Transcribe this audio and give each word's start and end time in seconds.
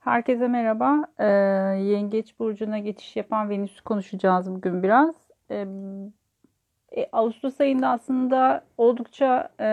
Herkese 0.00 0.48
merhaba. 0.48 1.04
Ee, 1.18 1.24
Yengeç 1.82 2.38
Burcu'na 2.38 2.78
geçiş 2.78 3.16
yapan 3.16 3.50
Venüs'ü 3.50 3.84
konuşacağız 3.84 4.50
bugün 4.50 4.82
biraz. 4.82 5.14
Ee, 5.50 5.66
e, 6.96 7.06
Ağustos 7.12 7.60
ayında 7.60 7.88
aslında 7.88 8.64
oldukça 8.78 9.48
e, 9.60 9.68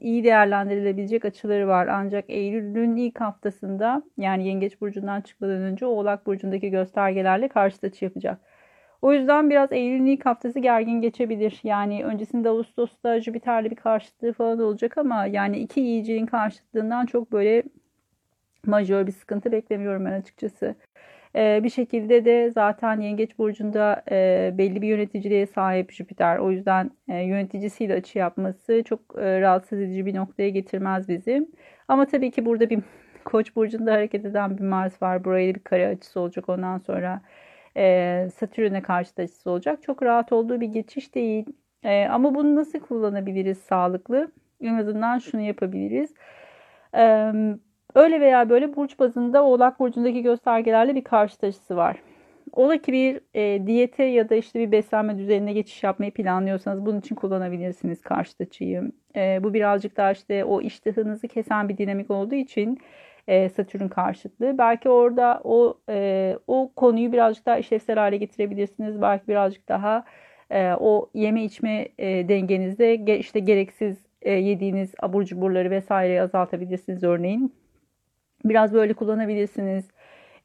iyi 0.00 0.24
değerlendirilebilecek 0.24 1.24
açıları 1.24 1.68
var. 1.68 1.86
Ancak 1.86 2.24
Eylül'ün 2.30 2.96
ilk 2.96 3.20
haftasında 3.20 4.02
yani 4.18 4.46
Yengeç 4.46 4.80
Burcu'ndan 4.80 5.20
çıkmadan 5.20 5.62
önce 5.62 5.86
Oğlak 5.86 6.26
Burcu'ndaki 6.26 6.70
göstergelerle 6.70 7.48
karşıt 7.48 7.84
açı 7.84 8.04
yapacak. 8.04 8.40
O 9.02 9.12
yüzden 9.12 9.50
biraz 9.50 9.72
Eylül'ün 9.72 10.06
ilk 10.06 10.26
haftası 10.26 10.60
gergin 10.60 11.00
geçebilir. 11.00 11.60
Yani 11.62 12.04
öncesinde 12.04 12.48
Ağustos'ta 12.48 13.20
Jüpiter'le 13.20 13.64
bir 13.70 13.76
karşıtlığı 13.76 14.32
falan 14.32 14.60
olacak 14.60 14.98
ama 14.98 15.26
yani 15.26 15.58
iki 15.58 15.82
iyiciliğin 15.82 16.26
karşıtlığından 16.26 17.06
çok 17.06 17.32
böyle 17.32 17.62
majör 18.66 19.06
bir 19.06 19.12
sıkıntı 19.12 19.52
beklemiyorum 19.52 20.04
ben 20.04 20.12
açıkçası. 20.12 20.74
Ee, 21.36 21.60
bir 21.62 21.70
şekilde 21.70 22.24
de 22.24 22.50
zaten 22.50 23.00
Yengeç 23.00 23.38
Burcu'nda 23.38 24.02
e, 24.10 24.50
belli 24.58 24.82
bir 24.82 24.88
yöneticiliğe 24.88 25.46
sahip 25.46 25.92
Jüpiter. 25.92 26.38
O 26.38 26.50
yüzden 26.50 26.90
e, 27.08 27.16
yöneticisiyle 27.16 27.94
açı 27.94 28.18
yapması 28.18 28.82
çok 28.84 29.00
e, 29.18 29.40
rahatsız 29.40 29.80
edici 29.80 30.06
bir 30.06 30.14
noktaya 30.14 30.48
getirmez 30.48 31.08
bizi. 31.08 31.48
Ama 31.88 32.06
tabii 32.06 32.30
ki 32.30 32.46
burada 32.46 32.70
bir 32.70 32.80
Koç 33.24 33.56
burcunda 33.56 33.92
hareket 33.92 34.24
eden 34.24 34.58
bir 34.58 34.64
Mars 34.64 35.02
var. 35.02 35.24
Buraya 35.24 35.54
bir 35.54 35.60
kare 35.60 35.88
açısı 35.88 36.20
olacak. 36.20 36.48
Ondan 36.48 36.78
sonra 36.78 37.22
e, 37.76 38.28
Satürn'e 38.34 38.82
karşı 38.82 39.10
açısı 39.18 39.50
olacak. 39.50 39.82
Çok 39.82 40.02
rahat 40.02 40.32
olduğu 40.32 40.60
bir 40.60 40.68
geçiş 40.68 41.14
değil. 41.14 41.46
E, 41.84 42.06
ama 42.06 42.34
bunu 42.34 42.56
nasıl 42.56 42.80
kullanabiliriz 42.80 43.58
sağlıklı? 43.58 44.32
En 44.60 44.74
azından 44.74 45.18
şunu 45.18 45.40
yapabiliriz. 45.40 46.14
E, 46.96 47.32
öyle 47.94 48.20
veya 48.20 48.48
böyle 48.48 48.76
burç 48.76 48.98
bazında 48.98 49.44
Oğlak 49.44 49.80
Burcu'ndaki 49.80 50.22
göstergelerle 50.22 50.94
bir 50.94 51.04
karşı 51.04 51.36
açısı 51.42 51.76
var. 51.76 51.96
Ola 52.52 52.76
ki 52.76 52.92
bir 52.92 53.20
e, 53.34 53.66
diyete 53.66 54.04
ya 54.04 54.28
da 54.28 54.34
işte 54.34 54.60
bir 54.60 54.72
beslenme 54.72 55.18
düzenine 55.18 55.52
geçiş 55.52 55.82
yapmayı 55.82 56.12
planlıyorsanız 56.12 56.86
bunun 56.86 57.00
için 57.00 57.14
kullanabilirsiniz 57.14 58.02
karşı 58.02 58.32
açıyı. 58.40 58.92
E, 59.16 59.40
bu 59.42 59.54
birazcık 59.54 59.96
daha 59.96 60.12
işte 60.12 60.44
o 60.44 60.60
iştahınızı 60.60 61.28
kesen 61.28 61.68
bir 61.68 61.78
dinamik 61.78 62.10
olduğu 62.10 62.34
için 62.34 62.78
e, 63.28 63.48
Satürn 63.48 63.88
karşıtlığı. 63.88 64.58
Belki 64.58 64.88
orada 64.88 65.40
o 65.44 65.78
e, 65.88 66.36
o 66.46 66.72
konuyu 66.76 67.12
birazcık 67.12 67.46
daha 67.46 67.58
işlevsel 67.58 67.98
hale 67.98 68.16
getirebilirsiniz. 68.16 69.02
Belki 69.02 69.28
birazcık 69.28 69.68
daha 69.68 70.04
e, 70.50 70.72
o 70.80 71.10
yeme 71.14 71.44
içme 71.44 71.88
e, 71.98 72.28
dengenizde 72.28 72.96
ge, 72.96 73.18
işte 73.18 73.40
gereksiz 73.40 74.06
e, 74.22 74.32
yediğiniz 74.32 74.94
abur 75.02 75.24
cuburları 75.24 75.70
vesaireyi 75.70 76.22
azaltabilirsiniz 76.22 77.02
örneğin. 77.04 77.54
Biraz 78.44 78.72
böyle 78.72 78.94
kullanabilirsiniz. 78.94 79.88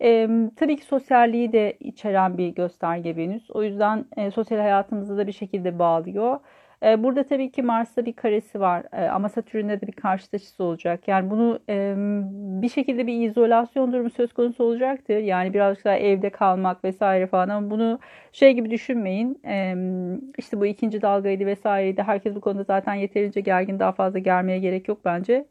E, 0.01 0.29
tabii 0.55 0.77
ki 0.77 0.85
sosyalliği 0.85 1.51
de 1.53 1.77
içeren 1.79 2.37
bir 2.37 2.49
gösterge 2.49 3.15
Venüs. 3.17 3.51
O 3.51 3.63
yüzden 3.63 4.05
e, 4.17 4.31
sosyal 4.31 4.59
hayatımızı 4.59 5.17
da 5.17 5.27
bir 5.27 5.31
şekilde 5.31 5.79
bağlıyor. 5.79 6.39
Ee, 6.83 7.03
burada 7.03 7.23
tabii 7.23 7.51
ki 7.51 7.63
Mars'ta 7.63 8.05
bir 8.05 8.13
karesi 8.13 8.59
var 8.59 8.83
ee, 8.93 9.05
ama 9.07 9.29
Satürn'de 9.29 9.81
de 9.81 9.87
bir 9.87 9.91
karşı 9.91 10.27
açısı 10.33 10.63
olacak. 10.63 11.07
Yani 11.07 11.29
bunu 11.29 11.59
bir 12.61 12.69
şekilde 12.69 13.07
bir 13.07 13.29
izolasyon 13.29 13.93
durumu 13.93 14.09
söz 14.09 14.33
konusu 14.33 14.63
olacaktır. 14.63 15.17
Yani 15.17 15.53
birazcık 15.53 15.85
daha 15.85 15.95
evde 15.95 16.29
kalmak 16.29 16.83
vesaire 16.83 17.27
falan 17.27 17.49
ama 17.49 17.69
bunu 17.69 17.99
şey 18.31 18.53
gibi 18.53 18.71
düşünmeyin. 18.71 19.41
İşte 20.37 20.59
bu 20.59 20.65
ikinci 20.65 21.01
dalgaydı 21.01 21.45
vesaireydi. 21.45 22.03
Herkes 22.03 22.35
bu 22.35 22.41
konuda 22.41 22.63
zaten 22.63 22.93
yeterince 22.93 23.41
gergin 23.41 23.79
daha 23.79 23.91
fazla 23.91 24.19
germeye 24.19 24.59
gerek 24.59 24.87
yok 24.87 24.99
bence. 25.05 25.45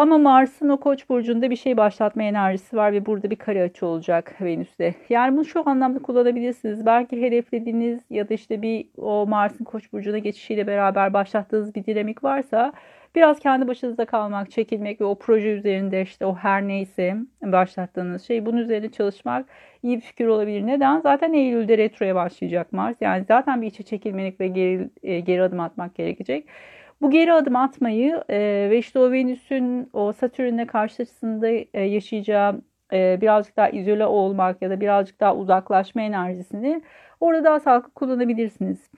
Ama 0.00 0.18
Mars'ın 0.18 0.68
o 0.68 0.80
Koç 0.80 1.08
burcunda 1.08 1.50
bir 1.50 1.56
şey 1.56 1.76
başlatma 1.76 2.22
enerjisi 2.22 2.76
var 2.76 2.92
ve 2.92 3.06
burada 3.06 3.30
bir 3.30 3.36
kare 3.36 3.62
açı 3.62 3.86
olacak 3.86 4.34
Venüs'te. 4.40 4.94
Yani 5.08 5.36
bunu 5.36 5.44
şu 5.44 5.68
anlamda 5.68 5.98
kullanabilirsiniz. 5.98 6.86
Belki 6.86 7.22
hedeflediğiniz 7.22 8.00
ya 8.10 8.28
da 8.28 8.34
işte 8.34 8.62
bir 8.62 8.86
o 8.96 9.26
Mars'ın 9.26 9.64
Koç 9.64 9.92
burcuna 9.92 10.18
geçişiyle 10.18 10.66
beraber 10.66 11.12
başlattığınız 11.12 11.74
bir 11.74 11.84
dinamik 11.84 12.24
varsa 12.24 12.72
biraz 13.14 13.40
kendi 13.40 13.68
başınıza 13.68 14.04
kalmak, 14.04 14.50
çekilmek 14.50 15.00
ve 15.00 15.04
o 15.04 15.18
proje 15.18 15.48
üzerinde 15.48 16.02
işte 16.02 16.26
o 16.26 16.34
her 16.34 16.68
neyse 16.68 17.16
başlattığınız 17.42 18.26
şey 18.26 18.46
bunun 18.46 18.58
üzerine 18.58 18.88
çalışmak 18.90 19.46
iyi 19.82 19.96
bir 19.96 20.02
fikir 20.02 20.26
olabilir. 20.26 20.66
Neden? 20.66 21.00
Zaten 21.00 21.32
Eylül'de 21.32 21.78
retroya 21.78 22.14
başlayacak 22.14 22.72
Mars. 22.72 22.96
Yani 23.00 23.24
zaten 23.28 23.62
bir 23.62 23.66
içe 23.66 23.82
çekilmelik 23.82 24.40
ve 24.40 24.48
geri, 24.48 24.90
e, 25.02 25.20
geri 25.20 25.42
adım 25.42 25.60
atmak 25.60 25.94
gerekecek. 25.94 26.46
Bu 27.00 27.10
geri 27.10 27.32
adım 27.32 27.56
atmayı 27.56 28.24
e, 28.28 28.68
ve 28.70 28.78
işte 28.78 28.98
o 28.98 29.12
Venüs'ün 29.12 29.90
o 29.92 30.12
Satürn'le 30.12 30.66
karşısında 30.66 31.48
e, 31.48 31.82
yaşayacağı 31.82 32.60
e, 32.92 33.20
birazcık 33.20 33.56
daha 33.56 33.68
izole 33.68 34.06
olmak 34.06 34.62
ya 34.62 34.70
da 34.70 34.80
birazcık 34.80 35.20
daha 35.20 35.36
uzaklaşma 35.36 36.02
enerjisini 36.02 36.82
orada 37.20 37.44
daha 37.44 37.60
sağlıklı 37.60 37.90
kullanabilirsiniz. 37.90 38.90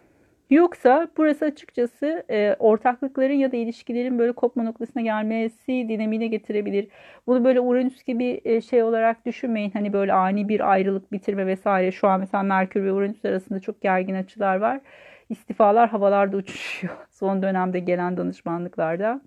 Yoksa 0.50 1.08
burası 1.16 1.44
açıkçası 1.44 2.24
e, 2.30 2.56
ortaklıkların 2.58 3.34
ya 3.34 3.52
da 3.52 3.56
ilişkilerin 3.56 4.18
böyle 4.18 4.32
kopma 4.32 4.62
noktasına 4.62 5.02
gelmesi 5.02 5.86
dinamiğine 5.88 6.26
getirebilir. 6.26 6.88
Bunu 7.26 7.44
böyle 7.44 7.60
Uranüs 7.60 8.04
gibi 8.04 8.40
e, 8.44 8.60
şey 8.60 8.82
olarak 8.82 9.26
düşünmeyin. 9.26 9.70
Hani 9.70 9.92
böyle 9.92 10.12
ani 10.12 10.48
bir 10.48 10.72
ayrılık 10.72 11.12
bitirme 11.12 11.46
vesaire. 11.46 11.92
Şu 11.92 12.08
an 12.08 12.20
mesela 12.20 12.42
Merkür 12.42 12.84
ve 12.84 12.92
Uranüs 12.92 13.24
arasında 13.24 13.60
çok 13.60 13.80
gergin 13.82 14.14
açılar 14.14 14.56
var 14.56 14.80
istifalar 15.32 15.88
havalarda 15.88 16.36
uçuşuyor 16.36 16.94
son 17.10 17.42
dönemde 17.42 17.78
gelen 17.78 18.16
danışmanlıklarda. 18.16 19.20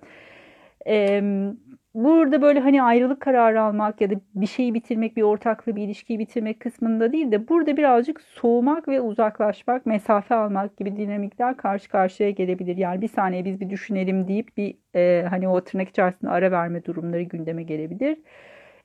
Burada 1.95 2.41
böyle 2.41 2.59
hani 2.59 2.83
ayrılık 2.83 3.21
kararı 3.21 3.61
almak 3.61 4.01
ya 4.01 4.09
da 4.09 4.13
bir 4.35 4.47
şeyi 4.47 4.73
bitirmek, 4.73 5.17
bir 5.17 5.21
ortaklığı, 5.21 5.75
bir 5.75 5.83
ilişkiyi 5.83 6.19
bitirmek 6.19 6.59
kısmında 6.59 7.11
değil 7.11 7.31
de 7.31 7.47
burada 7.47 7.77
birazcık 7.77 8.21
soğumak 8.21 8.87
ve 8.87 9.01
uzaklaşmak, 9.01 9.85
mesafe 9.85 10.35
almak 10.35 10.77
gibi 10.77 10.97
dinamikler 10.97 11.57
karşı 11.57 11.89
karşıya 11.89 12.29
gelebilir. 12.29 12.77
Yani 12.77 13.01
bir 13.01 13.07
saniye 13.07 13.45
biz 13.45 13.59
bir 13.61 13.69
düşünelim 13.69 14.27
deyip 14.27 14.57
bir 14.57 14.77
e, 14.95 15.25
hani 15.29 15.47
o 15.47 15.61
tırnak 15.63 15.89
içerisinde 15.89 16.31
ara 16.31 16.51
verme 16.51 16.85
durumları 16.85 17.21
gündeme 17.21 17.63
gelebilir. 17.63 18.17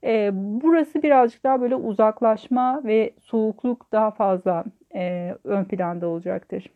E, 0.04 0.30
burası 0.34 1.02
birazcık 1.02 1.44
daha 1.44 1.60
böyle 1.60 1.74
uzaklaşma 1.74 2.84
ve 2.84 3.14
soğukluk 3.20 3.92
daha 3.92 4.10
fazla 4.10 4.64
e, 4.94 5.34
ön 5.44 5.64
planda 5.64 6.08
olacaktır. 6.08 6.66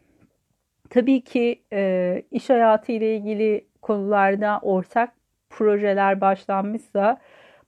Tabii 0.94 1.21
ki 1.21 1.62
e, 1.72 2.22
iş 2.31 2.50
hayatı 2.50 2.93
ile 2.93 3.16
ilgili 3.16 3.66
konularda 3.82 4.60
ortak 4.62 5.12
projeler 5.50 6.21
başlanmışsa 6.21 7.21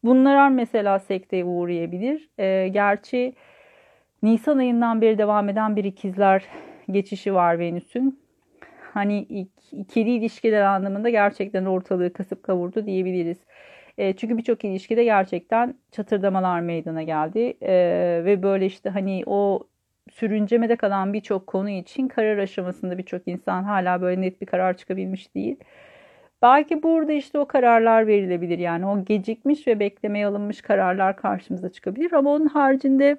bunlar 0.04 0.48
mesela 0.48 0.98
sekteye 0.98 1.44
uğrayabilir. 1.44 2.28
E, 2.38 2.68
gerçi 2.68 3.34
Nisan 4.22 4.58
ayından 4.58 5.00
beri 5.00 5.18
devam 5.18 5.48
eden 5.48 5.76
bir 5.76 5.84
ikizler 5.84 6.44
geçişi 6.90 7.34
var 7.34 7.58
Venüs'ün. 7.58 8.20
Hani 8.94 9.20
ikili 9.72 10.10
ilişkiler 10.10 10.62
anlamında 10.62 11.10
gerçekten 11.10 11.64
ortalığı 11.64 12.12
kasıp 12.12 12.42
kavurdu 12.42 12.86
diyebiliriz. 12.86 13.38
E, 13.98 14.16
çünkü 14.16 14.38
birçok 14.38 14.64
ilişkide 14.64 15.04
gerçekten 15.04 15.74
çatırdamalar 15.92 16.60
meydana 16.60 17.02
geldi. 17.02 17.56
E, 17.62 17.74
ve 18.24 18.42
böyle 18.42 18.66
işte 18.66 18.90
hani 18.90 19.22
o 19.26 19.68
sürüncemede 20.12 20.76
kalan 20.76 21.12
birçok 21.12 21.46
konu 21.46 21.70
için 21.70 22.08
karar 22.08 22.38
aşamasında 22.38 22.98
birçok 22.98 23.28
insan 23.28 23.62
hala 23.64 24.02
böyle 24.02 24.20
net 24.20 24.40
bir 24.40 24.46
karar 24.46 24.76
çıkabilmiş 24.76 25.34
değil. 25.34 25.56
Belki 26.42 26.82
burada 26.82 27.12
işte 27.12 27.38
o 27.38 27.46
kararlar 27.46 28.06
verilebilir 28.06 28.58
yani 28.58 28.86
o 28.86 29.04
gecikmiş 29.04 29.66
ve 29.66 29.80
beklemeye 29.80 30.26
alınmış 30.26 30.62
kararlar 30.62 31.16
karşımıza 31.16 31.72
çıkabilir 31.72 32.12
ama 32.12 32.30
onun 32.30 32.46
haricinde 32.46 33.16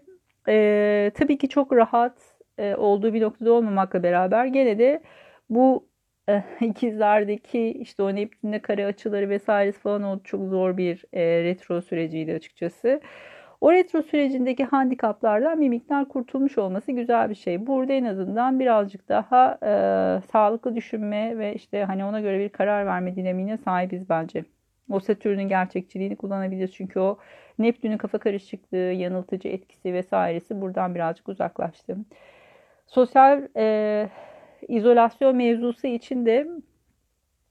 e, 0.47 1.11
tabii 1.15 1.37
ki 1.37 1.49
çok 1.49 1.73
rahat 1.73 2.37
e, 2.57 2.75
olduğu 2.75 3.13
bir 3.13 3.21
noktada 3.21 3.53
olmamakla 3.53 4.03
beraber 4.03 4.45
gene 4.45 4.79
de 4.79 5.01
bu 5.49 5.89
e, 6.29 6.43
ikizlerdeki 6.61 7.71
işte 7.71 8.03
o 8.03 8.15
Neptün'de 8.15 8.61
kare 8.61 8.85
açıları 8.85 9.29
vesairesi 9.29 9.79
falan 9.79 10.03
o 10.03 10.19
çok 10.23 10.49
zor 10.49 10.77
bir 10.77 11.05
e, 11.13 11.43
retro 11.43 11.81
süreciydi 11.81 12.33
açıkçası. 12.33 13.01
O 13.61 13.71
retro 13.71 14.01
sürecindeki 14.01 14.63
handikaplardan 14.63 15.61
bir 15.61 15.69
miktar 15.69 16.07
kurtulmuş 16.07 16.57
olması 16.57 16.91
güzel 16.91 17.29
bir 17.29 17.35
şey. 17.35 17.67
Burada 17.67 17.93
en 17.93 18.05
azından 18.05 18.59
birazcık 18.59 19.09
daha 19.09 19.57
e, 19.63 19.71
sağlıklı 20.31 20.75
düşünme 20.75 21.37
ve 21.37 21.55
işte 21.55 21.83
hani 21.83 22.05
ona 22.05 22.21
göre 22.21 22.39
bir 22.39 22.49
karar 22.49 22.85
verme 22.85 23.15
dinamiğine 23.15 23.57
sahibiz 23.57 24.09
bence. 24.09 24.45
O 24.89 24.99
Satürn'ün 24.99 25.49
gerçekçiliğini 25.49 26.15
kullanabiliriz. 26.15 26.73
Çünkü 26.73 26.99
o 26.99 27.17
Neptün'ün 27.59 27.97
kafa 27.97 28.17
karışıklığı, 28.17 28.77
yanıltıcı 28.77 29.47
etkisi 29.47 29.93
vesairesi 29.93 30.61
buradan 30.61 30.95
birazcık 30.95 31.29
uzaklaştı. 31.29 31.97
Sosyal 32.87 33.47
e, 33.57 34.09
izolasyon 34.67 35.35
mevzusu 35.35 35.87
için 35.87 36.25
de 36.25 36.47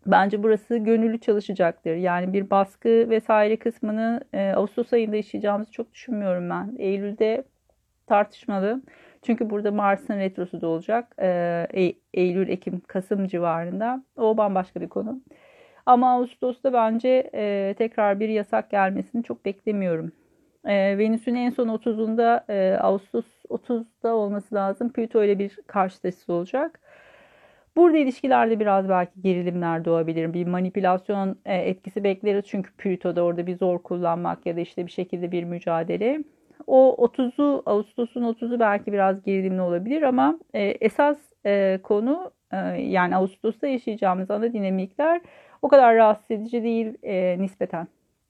Bence 0.06 0.42
burası 0.42 0.76
gönüllü 0.76 1.18
çalışacaktır. 1.20 1.94
Yani 1.94 2.32
bir 2.32 2.50
baskı 2.50 3.10
vesaire 3.10 3.56
kısmını 3.56 4.20
e, 4.32 4.50
Ağustos 4.50 4.92
ayında 4.92 5.16
yaşayacağımızı 5.16 5.72
çok 5.72 5.92
düşünmüyorum 5.92 6.50
ben. 6.50 6.74
Eylül'de 6.78 7.44
tartışmalı. 8.06 8.82
Çünkü 9.22 9.50
burada 9.50 9.70
Mars'ın 9.70 10.18
retrosu 10.18 10.60
da 10.60 10.66
olacak. 10.66 11.14
E, 11.22 11.92
Eylül, 12.14 12.48
Ekim, 12.48 12.80
Kasım 12.86 13.26
civarında. 13.26 14.04
O 14.16 14.36
bambaşka 14.36 14.80
bir 14.80 14.88
konu. 14.88 15.20
Ama 15.86 16.12
Ağustos'ta 16.12 16.72
bence 16.72 17.30
e, 17.34 17.74
tekrar 17.78 18.20
bir 18.20 18.28
yasak 18.28 18.70
gelmesini 18.70 19.22
çok 19.22 19.44
beklemiyorum. 19.44 20.12
E, 20.64 20.98
Venüs'ün 20.98 21.34
en 21.34 21.50
son 21.50 21.68
30'unda 21.68 22.44
e, 22.48 22.78
Ağustos 22.78 23.24
30'da 23.48 24.14
olması 24.14 24.54
lazım. 24.54 24.92
Plüto 24.92 25.24
ile 25.24 25.38
bir 25.38 25.58
karşılaşısı 25.66 26.32
olacak. 26.32 26.80
Burada 27.76 27.98
ilişkilerde 27.98 28.60
biraz 28.60 28.88
belki 28.88 29.22
gerilimler 29.22 29.84
doğabilir. 29.84 30.32
Bir 30.32 30.46
manipülasyon 30.46 31.38
e, 31.44 31.54
etkisi 31.54 32.04
bekleriz. 32.04 32.44
Çünkü 32.48 32.72
Plüto'da 32.72 33.22
orada 33.22 33.46
bir 33.46 33.56
zor 33.56 33.78
kullanmak 33.78 34.46
ya 34.46 34.56
da 34.56 34.60
işte 34.60 34.86
bir 34.86 34.90
şekilde 34.90 35.32
bir 35.32 35.44
mücadele. 35.44 36.24
O 36.66 36.96
30'u 36.98 37.62
Ağustos'un 37.66 38.22
30'u 38.22 38.60
belki 38.60 38.92
biraz 38.92 39.22
gerilimli 39.22 39.60
olabilir 39.60 40.02
ama 40.02 40.38
e, 40.54 40.62
esas 40.62 41.18
e, 41.46 41.80
konu 41.82 42.30
yani 42.78 43.16
Ağustos'ta 43.16 43.66
yaşayacağımız 43.66 44.30
ana 44.30 44.52
dinamikler 44.52 45.20
o 45.62 45.68
kadar 45.68 45.96
rahatsız 45.96 46.30
edici 46.30 46.62
değil 46.62 46.94
nispeten. 47.40 47.88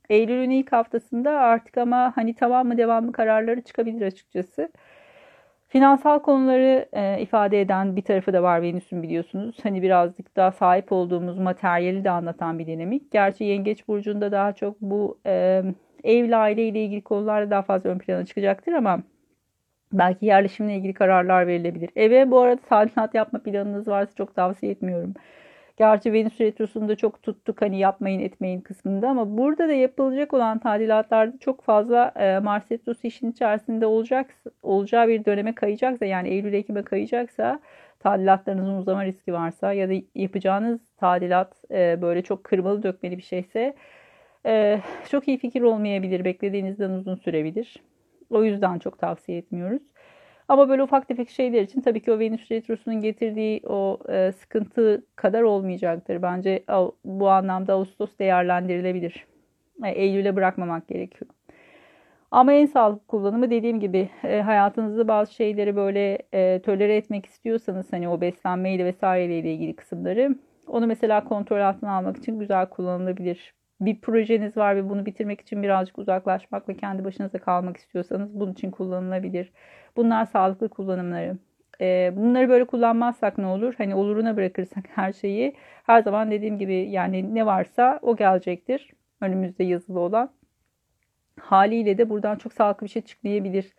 Eylül'ün 0.09 0.51
ilk 0.51 0.73
haftasında 0.73 1.31
artık 1.31 1.79
ama 1.79 2.13
hani 2.17 2.35
tamam 2.35 2.67
mı 2.67 2.79
devam 2.79 3.05
mı 3.05 3.13
kararları 3.13 3.61
çıkabilir 3.61 4.07
açıkçası. 4.07 4.69
Finansal 5.69 6.19
konuları 6.19 6.89
e, 6.93 7.21
ifade 7.21 7.61
eden 7.61 7.97
bir 7.97 8.03
tarafı 8.03 8.33
da 8.33 8.43
var 8.43 8.63
Venüs'ün 8.63 9.03
biliyorsunuz. 9.03 9.57
Hani 9.63 9.83
birazcık 9.83 10.37
daha 10.37 10.53
sahip 10.53 10.93
olduğumuz 10.93 11.39
materyali 11.39 12.05
de 12.05 12.11
anlatan 12.11 12.59
bir 12.59 12.67
dinamik. 12.67 13.13
Gerçi 13.13 13.45
Yengeç 13.45 13.89
Burcu'nda 13.89 14.33
daha 14.33 14.53
çok 14.53 14.81
bu 14.81 15.19
e, 15.27 15.63
evli 16.05 16.37
aile 16.37 16.69
ile 16.69 16.85
ilgili 16.85 17.03
konularda 17.03 17.51
daha 17.51 17.63
fazla 17.63 17.91
ön 17.91 17.99
plana 17.99 18.27
çıkacaktır 18.27 18.73
ama 18.73 19.03
belki 19.93 20.27
yerleşimle 20.27 20.77
ilgili 20.77 20.95
kararlar 20.95 21.47
verilebilir. 21.47 21.91
Eve 21.97 22.31
bu 22.31 22.41
arada 22.41 22.61
tadilat 22.69 23.15
yapma 23.15 23.39
planınız 23.39 23.89
varsa 23.89 24.15
çok 24.15 24.35
tavsiye 24.35 24.73
etmiyorum. 24.73 25.15
Gerçi 25.77 26.13
Venüs 26.13 26.41
Retrosu'nda 26.41 26.97
çok 26.97 27.23
tuttuk 27.23 27.63
hani 27.63 27.79
yapmayın 27.79 28.21
etmeyin 28.21 28.61
kısmında 28.61 29.09
ama 29.09 29.39
burada 29.39 29.69
da 29.69 29.73
yapılacak 29.73 30.35
olan 30.35 30.59
tadilatlarda 30.59 31.39
çok 31.39 31.63
fazla 31.63 32.13
e, 32.17 32.39
Mars 32.39 32.73
Retrosu 32.73 33.07
işin 33.07 33.31
içerisinde 33.31 33.87
olacak, 33.87 34.35
olacağı 34.63 35.09
bir 35.09 35.25
döneme 35.25 35.55
kayacaksa 35.55 36.05
yani 36.05 36.29
Eylül-Ekim'e 36.29 36.83
kayacaksa 36.83 37.61
tadilatlarınızın 38.01 38.77
uzama 38.77 39.05
riski 39.05 39.33
varsa 39.33 39.73
ya 39.73 39.89
da 39.89 39.93
yapacağınız 40.15 40.81
tadilat 40.97 41.65
e, 41.71 42.03
böyle 42.03 42.23
çok 42.23 42.45
kırmalı 42.45 42.83
dökmeli 42.83 43.19
bir 43.19 43.23
şeyse 43.23 43.75
e, 44.47 44.81
çok 45.11 45.29
iyi 45.29 45.39
fikir 45.39 45.63
olmayabilir. 45.63 46.25
Beklediğinizden 46.25 46.91
uzun 46.91 47.15
sürebilir. 47.15 47.77
O 48.31 48.45
yüzden 48.45 48.79
çok 48.79 48.99
tavsiye 48.99 49.39
etmiyoruz. 49.39 49.83
Ama 50.49 50.69
böyle 50.69 50.83
ufak 50.83 51.09
tefek 51.09 51.31
şeyler 51.31 51.63
için 51.63 51.81
tabii 51.81 52.01
ki 52.01 52.13
o 52.13 52.19
Venüs 52.19 52.51
Retrosu'nun 52.51 53.01
getirdiği 53.01 53.61
o 53.67 53.99
e, 54.09 54.33
sıkıntı 54.33 55.05
kadar 55.17 55.43
olmayacaktır. 55.43 56.23
Bence 56.23 56.65
bu 57.05 57.31
anlamda 57.31 57.73
Ağustos 57.73 58.19
değerlendirilebilir. 58.19 59.27
E, 59.85 59.91
Eylül'e 59.91 60.37
bırakmamak 60.37 60.89
gerekiyor. 60.89 61.31
Ama 62.31 62.53
en 62.53 62.67
sağlıklı 62.67 63.07
kullanımı 63.07 63.51
dediğim 63.51 63.81
gibi 63.81 64.11
e, 64.25 64.41
hayatınızda 64.41 65.09
bazı 65.09 65.35
şeyleri 65.35 65.77
böyle 65.77 66.19
e, 66.35 66.63
tolere 66.63 66.97
etmek 66.97 67.27
istiyorsanız 67.27 67.93
hani 67.93 68.09
o 68.09 68.21
beslenmeyle 68.21 68.85
vesaireyle 68.85 69.53
ilgili 69.55 69.77
kısımları 69.77 70.37
onu 70.67 70.87
mesela 70.87 71.25
kontrol 71.25 71.61
altına 71.61 71.97
almak 71.97 72.17
için 72.17 72.39
güzel 72.39 72.69
kullanılabilir 72.69 73.55
bir 73.81 74.01
projeniz 74.01 74.57
var 74.57 74.77
ve 74.77 74.89
bunu 74.89 75.07
bitirmek 75.07 75.41
için 75.41 75.63
birazcık 75.63 75.99
uzaklaşmak 75.99 76.69
ve 76.69 76.77
kendi 76.77 77.05
başınıza 77.05 77.39
kalmak 77.39 77.77
istiyorsanız 77.77 78.41
bunun 78.41 78.53
için 78.53 78.71
kullanılabilir. 78.71 79.53
Bunlar 79.97 80.27
sağlıklı 80.27 80.69
kullanımları. 80.69 81.39
Ee, 81.81 82.13
bunları 82.17 82.49
böyle 82.49 82.65
kullanmazsak 82.67 83.39
ne 83.39 83.47
olur? 83.47 83.75
Hani 83.79 83.95
oluruna 83.95 84.37
bırakırsak 84.37 84.85
her 84.95 85.13
şeyi 85.13 85.57
her 85.87 86.03
zaman 86.03 86.31
dediğim 86.31 86.59
gibi 86.59 86.75
yani 86.75 87.35
ne 87.35 87.47
varsa 87.47 87.99
o 88.03 88.17
gelecektir. 88.17 88.91
Önümüzde 89.21 89.65
yazılı 89.65 90.01
olan. 90.01 90.31
Haliyle 91.41 91.99
de 91.99 92.11
buradan 92.11 92.37
çok 92.37 92.53
sağlıklı 92.53 92.85
bir 92.87 92.91
şey 92.91 93.03
çıkmayabilir 93.03 93.75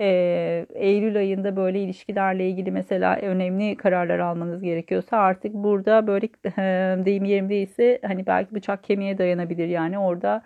e, 0.00 0.66
Eylül 0.74 1.16
ayında 1.16 1.56
böyle 1.56 1.80
ilişkilerle 1.82 2.48
ilgili 2.48 2.70
mesela 2.70 3.16
önemli 3.16 3.76
kararlar 3.76 4.18
almanız 4.18 4.62
gerekiyorsa 4.62 5.16
artık 5.16 5.54
burada 5.54 6.06
böyle 6.06 6.26
e, 6.58 7.04
deyim 7.04 7.24
yerimdeyse 7.24 8.00
hani 8.06 8.26
belki 8.26 8.54
bıçak 8.54 8.84
kemiğe 8.84 9.18
dayanabilir 9.18 9.68
yani 9.68 9.98
orada 9.98 10.42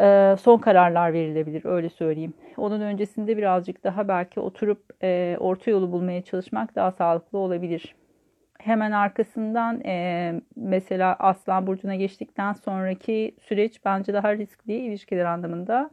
e, 0.00 0.36
son 0.40 0.58
kararlar 0.58 1.12
verilebilir 1.12 1.64
öyle 1.64 1.88
söyleyeyim. 1.88 2.34
Onun 2.56 2.80
öncesinde 2.80 3.36
birazcık 3.36 3.84
daha 3.84 4.08
belki 4.08 4.40
oturup 4.40 4.82
e, 5.02 5.36
orta 5.40 5.70
yolu 5.70 5.92
bulmaya 5.92 6.22
çalışmak 6.22 6.74
daha 6.74 6.92
sağlıklı 6.92 7.38
olabilir. 7.38 7.94
Hemen 8.58 8.92
arkasından 8.92 9.80
e, 9.84 10.34
mesela 10.56 11.16
Aslan 11.18 11.66
Burcu'na 11.66 11.94
geçtikten 11.94 12.52
sonraki 12.52 13.34
süreç 13.40 13.84
bence 13.84 14.14
daha 14.14 14.36
riskli 14.36 14.76
ilişkiler 14.76 15.24
anlamında. 15.24 15.90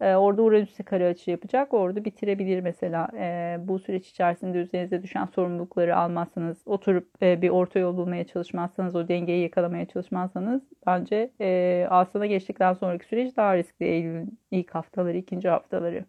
E, 0.00 0.16
orada 0.16 0.42
Uranüs'e 0.42 0.82
kare 0.82 1.06
açı 1.08 1.30
yapacak. 1.30 1.74
Orada 1.74 2.04
bitirebilir 2.04 2.60
mesela. 2.60 3.08
E, 3.18 3.56
bu 3.68 3.78
süreç 3.78 4.08
içerisinde 4.08 4.58
üzerinize 4.58 5.02
düşen 5.02 5.26
sorumlulukları 5.26 5.96
almazsanız, 5.96 6.62
oturup 6.66 7.22
e, 7.22 7.42
bir 7.42 7.48
orta 7.50 7.78
yol 7.78 7.96
bulmaya 7.96 8.24
çalışmazsanız, 8.26 8.96
o 8.96 9.08
dengeyi 9.08 9.42
yakalamaya 9.42 9.86
çalışmazsanız 9.86 10.62
bence 10.86 11.30
e, 11.40 12.26
geçtikten 12.26 12.72
sonraki 12.72 13.06
süreç 13.06 13.36
daha 13.36 13.56
riskli 13.56 13.86
Eylül'ün 13.86 14.38
ilk 14.50 14.74
haftaları, 14.74 15.16
ikinci 15.16 15.48
haftaları. 15.48 16.04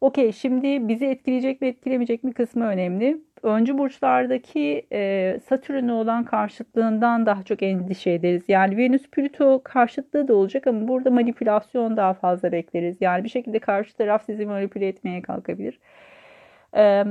Okey 0.00 0.32
şimdi 0.32 0.88
bizi 0.88 1.06
etkileyecek 1.06 1.60
mi 1.60 1.68
etkilemeyecek 1.68 2.24
mi 2.24 2.32
kısmı 2.32 2.64
önemli. 2.66 3.18
Öncü 3.42 3.78
burçlardaki 3.78 4.86
e, 4.92 5.40
Satürn'e 5.48 5.92
olan 5.92 6.24
karşıtlığından 6.24 7.26
daha 7.26 7.42
çok 7.42 7.62
endişe 7.62 8.10
ederiz. 8.10 8.42
Yani 8.48 8.76
Venüs 8.76 9.10
Plüto 9.10 9.62
karşıtlığı 9.64 10.28
da 10.28 10.34
olacak 10.34 10.66
ama 10.66 10.88
burada 10.88 11.10
manipülasyon 11.10 11.96
daha 11.96 12.14
fazla 12.14 12.52
bekleriz. 12.52 12.96
Yani 13.00 13.24
bir 13.24 13.28
şekilde 13.28 13.58
karşı 13.58 13.96
taraf 13.96 14.24
sizi 14.26 14.46
manipüle 14.46 14.88
etmeye 14.88 15.22
kalkabilir. 15.22 15.78
E, 16.76 17.04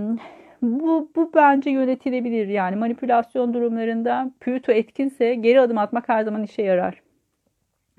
bu, 0.61 1.11
bu 1.15 1.31
bence 1.35 1.69
yönetilebilir. 1.69 2.47
Yani 2.47 2.75
manipülasyon 2.75 3.53
durumlarında 3.53 4.31
Plüto 4.39 4.71
etkinse 4.71 5.35
geri 5.35 5.61
adım 5.61 5.77
atmak 5.77 6.09
her 6.09 6.23
zaman 6.23 6.43
işe 6.43 6.61
yarar 6.61 7.06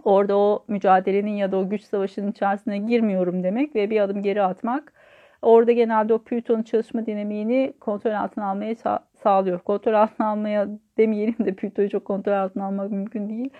orada 0.05 0.39
o 0.39 0.65
mücadelenin 0.69 1.31
ya 1.31 1.53
da 1.53 1.57
o 1.57 1.69
güç 1.69 1.83
savaşının 1.83 2.31
içerisine 2.31 2.79
girmiyorum 2.79 3.43
demek 3.43 3.75
ve 3.75 3.91
bir 3.91 4.01
adım 4.01 4.23
geri 4.23 4.43
atmak 4.43 4.93
orada 5.43 5.73
genelde 5.73 6.15
o 6.15 6.19
Plüton'un 6.19 6.63
çalışma 6.63 7.07
dinamiğini 7.07 7.73
kontrol 7.81 8.13
altına 8.13 8.51
almaya 8.51 8.73
sa- 8.73 9.03
sağlıyor. 9.23 9.59
Kontrol 9.61 9.93
altına 9.95 10.27
almaya 10.29 10.69
demeyelim 10.99 11.47
de 11.47 11.55
Plüton'u 11.55 11.91
çok 11.91 12.05
kontrol 12.05 12.33
altına 12.33 12.65
almak 12.67 12.91
mümkün 12.91 13.29
değil. 13.29 13.51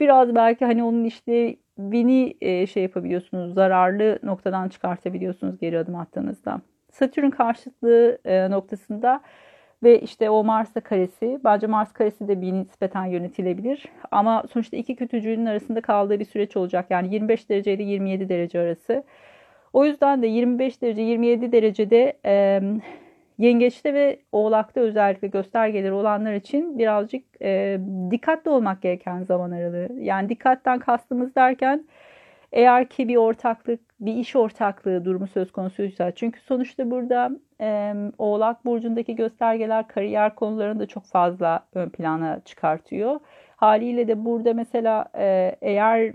Biraz 0.00 0.34
belki 0.34 0.64
hani 0.64 0.84
onun 0.84 1.04
işlevini 1.04 2.34
e, 2.40 2.66
şey 2.66 2.82
yapabiliyorsunuz, 2.82 3.54
zararlı 3.54 4.18
noktadan 4.22 4.68
çıkartabiliyorsunuz 4.68 5.58
geri 5.58 5.78
adım 5.78 5.94
attığınızda. 5.94 6.60
Satürn 6.92 7.30
karşıtlığı 7.30 8.18
e, 8.24 8.50
noktasında 8.50 9.20
ve 9.82 10.00
işte 10.00 10.30
o 10.30 10.44
Mars'ta 10.44 10.80
karesi. 10.80 11.40
Bence 11.44 11.66
Mars 11.66 11.92
karesi 11.92 12.28
de 12.28 12.40
bir 12.40 12.52
nispeten 12.52 13.04
yönetilebilir. 13.06 13.84
Ama 14.10 14.44
sonuçta 14.52 14.76
iki 14.76 14.96
kötücüğün 14.96 15.46
arasında 15.46 15.80
kaldığı 15.80 16.20
bir 16.20 16.24
süreç 16.24 16.56
olacak. 16.56 16.86
Yani 16.90 17.14
25 17.14 17.50
derece 17.50 17.74
ile 17.74 17.82
27 17.82 18.28
derece 18.28 18.60
arası. 18.60 19.04
O 19.72 19.84
yüzden 19.84 20.22
de 20.22 20.26
25 20.26 20.82
derece 20.82 21.02
27 21.02 21.52
derecede 21.52 22.18
e, 22.24 22.60
yengeçte 23.38 23.94
ve 23.94 24.18
oğlakta 24.32 24.80
özellikle 24.80 25.28
göstergeleri 25.28 25.92
olanlar 25.92 26.34
için 26.34 26.78
birazcık 26.78 27.24
e, 27.42 27.80
dikkatli 28.10 28.50
olmak 28.50 28.82
gereken 28.82 29.22
zaman 29.22 29.50
aralığı. 29.50 29.88
Yani 30.00 30.28
dikkatten 30.28 30.78
kastımız 30.78 31.34
derken 31.34 31.84
eğer 32.52 32.88
ki 32.88 33.08
bir 33.08 33.16
ortaklık, 33.16 33.80
bir 34.00 34.14
iş 34.16 34.36
ortaklığı 34.36 35.04
durumu 35.04 35.26
söz 35.26 35.52
konusuysa. 35.52 36.10
Çünkü 36.10 36.40
sonuçta 36.40 36.90
burada 36.90 37.30
e, 37.60 37.94
Oğlak 38.18 38.64
Burcu'ndaki 38.64 39.16
göstergeler 39.16 39.88
kariyer 39.88 40.34
konularını 40.34 40.80
da 40.80 40.86
çok 40.86 41.04
fazla 41.04 41.66
ön 41.74 41.88
plana 41.88 42.40
çıkartıyor. 42.44 43.20
Haliyle 43.56 44.08
de 44.08 44.24
burada 44.24 44.54
mesela 44.54 45.04
e, 45.18 45.56
eğer 45.62 46.12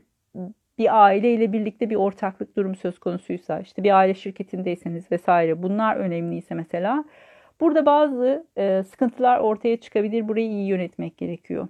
bir 0.78 1.06
aile 1.06 1.34
ile 1.34 1.54
birlikte 1.54 1.90
bir 1.90 1.96
ortaklık 1.96 2.56
durumu 2.58 2.76
söz 2.76 3.00
konusuysa, 3.00 3.60
işte 3.60 3.84
bir 3.84 3.98
aile 3.98 4.14
şirketindeyseniz 4.14 5.12
vesaire 5.12 5.64
bunlar 5.64 5.96
önemliyse 5.96 6.56
mesela 6.56 7.06
burada 7.62 7.86
bazı 7.86 8.46
e, 8.58 8.84
sıkıntılar 8.84 9.40
ortaya 9.40 9.78
çıkabilir. 9.78 10.28
Burayı 10.28 10.48
iyi 10.48 10.68
yönetmek 10.68 11.18
gerekiyor 11.18 11.68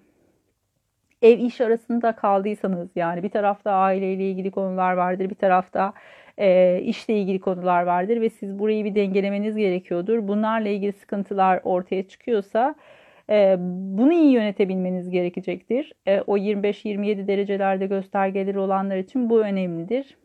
ev 1.21 1.39
iş 1.39 1.61
arasında 1.61 2.11
kaldıysanız 2.11 2.89
yani 2.95 3.23
bir 3.23 3.29
tarafta 3.29 3.71
aileyle 3.71 4.29
ilgili 4.29 4.51
konular 4.51 4.93
vardır, 4.93 5.29
bir 5.29 5.35
tarafta 5.35 5.93
e, 6.37 6.79
işle 6.81 7.17
ilgili 7.19 7.39
konular 7.39 7.83
vardır 7.83 8.21
ve 8.21 8.29
siz 8.29 8.59
burayı 8.59 8.85
bir 8.85 8.95
dengelemeniz 8.95 9.55
gerekiyordur. 9.55 10.27
Bunlarla 10.27 10.69
ilgili 10.69 10.93
sıkıntılar 10.93 11.61
ortaya 11.63 12.07
çıkıyorsa 12.07 12.75
e, 13.29 13.55
bunu 13.59 14.13
iyi 14.13 14.31
yönetebilmeniz 14.31 15.09
gerekecektir. 15.09 15.93
E, 16.07 16.21
o 16.21 16.37
25-27 16.37 17.27
derecelerde 17.27 17.85
göstergeleri 17.87 18.59
olanlar 18.59 18.97
için 18.97 19.29
bu 19.29 19.41
önemlidir. 19.41 20.17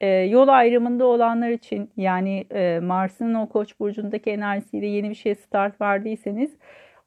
E, 0.00 0.06
yol 0.08 0.48
ayrımında 0.48 1.06
olanlar 1.06 1.50
için 1.50 1.90
yani 1.96 2.46
e, 2.54 2.80
Mars'ın 2.82 3.34
o 3.34 3.48
Koç 3.48 3.80
burcundaki 3.80 4.30
enerjisiyle 4.30 4.86
yeni 4.86 5.10
bir 5.10 5.14
şey 5.14 5.34
start 5.34 5.80
verdiyseniz 5.80 6.56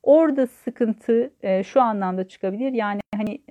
orada 0.03 0.47
sıkıntı 0.47 1.31
e, 1.43 1.63
şu 1.63 1.81
anlamda 1.81 2.27
çıkabilir. 2.27 2.73
Yani 2.73 3.00
hani 3.15 3.41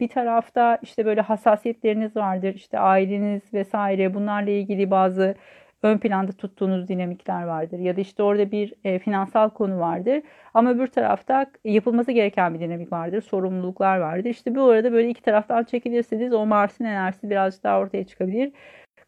bir 0.00 0.08
tarafta 0.08 0.78
işte 0.82 1.06
böyle 1.06 1.20
hassasiyetleriniz 1.20 2.16
vardır. 2.16 2.54
işte 2.54 2.78
aileniz 2.78 3.54
vesaire 3.54 4.14
bunlarla 4.14 4.50
ilgili 4.50 4.90
bazı 4.90 5.34
ön 5.82 5.98
planda 5.98 6.32
tuttuğunuz 6.32 6.88
dinamikler 6.88 7.42
vardır. 7.42 7.78
Ya 7.78 7.96
da 7.96 8.00
işte 8.00 8.22
orada 8.22 8.50
bir 8.50 8.74
e, 8.84 8.98
finansal 8.98 9.50
konu 9.50 9.80
vardır. 9.80 10.22
Ama 10.54 10.70
öbür 10.70 10.86
tarafta 10.86 11.46
yapılması 11.64 12.12
gereken 12.12 12.54
bir 12.54 12.60
dinamik 12.60 12.92
vardır. 12.92 13.22
Sorumluluklar 13.22 13.98
vardır. 13.98 14.30
İşte 14.30 14.54
bu 14.54 14.62
arada 14.64 14.92
böyle 14.92 15.08
iki 15.08 15.22
taraftan 15.22 15.64
çekilirseniz 15.64 16.32
o 16.32 16.46
Mars'ın 16.46 16.84
enerjisi 16.84 17.30
birazcık 17.30 17.64
daha 17.64 17.80
ortaya 17.80 18.04
çıkabilir. 18.04 18.52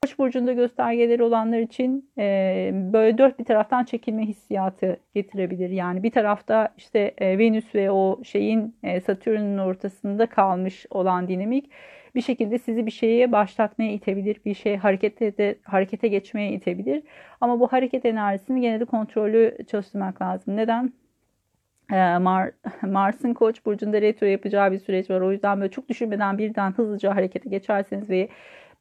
Koç 0.03 0.19
burcunda 0.19 0.53
göstergeleri 0.53 1.23
olanlar 1.23 1.59
için 1.59 2.11
e, 2.19 2.71
böyle 2.93 3.19
dört 3.19 3.39
bir 3.39 3.45
taraftan 3.45 3.85
çekilme 3.85 4.23
hissiyatı 4.23 5.01
getirebilir. 5.15 5.71
Yani 5.71 6.03
bir 6.03 6.11
tarafta 6.11 6.75
işte 6.77 7.15
e, 7.19 7.39
Venüs 7.39 7.75
ve 7.75 7.91
o 7.91 8.21
şeyin 8.25 8.77
e, 8.83 9.01
Satürn'ün 9.01 9.59
ortasında 9.59 10.27
kalmış 10.27 10.87
olan 10.91 11.29
dinamik 11.29 11.71
bir 12.15 12.23
şekilde 12.23 12.59
sizi 12.59 12.87
bir 12.87 12.91
şeye 12.91 13.33
başlatmaya 13.33 13.93
itebilir, 13.93 14.41
bir 14.45 14.55
şey 14.55 14.77
harekete 14.77 15.37
de 15.37 15.59
harekete 15.63 16.09
geçmeye 16.09 16.53
itebilir. 16.53 17.03
Ama 17.41 17.61
bu 17.61 17.69
hareket 17.73 18.05
enerjisini 18.05 18.61
gene 18.61 18.81
de 18.81 18.85
kontrollü 18.85 19.57
çalıştırmak 19.71 20.23
lazım. 20.23 20.57
Neden? 20.57 20.93
Ee, 21.93 22.19
Mar 22.19 22.51
Mars'ın 22.83 23.35
Koç 23.35 23.67
burcunda 23.67 24.03
retro 24.03 24.27
yapacağı 24.27 24.73
bir 24.73 24.79
süreç 24.79 25.11
var. 25.11 25.21
O 25.21 25.33
yüzden 25.33 25.61
böyle 25.61 25.71
çok 25.71 25.89
düşünmeden 25.89 26.39
birden 26.39 26.73
hızlıca 26.73 27.17
harekete 27.17 27.51
geçerseniz 27.51 28.11
ve 28.11 28.29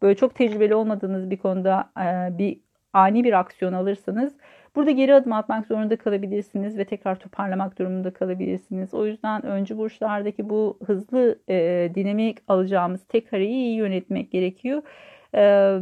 böyle 0.02 0.16
çok 0.16 0.36
tecrübeli 0.36 0.76
olmadığınız 0.76 1.30
bir 1.30 1.38
konuda 1.38 1.92
e, 2.00 2.38
bir 2.38 2.60
ani 2.94 3.24
bir 3.24 3.40
aksiyon 3.40 3.74
alırsanız 3.74 4.38
burada 4.76 4.92
geri 4.92 5.14
adım 5.16 5.34
atmak 5.34 5.68
zorunda 5.68 5.96
kalabilirsiniz 5.96 6.78
ve 6.78 6.86
tekrar 6.86 7.20
toparlamak 7.20 7.80
durumunda 7.80 8.14
kalabilirsiniz. 8.14 8.94
O 8.94 9.06
yüzden 9.06 9.46
öncü 9.46 9.78
burçlardaki 9.78 10.50
bu 10.50 10.80
hızlı 10.86 11.40
e, 11.50 11.92
dinamik 11.96 12.38
alacağımız 12.48 13.04
tek 13.04 13.34
hareyi 13.34 13.54
iyi 13.54 13.76
yönetmek 13.76 14.32
gerekiyor. 14.32 14.82
E, 15.36 15.80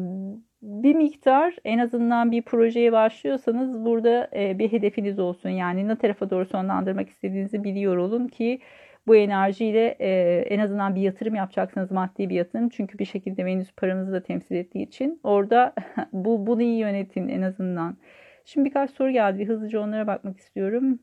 bir 0.62 0.96
miktar 0.96 1.55
en 1.65 1.79
azından 1.79 2.32
bir 2.32 2.41
projeye 2.41 2.91
başlıyorsanız 2.91 3.86
burada 3.86 4.29
bir 4.34 4.72
hedefiniz 4.72 5.20
olsun. 5.20 5.50
Yani 5.50 5.88
ne 5.88 5.96
tarafa 5.98 6.29
doğru 6.29 6.46
sonlandırmak 6.46 7.10
istediğinizi 7.10 7.63
biliyor 7.63 7.98
olun 7.98 8.27
ki 8.27 8.60
bu 9.07 9.15
enerjiyle 9.15 9.95
e, 10.00 10.10
en 10.50 10.60
azından 10.60 10.95
bir 10.95 11.01
yatırım 11.01 11.36
yapacaksınız 11.36 11.91
maddi 11.91 12.29
bir 12.29 12.36
yatırım. 12.36 12.69
Çünkü 12.69 13.00
bir 13.00 13.05
şekilde 13.05 13.45
Venüs 13.45 13.72
paramızı 13.72 14.12
da 14.13 14.24
temsil 14.24 14.55
ettiği 14.55 14.83
için 14.83 15.19
orada 15.24 15.74
bu 16.13 16.48
bunu 16.48 16.62
iyi 16.62 16.77
yönetin 16.79 17.27
en 17.27 17.41
azından. 17.41 17.98
Şimdi 18.45 18.69
birkaç 18.69 18.91
soru 18.91 19.12
geldi. 19.12 19.39
Bir 19.39 19.48
hızlıca 19.48 19.79
onlara 19.79 20.07
bakmak 20.07 20.39
istiyorum. 20.39 21.00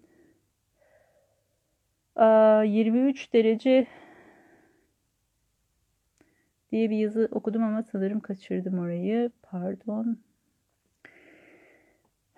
23 2.21 3.33
derece 3.33 3.87
diye 6.73 6.90
bir 6.90 6.97
yazı 6.97 7.28
okudum 7.30 7.62
ama 7.62 7.83
sanırım 7.83 8.21
kaçırdım 8.21 8.78
orayı. 8.78 9.30
Pardon. 9.42 10.19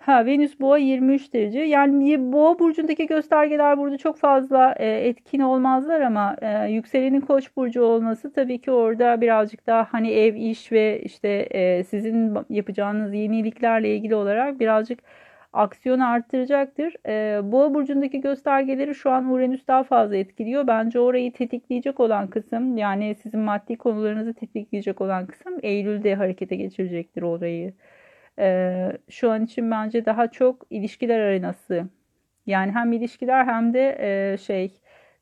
Ha 0.05 0.25
Venüs 0.25 0.59
Boğa 0.59 0.77
23 0.77 1.33
derece. 1.33 1.59
Yani 1.59 2.31
Boğa 2.33 2.59
burcundaki 2.59 3.07
göstergeler 3.07 3.77
burada 3.77 3.97
çok 3.97 4.17
fazla 4.17 4.75
e, 4.79 5.07
etkin 5.07 5.39
olmazlar 5.39 6.01
ama 6.01 6.35
e, 6.41 6.71
yükselenin 6.71 7.21
Koç 7.21 7.55
burcu 7.57 7.83
olması 7.83 8.33
tabii 8.33 8.61
ki 8.61 8.71
orada 8.71 9.21
birazcık 9.21 9.67
daha 9.67 9.87
hani 9.91 10.11
ev, 10.11 10.35
iş 10.35 10.71
ve 10.71 11.01
işte 11.01 11.29
e, 11.29 11.83
sizin 11.83 12.37
yapacağınız 12.49 13.13
yeniliklerle 13.13 13.95
ilgili 13.95 14.15
olarak 14.15 14.59
birazcık 14.59 14.99
aksiyon 15.53 15.99
arttıracaktır. 15.99 16.95
E, 17.07 17.41
Boğa 17.51 17.73
burcundaki 17.73 18.21
göstergeleri 18.21 18.95
şu 18.95 19.11
an 19.11 19.31
Uranüs 19.31 19.67
daha 19.67 19.83
fazla 19.83 20.15
etkiliyor. 20.15 20.67
Bence 20.67 20.99
orayı 20.99 21.33
tetikleyecek 21.33 21.99
olan 21.99 22.27
kısım 22.29 22.77
yani 22.77 23.15
sizin 23.15 23.39
maddi 23.39 23.77
konularınızı 23.77 24.33
tetikleyecek 24.33 25.01
olan 25.01 25.27
kısım 25.27 25.53
Eylül'de 25.63 26.15
harekete 26.15 26.55
geçirecektir 26.55 27.21
orayı 27.21 27.73
e, 28.39 28.97
şu 29.09 29.31
an 29.31 29.43
için 29.45 29.71
bence 29.71 30.05
daha 30.05 30.31
çok 30.31 30.65
ilişkiler 30.69 31.19
arenası. 31.19 31.85
Yani 32.45 32.71
hem 32.71 32.91
ilişkiler 32.91 33.45
hem 33.45 33.73
de 33.73 33.97
e, 33.99 34.37
şey 34.37 34.71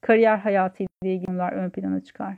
kariyer 0.01 0.37
hayatı 0.37 0.83
ile 0.83 1.13
ilgili 1.13 1.25
konular 1.25 1.53
ön 1.53 1.69
plana 1.69 2.03
çıkar. 2.03 2.35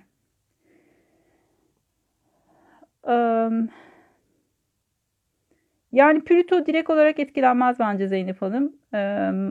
Yani 5.91 6.23
Plüto 6.23 6.65
direkt 6.65 6.89
olarak 6.89 7.19
etkilenmez 7.19 7.79
bence 7.79 8.07
Zeynep 8.07 8.41
Hanım. 8.41 8.73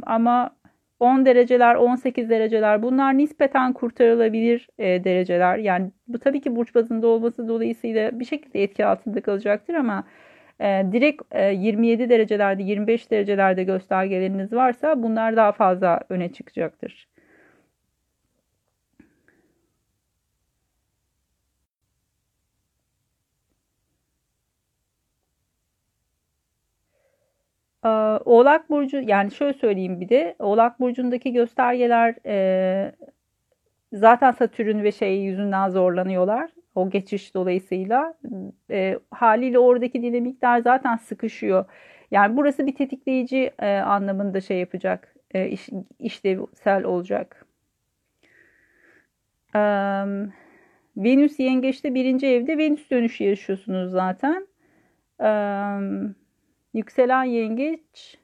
Ama 0.07 0.57
10 1.01 1.27
dereceler, 1.27 1.75
18 1.75 2.31
dereceler 2.31 2.83
bunlar 2.83 3.19
nispeten 3.19 3.73
kurtarılabilir 3.73 4.69
e, 4.79 5.05
dereceler. 5.05 5.59
Yani 5.59 5.91
bu 6.09 6.19
tabii 6.19 6.41
ki 6.41 6.57
burç 6.57 6.75
bazında 6.75 7.07
olması 7.07 7.49
dolayısıyla 7.49 8.21
bir 8.21 8.25
şekilde 8.25 8.63
etki 8.63 8.87
altında 8.87 9.21
kalacaktır 9.21 9.75
ama 9.75 10.05
e, 10.61 10.87
direkt 10.93 11.23
e, 11.31 11.53
27 11.53 12.09
derecelerde 12.09 12.63
25 12.63 13.11
derecelerde 13.11 13.65
göstergeleriniz 13.65 14.53
varsa 14.53 15.03
bunlar 15.03 15.37
daha 15.37 15.53
fazla 15.53 16.01
öne 16.09 16.33
çıkacaktır. 16.33 17.09
Ee, 27.85 27.89
Oğlak 28.25 28.71
Burcu 28.71 29.01
yani 29.01 29.31
şöyle 29.31 29.53
söyleyeyim 29.53 30.01
bir 30.01 30.09
de 30.09 30.37
Oğlak 30.39 30.81
Burcu'ndaki 30.81 31.33
göstergeler 31.33 32.15
e, 32.27 32.93
zaten 33.93 34.33
Satürn 34.33 34.83
ve 34.83 34.93
şey 34.93 35.17
yüzünden 35.23 35.69
zorlanıyorlar. 35.71 36.51
O 36.75 36.91
geçiş 36.91 37.35
dolayısıyla 37.35 38.15
e, 38.71 38.99
haliyle 39.11 39.59
oradaki 39.59 40.03
dinamikler 40.03 40.61
zaten 40.61 40.97
sıkışıyor. 40.97 41.65
Yani 42.11 42.37
burası 42.37 42.67
bir 42.67 42.75
tetikleyici 42.75 43.51
e, 43.59 43.77
anlamında 43.77 44.41
şey 44.41 44.59
yapacak, 44.59 45.15
e, 45.35 45.49
iş, 45.49 45.69
işlevsel 45.99 46.85
olacak. 46.85 47.47
E, 49.55 49.61
Venüs 50.97 51.39
yengeçte 51.39 51.95
birinci 51.95 52.27
evde 52.27 52.59
Venüs 52.59 52.91
dönüşü 52.91 53.25
yaşıyorsunuz 53.25 53.91
zaten. 53.91 54.47
E, 55.21 55.31
yükselen 56.75 57.25
yengeç 57.25 58.19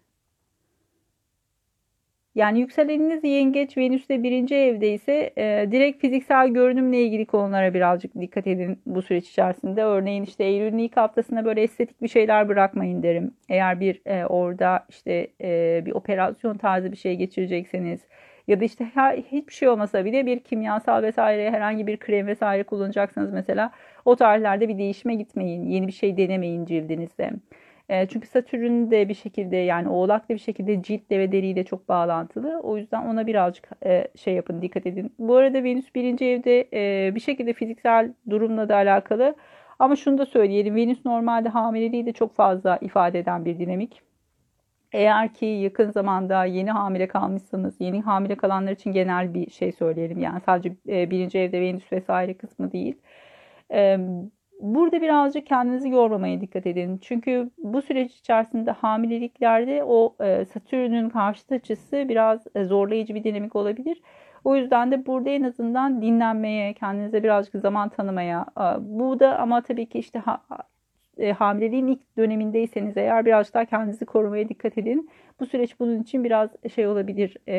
yani 2.38 2.61
yükseleniniz 2.61 3.25
yengeç 3.25 3.76
Venüs'te 3.76 4.23
birinci 4.23 4.54
evde 4.54 4.92
ise 4.92 5.33
e, 5.37 5.68
direkt 5.71 6.00
fiziksel 6.00 6.49
görünümle 6.49 7.02
ilgili 7.02 7.26
konulara 7.26 7.75
birazcık 7.75 8.21
dikkat 8.21 8.47
edin 8.47 8.78
bu 8.87 9.02
süreç 9.02 9.28
içerisinde. 9.28 9.83
Örneğin 9.85 10.23
işte 10.23 10.45
Eylül'ün 10.45 10.78
ilk 10.78 10.97
haftasında 10.97 11.45
böyle 11.45 11.62
estetik 11.62 12.02
bir 12.02 12.09
şeyler 12.09 12.49
bırakmayın 12.49 13.02
derim. 13.02 13.35
Eğer 13.49 13.80
bir 13.80 14.02
e, 14.07 14.25
orada 14.25 14.87
işte 14.88 15.28
e, 15.40 15.83
bir 15.87 15.92
operasyon 15.92 16.57
tarzı 16.57 16.92
bir 16.92 16.97
şey 16.97 17.16
geçirecekseniz 17.16 18.00
ya 18.49 18.61
da 18.61 18.64
işte 18.64 18.85
hiçbir 19.33 19.52
şey 19.52 19.68
olmasa 19.68 20.04
bile 20.04 20.26
bir 20.26 20.40
kimyasal 20.40 21.02
vesaire 21.02 21.50
herhangi 21.50 21.87
bir 21.87 21.97
krem 21.97 22.26
vesaire 22.26 22.62
kullanacaksınız 22.62 23.33
mesela 23.33 23.71
o 24.04 24.16
tarihlerde 24.16 24.68
bir 24.68 24.78
değişime 24.78 25.14
gitmeyin. 25.14 25.66
Yeni 25.66 25.87
bir 25.87 25.92
şey 25.92 26.16
denemeyin 26.16 26.64
cildinizde. 26.64 27.30
E, 27.88 28.07
çünkü 28.09 28.28
Satürn 28.28 28.90
de 28.90 29.09
bir 29.09 29.14
şekilde 29.14 29.57
yani 29.57 29.88
Oğlak 29.88 30.28
da 30.28 30.35
bir 30.35 30.38
şekilde 30.38 30.83
ciltle 30.83 31.18
ve 31.18 31.33
deriyle 31.33 31.64
çok 31.64 31.88
bağlantılı. 31.88 32.61
O 32.62 32.76
yüzden 32.76 33.07
ona 33.07 33.26
birazcık 33.26 33.68
e, 33.85 34.09
şey 34.16 34.35
yapın, 34.35 34.62
dikkat 34.62 34.87
edin. 34.87 35.14
Bu 35.18 35.37
arada 35.37 35.64
Venüs 35.64 35.95
birinci 35.95 36.25
evde 36.25 36.68
e, 36.73 37.14
bir 37.14 37.21
şekilde 37.21 37.52
fiziksel 37.52 38.12
durumla 38.30 38.68
da 38.68 38.76
alakalı. 38.76 39.35
Ama 39.78 39.97
şunu 39.97 40.18
da 40.18 40.26
söyleyelim. 40.26 40.75
Venüs 40.75 41.04
normalde 41.04 41.49
hamileliği 41.49 42.07
de 42.07 42.12
çok 42.12 42.35
fazla 42.35 42.78
ifade 42.80 43.18
eden 43.18 43.45
bir 43.45 43.59
dinamik. 43.59 44.02
Eğer 44.92 45.35
ki 45.35 45.47
yakın 45.47 45.90
zamanda 45.90 46.45
yeni 46.45 46.71
hamile 46.71 47.09
kalmışsanız, 47.09 47.76
yeni 47.80 48.02
hamile 48.02 48.37
kalanlar 48.37 48.73
için 48.73 48.92
genel 48.92 49.35
bir 49.35 49.50
şey 49.50 49.73
söyleyelim. 49.73 50.18
Yani 50.18 50.40
sadece 50.47 50.76
birinci 50.87 51.38
evde 51.38 51.61
Venüs 51.61 51.92
vesaire 51.92 52.35
kısmı 52.37 52.73
değil 52.73 52.97
Burada 54.60 55.00
birazcık 55.00 55.46
kendinizi 55.46 55.88
yormamaya 55.88 56.40
dikkat 56.40 56.66
edin. 56.66 56.98
Çünkü 56.98 57.50
bu 57.58 57.82
süreç 57.82 58.14
içerisinde 58.16 58.70
hamileliklerde 58.70 59.84
o 59.84 60.16
e, 60.20 60.44
Satürn'ün 60.44 61.08
karşıt 61.08 61.52
açısı 61.52 62.04
biraz 62.08 62.46
e, 62.54 62.64
zorlayıcı 62.64 63.14
bir 63.14 63.24
dinamik 63.24 63.56
olabilir. 63.56 64.02
O 64.44 64.56
yüzden 64.56 64.90
de 64.90 65.06
burada 65.06 65.30
en 65.30 65.42
azından 65.42 66.02
dinlenmeye, 66.02 66.74
kendinize 66.74 67.22
birazcık 67.22 67.62
zaman 67.62 67.88
tanımaya. 67.88 68.46
Bu 68.80 69.20
da 69.20 69.38
ama 69.38 69.62
tabii 69.62 69.86
ki 69.86 69.98
işte 69.98 70.18
ha, 70.18 70.42
e, 71.18 71.32
hamileliğin 71.32 71.86
ilk 71.86 72.16
dönemindeyseniz 72.16 72.96
eğer 72.96 73.26
biraz 73.26 73.54
daha 73.54 73.64
kendinizi 73.64 74.04
korumaya 74.04 74.48
dikkat 74.48 74.78
edin. 74.78 75.10
Bu 75.40 75.46
süreç 75.46 75.80
bunun 75.80 76.02
için 76.02 76.24
biraz 76.24 76.50
şey 76.74 76.86
olabilir, 76.86 77.36
e, 77.48 77.56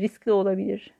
riskli 0.00 0.32
olabilir. 0.32 0.94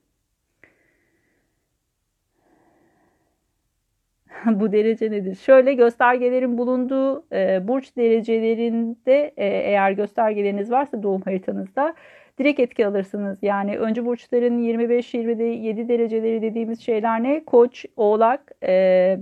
bu 4.61 4.73
derece 4.73 5.11
nedir? 5.11 5.35
Şöyle 5.35 5.75
göstergelerin 5.75 6.59
bulunduğu 6.59 7.25
e, 7.33 7.69
burç 7.69 7.97
derecelerinde 7.97 9.33
e, 9.37 9.47
eğer 9.47 9.91
göstergeleriniz 9.91 10.71
varsa 10.71 11.03
doğum 11.03 11.23
haritanızda 11.23 11.95
direkt 12.39 12.61
etki 12.61 12.87
alırsınız. 12.87 13.39
Yani 13.43 13.79
öncü 13.79 14.07
burçların 14.07 14.59
25-27 14.59 15.89
dereceleri 15.89 16.43
dediğimiz 16.43 16.81
şeyler 16.81 17.23
ne? 17.23 17.45
Koç, 17.45 17.85
oğlak, 17.97 18.53
e, 18.63 19.19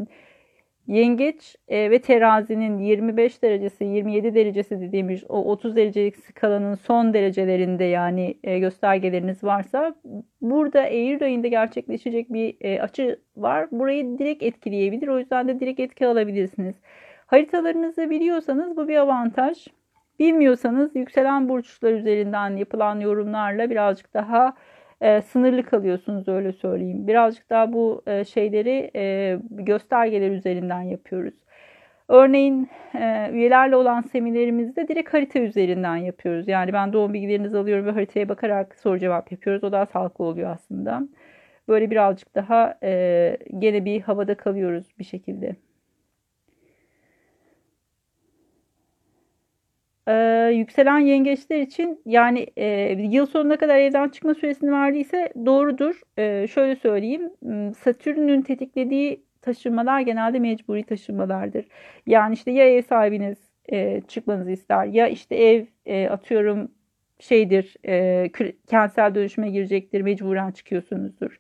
yengeç 0.87 1.57
e, 1.69 1.91
ve 1.91 1.99
terazinin 1.99 2.79
25 2.79 3.43
derecesi, 3.43 3.85
27 3.85 4.35
derecesi 4.35 4.81
dediğimiz 4.81 5.25
o 5.29 5.45
30 5.45 5.77
derecelik 5.77 6.17
skalanın 6.17 6.75
son 6.75 7.15
derecelerinde 7.15 7.85
yani 7.85 8.39
e, 8.45 8.59
göstergeleriniz 8.59 9.45
varsa 9.45 9.95
burada 10.41 10.83
Eylül 10.83 11.23
ayında 11.23 11.49
gerçekleşecek 11.49 12.33
bir 12.33 12.57
e, 12.61 12.83
açı 12.83 13.21
var. 13.37 13.69
Burayı 13.71 14.19
direkt 14.19 14.43
etkileyebilir. 14.43 15.09
O 15.09 15.19
yüzden 15.19 15.49
de 15.49 15.61
direkt 15.61 15.81
etki 15.81 16.07
alabilirsiniz. 16.07 16.77
Haritalarınızı 17.27 18.11
biliyorsanız 18.11 18.77
bu 18.77 18.89
bir 18.89 18.97
avantaj. 18.97 19.67
Bilmiyorsanız 20.19 20.97
yükselen 20.97 21.49
burçlar 21.49 21.93
üzerinden 21.93 22.57
yapılan 22.57 23.01
yorumlarla 23.01 23.71
birazcık 23.71 24.15
daha 24.15 24.55
e, 25.01 25.23
sınırlı 25.23 25.63
kalıyorsunuz 25.63 26.29
öyle 26.29 26.53
söyleyeyim. 26.53 27.07
Birazcık 27.07 27.51
daha 27.51 27.73
bu 27.73 28.03
e, 28.07 28.25
şeyleri 28.25 28.91
e, 28.97 29.39
göstergeler 29.51 30.31
üzerinden 30.31 30.83
yapıyoruz. 30.83 31.35
Örneğin 32.09 32.69
e, 32.95 33.31
üyelerle 33.33 33.77
olan 33.77 34.03
seminerimizde 34.03 34.89
direkt 34.89 35.15
harita 35.15 35.39
üzerinden 35.39 35.97
yapıyoruz. 35.97 36.49
Yani 36.49 36.73
ben 36.73 36.93
doğum 36.93 37.15
bilgilerinizi 37.15 37.59
alıyorum 37.59 37.87
ve 37.87 37.91
haritaya 37.91 38.29
bakarak 38.29 38.77
soru 38.79 38.99
cevap 38.99 39.33
yapıyoruz. 39.33 39.65
O 39.65 39.73
daha 39.73 39.87
sağlıklı 39.87 40.25
oluyor 40.25 40.51
aslında. 40.51 41.03
Böyle 41.69 41.91
birazcık 41.91 42.35
daha 42.35 42.79
e, 42.83 43.39
gene 43.59 43.85
bir 43.85 44.01
havada 44.01 44.37
kalıyoruz 44.37 44.87
bir 44.99 45.05
şekilde. 45.05 45.57
Ee, 50.09 50.51
yükselen 50.55 50.99
yengeçler 50.99 51.61
için 51.61 52.03
yani 52.07 52.47
e, 52.57 52.67
yıl 53.11 53.27
sonuna 53.27 53.57
kadar 53.57 53.79
evden 53.79 54.09
çıkma 54.09 54.35
süresini 54.35 54.73
verdiyse 54.73 55.33
doğrudur. 55.47 56.01
E, 56.19 56.47
şöyle 56.47 56.77
söyleyeyim. 56.77 57.31
Satürn'ün 57.75 58.43
tetiklediği 58.43 59.23
taşınmalar 59.43 60.01
genelde 60.01 60.39
mecburi 60.39 60.83
taşınmalardır. 60.85 61.67
Yani 62.07 62.35
işte 62.35 62.51
ya 62.51 62.69
ev 62.69 62.83
sahibiniz 62.83 63.39
e, 63.73 64.01
çıkmanızı 64.09 64.51
ister 64.51 64.87
ya 64.87 65.09
işte 65.09 65.37
ev 65.37 65.65
e, 65.87 66.09
atıyorum 66.09 66.71
şeydir 67.19 67.77
e, 67.89 68.31
kentsel 68.71 69.15
dönüşüme 69.15 69.51
girecektir 69.51 70.01
mecburen 70.01 70.51
çıkıyorsunuzdur 70.51 71.39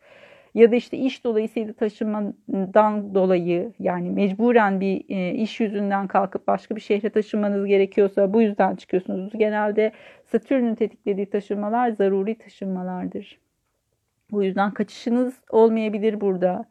ya 0.57 0.73
da 0.73 0.77
işte 0.77 0.97
iş 0.99 1.25
dolayısıyla 1.25 1.73
taşınmadan 1.73 3.15
dolayı 3.15 3.73
yani 3.79 4.11
mecburen 4.11 4.81
bir 4.81 5.05
e, 5.09 5.35
iş 5.35 5.61
yüzünden 5.61 6.07
kalkıp 6.07 6.47
başka 6.47 6.77
bir 6.77 6.81
şehre 6.81 7.11
taşınmanız 7.11 7.67
gerekiyorsa 7.67 8.33
bu 8.33 8.43
yüzden 8.43 8.77
çıkıyorsunuz. 8.77 9.33
Genelde 9.39 9.93
Satürn'ün 10.25 10.75
tetiklediği 10.75 11.31
taşınmalar 11.31 11.91
zaruri 11.91 12.39
taşınmalardır. 12.39 13.39
Bu 14.31 14.45
yüzden 14.45 14.71
kaçışınız 14.71 15.35
olmayabilir 15.51 16.21
burada. 16.21 16.65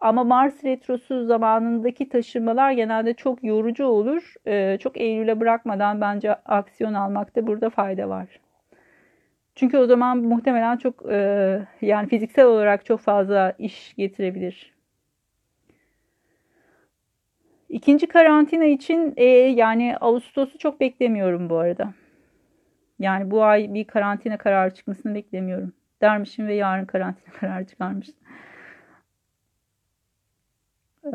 Ama 0.00 0.24
Mars 0.24 0.64
retrosu 0.64 1.26
zamanındaki 1.26 2.08
taşınmalar 2.08 2.72
genelde 2.72 3.14
çok 3.14 3.44
yorucu 3.44 3.86
olur. 3.86 4.34
Çok 4.78 5.00
Eylül'e 5.00 5.40
bırakmadan 5.40 6.00
bence 6.00 6.34
aksiyon 6.34 6.94
almakta 6.94 7.46
burada 7.46 7.70
fayda 7.70 8.08
var. 8.08 8.28
Çünkü 9.54 9.78
o 9.78 9.86
zaman 9.86 10.18
muhtemelen 10.18 10.76
çok 10.76 11.12
e, 11.12 11.66
yani 11.80 12.08
fiziksel 12.08 12.44
olarak 12.46 12.84
çok 12.84 13.00
fazla 13.00 13.54
iş 13.58 13.94
getirebilir. 13.96 14.72
İkinci 17.68 18.06
karantina 18.06 18.64
için 18.64 19.14
e, 19.16 19.24
yani 19.26 19.96
Ağustos'u 20.00 20.58
çok 20.58 20.80
beklemiyorum 20.80 21.50
bu 21.50 21.58
arada. 21.58 21.94
Yani 22.98 23.30
bu 23.30 23.44
ay 23.44 23.74
bir 23.74 23.84
karantina 23.84 24.38
kararı 24.38 24.74
çıkmasını 24.74 25.14
beklemiyorum. 25.14 25.72
Dermişim 26.02 26.46
ve 26.46 26.54
yarın 26.54 26.84
karantina 26.84 27.32
kararı 27.40 27.66
çıkarmış. 27.66 28.08
Ee, 31.04 31.12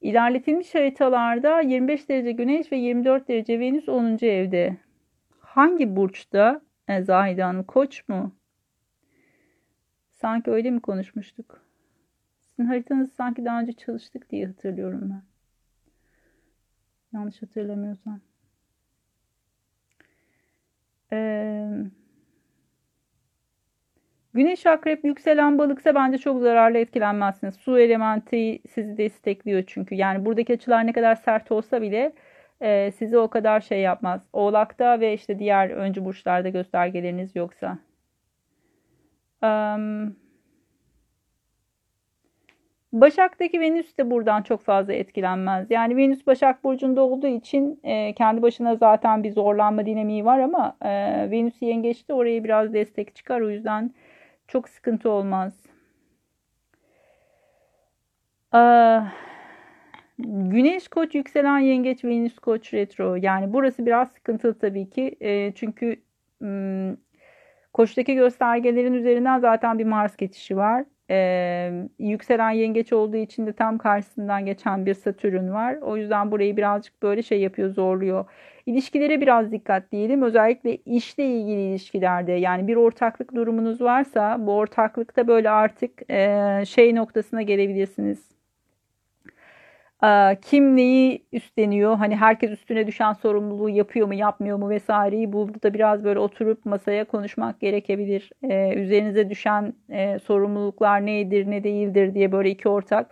İlerletilmiş 0.00 0.74
haritalarda 0.74 1.60
25 1.60 2.08
derece 2.08 2.32
Güneş 2.32 2.72
ve 2.72 2.76
24 2.76 3.28
derece 3.28 3.60
Venüs 3.60 3.88
10. 3.88 4.26
evde. 4.26 4.76
Hangi 5.40 5.96
burçta? 5.96 6.60
E, 6.88 7.02
Zahide 7.02 7.42
Hanım 7.42 7.64
Koç 7.64 8.08
mu? 8.08 8.36
Sanki 10.12 10.50
öyle 10.50 10.70
mi 10.70 10.80
konuşmuştuk? 10.80 11.62
Sizin 12.42 12.64
haritanızı 12.64 13.12
sanki 13.12 13.44
daha 13.44 13.60
önce 13.60 13.72
çalıştık 13.72 14.30
diye 14.30 14.46
hatırlıyorum 14.46 15.00
ben. 15.02 15.22
Yanlış 17.12 17.42
hatırlamıyorsam. 17.42 18.20
Eee 21.12 21.90
Güneş 24.34 24.66
akrep 24.66 25.04
yükselen 25.04 25.58
balıksa 25.58 25.94
bence 25.94 26.18
çok 26.18 26.40
zararlı 26.40 26.78
etkilenmezsiniz. 26.78 27.54
Su 27.54 27.78
elementi 27.78 28.58
sizi 28.74 28.96
destekliyor 28.98 29.64
çünkü. 29.66 29.94
Yani 29.94 30.24
buradaki 30.24 30.52
açılar 30.52 30.86
ne 30.86 30.92
kadar 30.92 31.14
sert 31.14 31.52
olsa 31.52 31.82
bile 31.82 32.12
e, 32.60 32.90
sizi 32.90 33.18
o 33.18 33.28
kadar 33.28 33.60
şey 33.60 33.80
yapmaz. 33.80 34.20
Oğlakta 34.32 35.00
ve 35.00 35.14
işte 35.14 35.38
diğer 35.38 35.70
öncü 35.70 36.04
burçlarda 36.04 36.48
göstergeleriniz 36.48 37.36
yoksa. 37.36 37.78
Um, 39.42 40.16
Başak'taki 42.92 43.60
Venüs 43.60 43.98
de 43.98 44.10
buradan 44.10 44.42
çok 44.42 44.62
fazla 44.62 44.92
etkilenmez. 44.92 45.70
Yani 45.70 45.96
Venüs 45.96 46.26
Başak 46.26 46.64
Burcu'nda 46.64 47.02
olduğu 47.02 47.26
için 47.26 47.80
e, 47.84 48.12
kendi 48.14 48.42
başına 48.42 48.76
zaten 48.76 49.24
bir 49.24 49.32
zorlanma 49.32 49.86
dinamiği 49.86 50.24
var 50.24 50.38
ama 50.38 50.76
e, 50.82 50.90
Venüs 51.30 51.62
yengeçte 51.62 52.14
oraya 52.14 52.44
biraz 52.44 52.72
destek 52.72 53.14
çıkar. 53.14 53.40
O 53.40 53.50
yüzden 53.50 53.90
çok 54.48 54.68
sıkıntı 54.68 55.10
olmaz. 55.10 55.66
Ee, 58.54 59.00
Güneş 60.18 60.88
koç 60.88 61.14
yükselen 61.14 61.58
yengeç 61.58 62.04
Venüs 62.04 62.38
koç 62.38 62.74
retro. 62.74 63.14
Yani 63.16 63.52
burası 63.52 63.86
biraz 63.86 64.12
sıkıntılı 64.12 64.58
tabii 64.58 64.90
ki. 64.90 65.16
E, 65.20 65.52
çünkü 65.54 66.02
m, 66.40 66.96
koçtaki 67.72 68.14
göstergelerin 68.14 68.94
üzerinden 68.94 69.38
zaten 69.38 69.78
bir 69.78 69.84
Mars 69.84 70.16
geçişi 70.16 70.56
var. 70.56 70.84
Ee, 71.10 71.72
yükselen 71.98 72.50
yengeç 72.50 72.92
olduğu 72.92 73.16
için 73.16 73.46
de 73.46 73.52
tam 73.52 73.78
karşısından 73.78 74.46
geçen 74.46 74.86
bir 74.86 74.94
Satürn 74.94 75.50
var. 75.52 75.76
O 75.82 75.96
yüzden 75.96 76.30
burayı 76.30 76.56
birazcık 76.56 77.02
böyle 77.02 77.22
şey 77.22 77.40
yapıyor, 77.40 77.70
zorluyor. 77.70 78.24
İlişkilere 78.68 79.20
biraz 79.20 79.52
dikkat 79.52 79.92
diyelim. 79.92 80.22
Özellikle 80.22 80.76
işle 80.76 81.26
ilgili 81.26 81.60
ilişkilerde 81.60 82.32
yani 82.32 82.68
bir 82.68 82.76
ortaklık 82.76 83.34
durumunuz 83.34 83.80
varsa 83.80 84.46
bu 84.46 84.52
ortaklıkta 84.52 85.28
böyle 85.28 85.50
artık 85.50 86.10
e, 86.10 86.62
şey 86.68 86.94
noktasına 86.94 87.42
gelebilirsiniz. 87.42 88.28
E, 90.04 90.36
kim 90.42 90.76
neyi 90.76 91.26
üstleniyor? 91.32 91.96
Hani 91.96 92.16
herkes 92.16 92.50
üstüne 92.50 92.86
düşen 92.86 93.12
sorumluluğu 93.12 93.68
yapıyor 93.70 94.06
mu, 94.06 94.14
yapmıyor 94.14 94.58
mu 94.58 94.68
vesaireyi 94.68 95.32
burada 95.32 95.74
biraz 95.74 96.04
böyle 96.04 96.18
oturup 96.18 96.64
masaya 96.66 97.04
konuşmak 97.04 97.60
gerekebilir. 97.60 98.30
E, 98.42 98.74
üzerinize 98.74 99.30
düşen 99.30 99.72
e, 99.90 100.18
sorumluluklar 100.18 101.06
nedir, 101.06 101.50
ne 101.50 101.64
değildir 101.64 102.14
diye 102.14 102.32
böyle 102.32 102.50
iki 102.50 102.68
ortak 102.68 103.10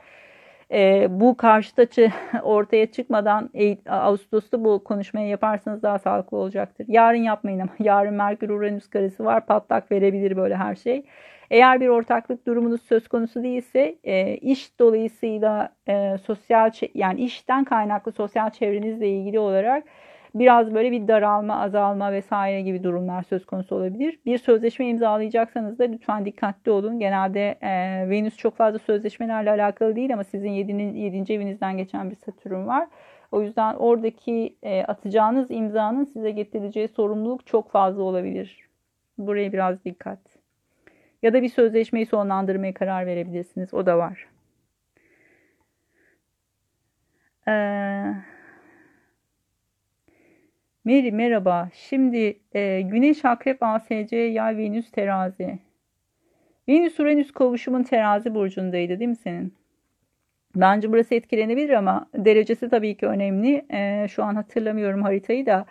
e, 0.73 1.07
bu 1.11 1.37
karşıt 1.37 1.79
açı 1.79 2.13
ortaya 2.43 2.87
çıkmadan 2.87 3.51
Ağustos'ta 3.89 4.65
bu 4.65 4.85
konuşmayı 4.85 5.29
yaparsanız 5.29 5.83
daha 5.83 5.99
sağlıklı 5.99 6.37
olacaktır. 6.37 6.87
Yarın 6.89 7.23
yapmayın 7.23 7.59
ama 7.59 7.73
yarın 7.79 8.15
Merkür 8.15 8.49
Uranüs 8.49 8.89
karesi 8.89 9.25
var 9.25 9.47
patlak 9.47 9.93
verebilir 9.93 10.37
böyle 10.37 10.57
her 10.57 10.75
şey. 10.75 11.05
Eğer 11.51 11.81
bir 11.81 11.89
ortaklık 11.89 12.47
durumunuz 12.47 12.83
söz 12.83 13.09
konusu 13.09 13.43
değilse 13.43 13.97
e, 14.05 14.37
iş 14.37 14.79
dolayısıyla 14.79 15.69
e, 15.89 16.19
sosyal 16.19 16.71
yani 16.95 17.21
işten 17.21 17.65
kaynaklı 17.65 18.13
sosyal 18.13 18.51
çevrenizle 18.51 19.09
ilgili 19.09 19.39
olarak 19.39 19.85
biraz 20.39 20.75
böyle 20.75 20.93
bir 20.93 21.09
daralma, 21.09 21.61
azalma 21.61 22.13
vesaire 22.13 22.63
gibi 22.63 22.83
durumlar 22.85 23.23
söz 23.23 23.47
konusu 23.47 23.75
olabilir. 23.77 24.19
Bir 24.27 24.39
sözleşme 24.39 24.89
imzalayacaksanız 24.89 25.79
da 25.79 25.85
lütfen 25.85 26.25
dikkatli 26.25 26.71
olun. 26.71 26.99
Genelde 26.99 27.59
e, 27.61 27.71
Venüs 28.11 28.37
çok 28.37 28.57
fazla 28.57 28.79
sözleşmelerle 28.79 29.51
alakalı 29.51 29.97
değil 29.97 30.13
ama 30.13 30.25
sizin 30.25 30.51
7. 30.51 30.73
7. 30.99 31.33
evinizden 31.33 31.77
geçen 31.77 32.11
bir 32.11 32.17
Satürn 32.17 32.67
var. 32.67 32.89
O 33.33 33.43
yüzden 33.43 33.75
oradaki 33.75 34.57
e, 34.63 34.83
atacağınız 34.83 35.51
imzanın 35.51 36.05
size 36.05 36.31
getireceği 36.31 36.89
sorumluluk 36.89 37.47
çok 37.47 37.71
fazla 37.71 38.03
olabilir. 38.03 38.69
Buraya 39.19 39.53
biraz 39.53 39.85
dikkat. 39.85 40.19
Ya 41.23 41.33
da 41.33 41.43
bir 41.43 41.49
sözleşmeyi 41.49 42.07
sonlandırmaya 42.07 42.75
karar 42.75 43.07
verebilirsiniz. 43.07 43.75
O 43.75 43.87
da 43.87 43.99
var. 43.99 44.27
Eee 47.49 48.36
Meri 50.87 51.13
merhaba. 51.13 51.69
Şimdi 51.75 52.41
e, 52.55 52.81
Güneş 52.81 53.25
Akrep 53.25 53.63
ASC 53.63 54.13
Yay 54.13 54.57
Venüs 54.57 54.91
Terazi. 54.91 55.59
Venüs 56.69 57.01
Uranüs 57.01 57.33
kavuşumun 57.33 57.83
terazi 57.83 58.35
burcundaydı 58.35 58.99
değil 58.99 59.09
mi 59.09 59.17
senin? 59.17 59.55
Bence 60.57 60.93
burası 60.93 61.15
etkilenebilir 61.15 61.71
ama 61.71 62.07
derecesi 62.15 62.69
tabii 62.69 62.97
ki 62.97 63.07
önemli. 63.07 63.67
E, 63.71 64.09
şu 64.09 64.25
an 64.25 64.35
hatırlamıyorum 64.35 65.03
haritayı 65.03 65.47
da. 65.47 65.67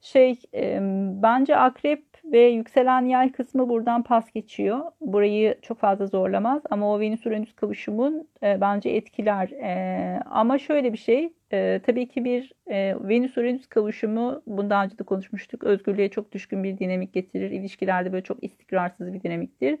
Şey 0.00 0.40
e, 0.54 0.78
bence 1.22 1.56
akrep 1.56 2.04
ve 2.32 2.40
yükselen 2.40 3.04
yay 3.04 3.32
kısmı 3.32 3.68
buradan 3.68 4.02
pas 4.02 4.32
geçiyor. 4.32 4.80
Burayı 5.00 5.58
çok 5.62 5.78
fazla 5.78 6.06
zorlamaz 6.06 6.62
ama 6.70 6.94
o 6.94 7.00
Venüs-Uranüs 7.00 7.54
kavuşumun 7.54 8.28
e, 8.42 8.60
bence 8.60 8.90
etkiler. 8.90 9.48
E, 9.50 10.22
ama 10.30 10.58
şöyle 10.58 10.92
bir 10.92 10.98
şey 10.98 11.32
e, 11.52 11.80
tabii 11.86 12.08
ki 12.08 12.24
bir 12.24 12.52
e, 12.66 12.94
Venüs-Uranüs 13.08 13.66
kavuşumu 13.68 14.42
bundan 14.46 14.86
önce 14.86 14.98
de 14.98 15.02
konuşmuştuk. 15.04 15.64
Özgürlüğe 15.64 16.08
çok 16.08 16.32
düşkün 16.32 16.64
bir 16.64 16.78
dinamik 16.78 17.12
getirir. 17.12 17.50
İlişkilerde 17.50 18.12
böyle 18.12 18.24
çok 18.24 18.44
istikrarsız 18.44 19.12
bir 19.12 19.22
dinamiktir. 19.22 19.78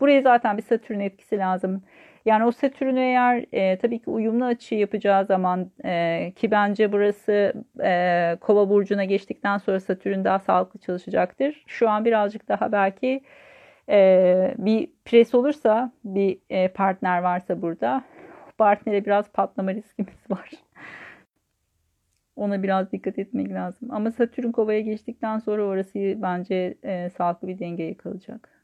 Buraya 0.00 0.22
zaten 0.22 0.56
bir 0.56 0.62
Satürn 0.62 1.00
etkisi 1.00 1.38
lazım. 1.38 1.82
Yani 2.24 2.44
o 2.44 2.52
Satürn'ü 2.52 3.00
eğer 3.00 3.46
e, 3.52 3.78
tabii 3.78 3.98
ki 3.98 4.10
uyumlu 4.10 4.44
açı 4.44 4.74
yapacağı 4.74 5.26
zaman 5.26 5.70
e, 5.84 6.32
ki 6.36 6.50
bence 6.50 6.92
burası 6.92 7.52
e, 7.82 8.36
Kova 8.40 8.68
burcuna 8.68 9.04
geçtikten 9.04 9.58
sonra 9.58 9.80
Satürn 9.80 10.24
daha 10.24 10.38
sağlıklı 10.38 10.80
çalışacaktır. 10.80 11.64
Şu 11.66 11.88
an 11.90 12.04
birazcık 12.04 12.48
daha 12.48 12.72
belki 12.72 13.20
e, 13.88 14.54
bir 14.58 14.90
pres 15.04 15.34
olursa 15.34 15.92
bir 16.04 16.38
e, 16.50 16.68
partner 16.68 17.18
varsa 17.22 17.62
burada 17.62 18.04
partnere 18.58 19.04
biraz 19.06 19.28
patlama 19.32 19.74
riskimiz 19.74 20.14
var. 20.30 20.50
Ona 22.36 22.62
biraz 22.62 22.92
dikkat 22.92 23.18
etmek 23.18 23.50
lazım. 23.50 23.88
Ama 23.90 24.10
Satürn 24.10 24.52
Kova'ya 24.52 24.80
geçtikten 24.80 25.38
sonra 25.38 25.62
orası 25.62 25.98
bence 25.98 26.74
e, 26.82 27.10
sağlıklı 27.10 27.48
bir 27.48 27.58
dengeye 27.58 27.96
kalacak. 27.96 28.59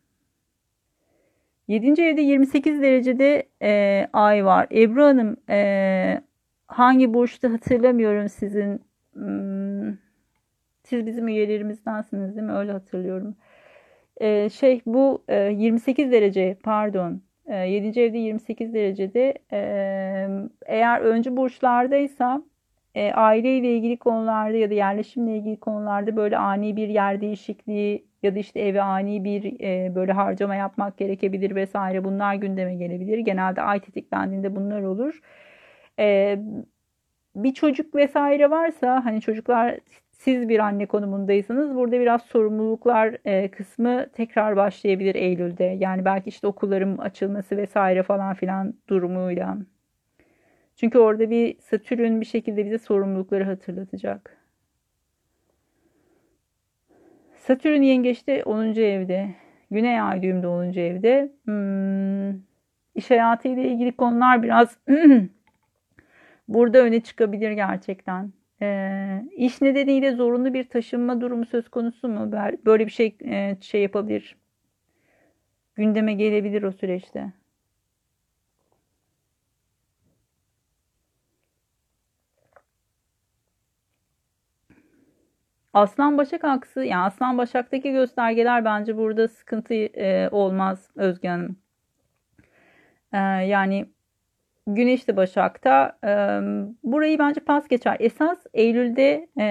7. 1.68 2.02
evde 2.02 2.20
28 2.20 2.82
derecede 2.82 3.48
e, 3.62 4.08
ay 4.12 4.44
var. 4.44 4.66
Ebru 4.72 5.04
Hanım 5.04 5.36
e, 5.50 6.22
hangi 6.66 7.14
burçta 7.14 7.52
hatırlamıyorum 7.52 8.28
sizin. 8.28 8.80
Hmm, 9.12 9.96
siz 10.82 11.06
bizim 11.06 11.28
üyeleriimizdensiniz 11.28 12.36
değil 12.36 12.46
mi? 12.46 12.52
Öyle 12.52 12.72
hatırlıyorum. 12.72 13.36
E, 14.20 14.48
şey 14.50 14.80
bu 14.86 15.24
e, 15.28 15.36
28 15.36 16.12
derece 16.12 16.58
pardon. 16.62 17.22
E, 17.46 17.56
7. 17.56 18.00
evde 18.00 18.18
28 18.18 18.74
derecede 18.74 19.34
e, 19.52 19.60
eğer 20.66 21.00
öncü 21.00 21.36
burçlardaysa 21.36 22.42
e, 22.94 23.12
aileyle 23.12 23.76
ilgili 23.76 23.96
konularda 23.96 24.56
ya 24.56 24.70
da 24.70 24.74
yerleşimle 24.74 25.36
ilgili 25.36 25.60
konularda 25.60 26.16
böyle 26.16 26.38
ani 26.38 26.76
bir 26.76 26.88
yer 26.88 27.20
değişikliği 27.20 28.05
ya 28.22 28.34
da 28.34 28.38
işte 28.38 28.60
eve 28.60 28.82
ani 28.82 29.24
bir 29.24 29.60
e, 29.60 29.94
böyle 29.94 30.12
harcama 30.12 30.54
yapmak 30.54 30.98
gerekebilir 30.98 31.54
vesaire 31.54 32.04
bunlar 32.04 32.34
gündeme 32.34 32.74
gelebilir. 32.74 33.18
Genelde 33.18 33.62
ay 33.62 33.80
tetiklendiğinde 33.80 34.56
bunlar 34.56 34.82
olur. 34.82 35.20
E, 35.98 36.38
bir 37.36 37.54
çocuk 37.54 37.94
vesaire 37.94 38.50
varsa 38.50 39.04
hani 39.04 39.20
çocuklar 39.20 39.78
siz 40.12 40.48
bir 40.48 40.58
anne 40.58 40.86
konumundaysanız 40.86 41.74
burada 41.74 42.00
biraz 42.00 42.22
sorumluluklar 42.22 43.16
e, 43.24 43.50
kısmı 43.50 44.06
tekrar 44.12 44.56
başlayabilir 44.56 45.14
Eylül'de. 45.14 45.64
Yani 45.64 46.04
belki 46.04 46.28
işte 46.28 46.46
okulların 46.46 46.98
açılması 46.98 47.56
vesaire 47.56 48.02
falan 48.02 48.34
filan 48.34 48.74
durumuyla. 48.88 49.58
Çünkü 50.76 50.98
orada 50.98 51.30
bir 51.30 51.58
Satürn 51.60 52.20
bir 52.20 52.26
şekilde 52.26 52.64
bize 52.66 52.78
sorumlulukları 52.78 53.44
hatırlatacak. 53.44 54.35
Satürn 57.46 57.82
yengeçte 57.82 58.44
10. 58.44 58.80
evde. 58.80 59.34
Güney 59.70 60.00
ay 60.00 60.22
düğümde 60.22 60.46
10. 60.46 60.80
evde. 60.80 61.32
Hmm, 61.44 62.40
iş 62.94 63.10
hayatıyla 63.10 63.62
ilgili 63.62 63.92
konular 63.92 64.42
biraz 64.42 64.78
burada 66.48 66.78
öne 66.78 67.00
çıkabilir 67.00 67.50
gerçekten. 67.50 68.32
Ee, 68.62 69.24
iş 69.36 69.62
nedeniyle 69.62 70.12
zorunlu 70.12 70.54
bir 70.54 70.64
taşınma 70.64 71.20
durumu 71.20 71.44
söz 71.44 71.68
konusu 71.68 72.08
mu? 72.08 72.32
Böyle 72.66 72.86
bir 72.86 72.92
şey 72.92 73.16
e, 73.24 73.56
şey 73.60 73.82
yapabilir. 73.82 74.36
Gündeme 75.74 76.14
gelebilir 76.14 76.62
o 76.62 76.72
süreçte. 76.72 77.32
Aslan 85.76 86.18
Başak 86.18 86.44
aksı 86.44 86.84
yani 86.84 87.02
Aslan 87.02 87.38
Başak'taki 87.38 87.92
göstergeler 87.92 88.64
bence 88.64 88.96
burada 88.96 89.28
sıkıntı 89.28 89.74
e, 89.74 90.28
olmaz 90.30 90.90
Özge 90.96 91.28
Hanım. 91.28 91.56
E, 93.12 93.18
yani 93.46 93.86
Güneş 94.66 95.08
de 95.08 95.16
Başak'ta. 95.16 95.98
E, 96.04 96.10
burayı 96.84 97.18
bence 97.18 97.40
pas 97.40 97.68
geçer. 97.68 97.96
Esas 98.00 98.46
Eylül'de 98.54 99.28
e, 99.38 99.46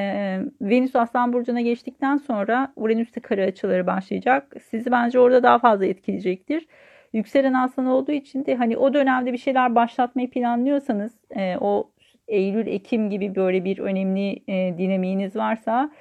Venüs 0.61 0.95
Aslan 0.95 1.33
Burcu'na 1.33 1.61
geçtikten 1.61 2.17
sonra 2.17 2.73
Uranüs'te 2.75 3.21
kare 3.21 3.45
açıları 3.45 3.87
başlayacak. 3.87 4.55
Sizi 4.63 4.91
bence 4.91 5.19
orada 5.19 5.43
daha 5.43 5.59
fazla 5.59 5.85
etkileyecektir. 5.85 6.67
Yükselen 7.13 7.53
aslan 7.53 7.85
olduğu 7.85 8.11
için 8.11 8.45
de 8.45 8.55
hani 8.55 8.77
o 8.77 8.93
dönemde 8.93 9.33
bir 9.33 9.37
şeyler 9.37 9.75
başlatmayı 9.75 10.29
planlıyorsanız 10.29 11.13
e, 11.35 11.57
o 11.57 11.91
Eylül, 12.27 12.67
Ekim 12.67 13.09
gibi 13.09 13.35
böyle 13.35 13.65
bir 13.65 13.79
önemli 13.79 14.43
e, 14.47 14.77
dinamiğiniz 14.77 15.35
varsa 15.35 15.91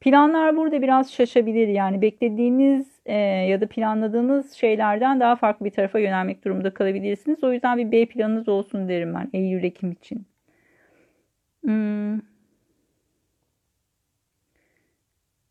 Planlar 0.00 0.56
burada 0.56 0.82
biraz 0.82 1.12
şaşabilir. 1.12 1.68
Yani 1.68 2.02
beklediğiniz 2.02 3.00
e, 3.06 3.14
ya 3.20 3.60
da 3.60 3.68
planladığınız 3.68 4.52
şeylerden 4.52 5.20
daha 5.20 5.36
farklı 5.36 5.66
bir 5.66 5.70
tarafa 5.70 5.98
yönelmek 5.98 6.44
durumunda 6.44 6.74
kalabilirsiniz. 6.74 7.44
O 7.44 7.52
yüzden 7.52 7.78
bir 7.78 7.92
B 7.92 8.06
planınız 8.06 8.48
olsun 8.48 8.88
derim 8.88 9.14
ben 9.14 9.30
Eylül-Ekim 9.32 9.92
için. 9.92 10.26
Hmm. 11.64 12.20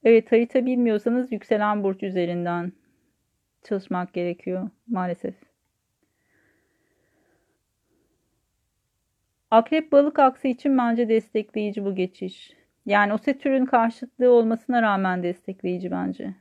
Evet 0.03 0.31
harita 0.31 0.65
bilmiyorsanız 0.65 1.31
yükselen 1.31 1.83
burç 1.83 2.03
üzerinden 2.03 2.71
çalışmak 3.63 4.13
gerekiyor 4.13 4.69
maalesef. 4.87 5.35
Akrep 9.51 9.91
balık 9.91 10.19
aksı 10.19 10.47
için 10.47 10.77
bence 10.77 11.09
destekleyici 11.09 11.85
bu 11.85 11.95
geçiş. 11.95 12.56
Yani 12.87 13.13
o 13.13 13.17
Satürn 13.17 13.65
karşıtlığı 13.65 14.31
olmasına 14.31 14.81
rağmen 14.81 15.23
destekleyici 15.23 15.91
bence. 15.91 16.35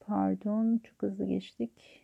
Pardon, 0.00 0.78
çok 0.84 1.02
hızlı 1.02 1.24
geçtik. 1.26 2.02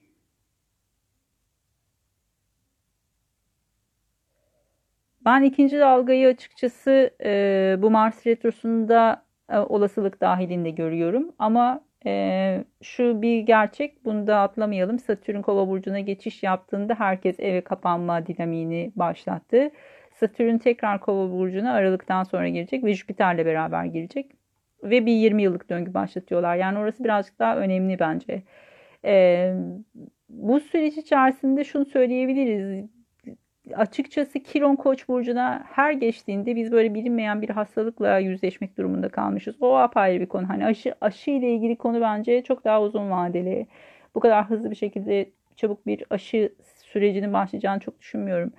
Ben 5.24 5.42
ikinci 5.42 5.78
dalgayı 5.78 6.28
açıkçası 6.28 7.10
e, 7.24 7.76
bu 7.82 7.90
Mars 7.90 8.26
retrosunda 8.26 9.24
e, 9.50 9.58
olasılık 9.58 10.20
dahilinde 10.20 10.70
görüyorum. 10.70 11.32
Ama 11.38 11.80
e, 12.06 12.64
şu 12.82 13.22
bir 13.22 13.40
gerçek 13.40 14.04
bunu 14.04 14.26
da 14.26 14.40
atlamayalım. 14.40 14.98
Satürn 14.98 15.42
kova 15.42 15.68
burcuna 15.68 16.00
geçiş 16.00 16.42
yaptığında 16.42 16.94
herkes 16.94 17.40
eve 17.40 17.60
kapanma 17.60 18.26
dinamiğini 18.26 18.92
başlattı. 18.96 19.70
Satürn 20.14 20.58
tekrar 20.58 21.00
kova 21.00 21.32
burcuna 21.32 21.72
aralıktan 21.72 22.24
sonra 22.24 22.48
girecek 22.48 22.84
ve 22.84 22.94
Jüpiter'le 22.94 23.46
beraber 23.46 23.84
girecek. 23.84 24.32
Ve 24.82 25.06
bir 25.06 25.12
20 25.12 25.42
yıllık 25.42 25.70
döngü 25.70 25.94
başlatıyorlar. 25.94 26.56
Yani 26.56 26.78
orası 26.78 27.04
birazcık 27.04 27.38
daha 27.38 27.56
önemli 27.56 27.98
bence. 27.98 28.42
Ee, 29.04 29.54
bu 30.28 30.60
süreç 30.60 30.96
içerisinde 30.96 31.64
şunu 31.64 31.84
söyleyebiliriz 31.84 32.90
açıkçası 33.74 34.40
Kiron 34.40 34.76
Koç 34.76 35.08
burcuna 35.08 35.64
her 35.72 35.92
geçtiğinde 35.92 36.56
biz 36.56 36.72
böyle 36.72 36.94
bilinmeyen 36.94 37.42
bir 37.42 37.50
hastalıkla 37.50 38.18
yüzleşmek 38.18 38.78
durumunda 38.78 39.08
kalmışız. 39.08 39.56
O 39.60 39.76
apayrı 39.76 40.20
bir 40.20 40.26
konu. 40.26 40.48
Hani 40.48 40.66
aşı 40.66 40.94
aşı 41.00 41.30
ile 41.30 41.54
ilgili 41.54 41.76
konu 41.76 42.00
bence 42.00 42.42
çok 42.42 42.64
daha 42.64 42.82
uzun 42.82 43.10
vadeli. 43.10 43.66
Bu 44.14 44.20
kadar 44.20 44.50
hızlı 44.50 44.70
bir 44.70 44.76
şekilde 44.76 45.30
çabuk 45.56 45.86
bir 45.86 46.04
aşı 46.10 46.52
sürecinin 46.84 47.32
başlayacağını 47.32 47.80
çok 47.80 48.00
düşünmüyorum. 48.00 48.52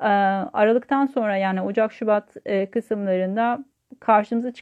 Ee, 0.00 0.04
Aralıktan 0.52 1.06
sonra 1.06 1.36
yani 1.36 1.62
Ocak 1.62 1.92
Şubat 1.92 2.36
e, 2.46 2.70
kısımlarında 2.70 3.64
karşımıza 4.06 4.52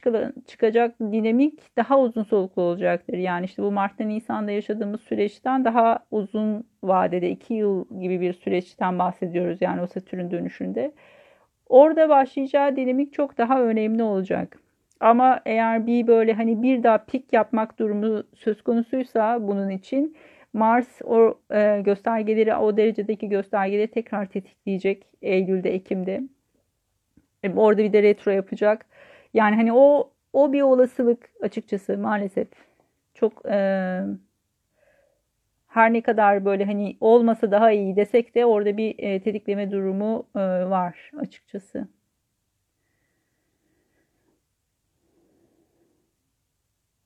çıkacak 0.47 0.99
dinamik 0.99 1.77
daha 1.77 1.99
uzun 1.99 2.23
soluklu 2.23 2.61
olacaktır. 2.61 3.17
Yani 3.17 3.45
işte 3.45 3.63
bu 3.63 3.71
Mart'ta 3.71 4.03
Nisan'da 4.03 4.51
yaşadığımız 4.51 5.01
süreçten 5.01 5.65
daha 5.65 5.99
uzun 6.11 6.63
vadede 6.83 7.29
2 7.29 7.53
yıl 7.53 7.99
gibi 7.99 8.21
bir 8.21 8.33
süreçten 8.33 8.99
bahsediyoruz 8.99 9.61
yani 9.61 9.81
o 9.81 9.87
Satürn 9.87 10.31
dönüşünde. 10.31 10.91
Orada 11.69 12.09
başlayacağı 12.09 12.75
dinamik 12.75 13.13
çok 13.13 13.37
daha 13.37 13.61
önemli 13.61 14.03
olacak. 14.03 14.59
Ama 14.99 15.41
eğer 15.45 15.87
bir 15.87 16.07
böyle 16.07 16.33
hani 16.33 16.61
bir 16.61 16.83
daha 16.83 16.97
pik 16.97 17.33
yapmak 17.33 17.79
durumu 17.79 18.23
söz 18.35 18.61
konusuysa 18.61 19.47
bunun 19.47 19.69
için 19.69 20.17
Mars 20.53 21.01
o 21.03 21.39
e, 21.51 21.81
göstergeleri 21.81 22.55
o 22.55 22.77
derecedeki 22.77 23.29
göstergeleri 23.29 23.87
tekrar 23.87 24.25
tetikleyecek 24.25 25.03
Eylül'de, 25.21 25.73
Ekim'de. 25.73 26.21
E, 27.43 27.53
orada 27.53 27.83
bir 27.83 27.93
de 27.93 28.03
retro 28.03 28.31
yapacak. 28.31 28.85
Yani 29.33 29.55
hani 29.55 29.73
o 29.73 30.11
o 30.33 30.53
bir 30.53 30.61
olasılık 30.61 31.29
açıkçası 31.41 31.97
maalesef. 31.97 32.47
Çok 33.13 33.45
e, 33.45 33.55
her 35.67 35.93
ne 35.93 36.01
kadar 36.01 36.45
böyle 36.45 36.65
hani 36.65 36.97
olmasa 37.01 37.51
daha 37.51 37.71
iyi 37.71 37.95
desek 37.95 38.35
de 38.35 38.45
orada 38.45 38.77
bir 38.77 38.95
e, 38.99 39.21
tetikleme 39.21 39.71
durumu 39.71 40.27
e, 40.35 40.39
var 40.69 41.11
açıkçası. 41.17 41.87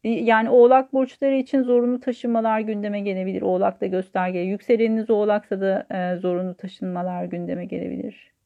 Yani 0.04 0.50
oğlak 0.50 0.94
burçları 0.94 1.36
için 1.36 1.63
zorunlu 1.63 2.00
taşınmalar 2.00 2.60
gündeme 2.60 3.00
gelebilir. 3.00 3.42
Oğlakta 3.42 3.86
gösterge. 3.86 4.40
Yükseleniniz 4.40 5.10
oğlaksa 5.10 5.62
da 5.62 5.86
e, 5.92 6.16
zorunlu 6.18 6.54
taşınmalar 6.58 7.26
gündeme 7.26 7.66
gelebilir. 7.66 8.37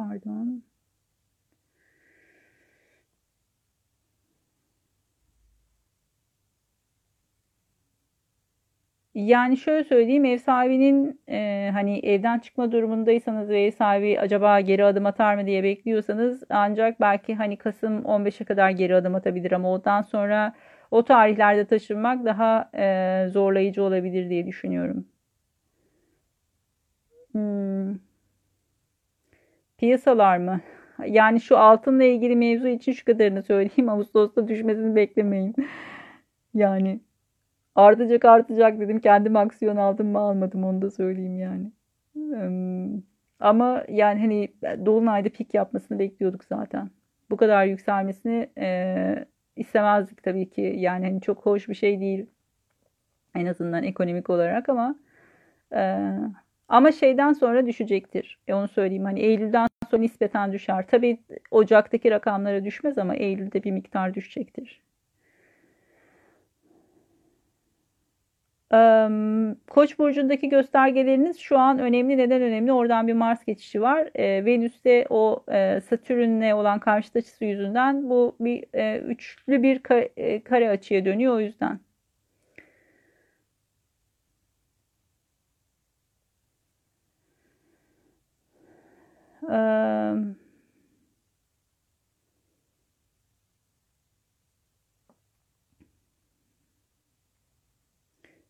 Pardon. 0.00 0.62
Yani 9.14 9.56
şöyle 9.56 9.84
söyleyeyim 9.84 10.24
ev 10.24 10.38
sahibinin 10.38 11.20
e, 11.28 11.70
hani 11.72 11.98
evden 11.98 12.38
çıkma 12.38 12.72
durumundaysanız 12.72 13.48
ve 13.48 13.62
ev 13.64 13.70
sahibi 13.70 14.20
acaba 14.20 14.60
geri 14.60 14.84
adım 14.84 15.06
atar 15.06 15.34
mı 15.34 15.46
diye 15.46 15.62
bekliyorsanız 15.62 16.44
ancak 16.50 17.00
belki 17.00 17.34
hani 17.34 17.56
Kasım 17.56 18.04
15'e 18.04 18.44
kadar 18.44 18.70
geri 18.70 18.94
adım 18.96 19.14
atabilir 19.14 19.52
ama 19.52 19.70
ondan 19.72 20.02
sonra 20.02 20.52
o 20.90 21.04
tarihlerde 21.04 21.64
taşınmak 21.66 22.24
daha 22.24 22.70
e, 22.74 23.28
zorlayıcı 23.32 23.82
olabilir 23.84 24.30
diye 24.30 24.46
düşünüyorum. 24.46 25.06
Hmm, 27.32 27.94
piyasalar 29.80 30.36
mı? 30.36 30.60
Yani 31.06 31.40
şu 31.40 31.58
altınla 31.58 32.04
ilgili 32.04 32.36
mevzu 32.36 32.68
için 32.68 32.92
şu 32.92 33.04
kadarını 33.04 33.42
söyleyeyim. 33.42 33.88
Ağustos'ta 33.88 34.48
düşmesini 34.48 34.96
beklemeyin. 34.96 35.54
Yani. 36.54 37.00
Artacak 37.74 38.24
artacak 38.24 38.80
dedim. 38.80 39.00
Kendim 39.00 39.36
aksiyon 39.36 39.76
aldım 39.76 40.06
mı 40.06 40.18
almadım 40.18 40.64
onu 40.64 40.82
da 40.82 40.90
söyleyeyim 40.90 41.38
yani. 41.38 41.72
Ama 43.40 43.84
yani 43.88 44.20
hani 44.20 44.48
Dolunay'da 44.86 45.28
pik 45.28 45.54
yapmasını 45.54 45.98
bekliyorduk 45.98 46.44
zaten. 46.44 46.90
Bu 47.30 47.36
kadar 47.36 47.64
yükselmesini 47.64 48.50
e, 48.58 49.24
istemezdik 49.56 50.22
tabii 50.22 50.50
ki. 50.50 50.74
Yani 50.76 51.06
hani 51.06 51.20
çok 51.20 51.46
hoş 51.46 51.68
bir 51.68 51.74
şey 51.74 52.00
değil. 52.00 52.26
En 53.34 53.46
azından 53.46 53.82
ekonomik 53.84 54.30
olarak 54.30 54.68
ama 54.68 54.94
e, 55.72 56.10
ama 56.70 56.92
şeyden 56.92 57.32
sonra 57.32 57.66
düşecektir. 57.66 58.38
E 58.48 58.54
onu 58.54 58.68
söyleyeyim. 58.68 59.04
Hani 59.04 59.20
Eylül'den 59.20 59.68
sonra 59.90 60.02
nispeten 60.02 60.52
düşer. 60.52 60.86
Tabii 60.86 61.18
Ocak'taki 61.50 62.10
rakamlara 62.10 62.64
düşmez 62.64 62.98
ama 62.98 63.14
Eylül'de 63.14 63.64
bir 63.64 63.70
miktar 63.70 64.14
düşecektir. 64.14 64.80
Koç 69.70 69.98
burcundaki 69.98 70.48
göstergeleriniz 70.48 71.38
şu 71.38 71.58
an 71.58 71.78
önemli. 71.78 72.18
Neden 72.18 72.42
önemli? 72.42 72.72
Oradan 72.72 73.08
bir 73.08 73.12
Mars 73.12 73.44
geçişi 73.44 73.82
var. 73.82 74.10
E, 74.14 74.44
Venüs'te 74.44 75.06
o 75.10 75.44
e, 75.52 75.80
Satürn'le 75.80 76.54
olan 76.54 76.78
karşıt 76.78 77.16
açısı 77.16 77.44
yüzünden 77.44 78.10
bu 78.10 78.36
bir 78.40 78.64
üçlü 78.98 79.62
bir 79.62 79.78
kare 80.44 80.70
açıya 80.70 81.04
dönüyor 81.04 81.34
o 81.34 81.40
yüzden. 81.40 81.80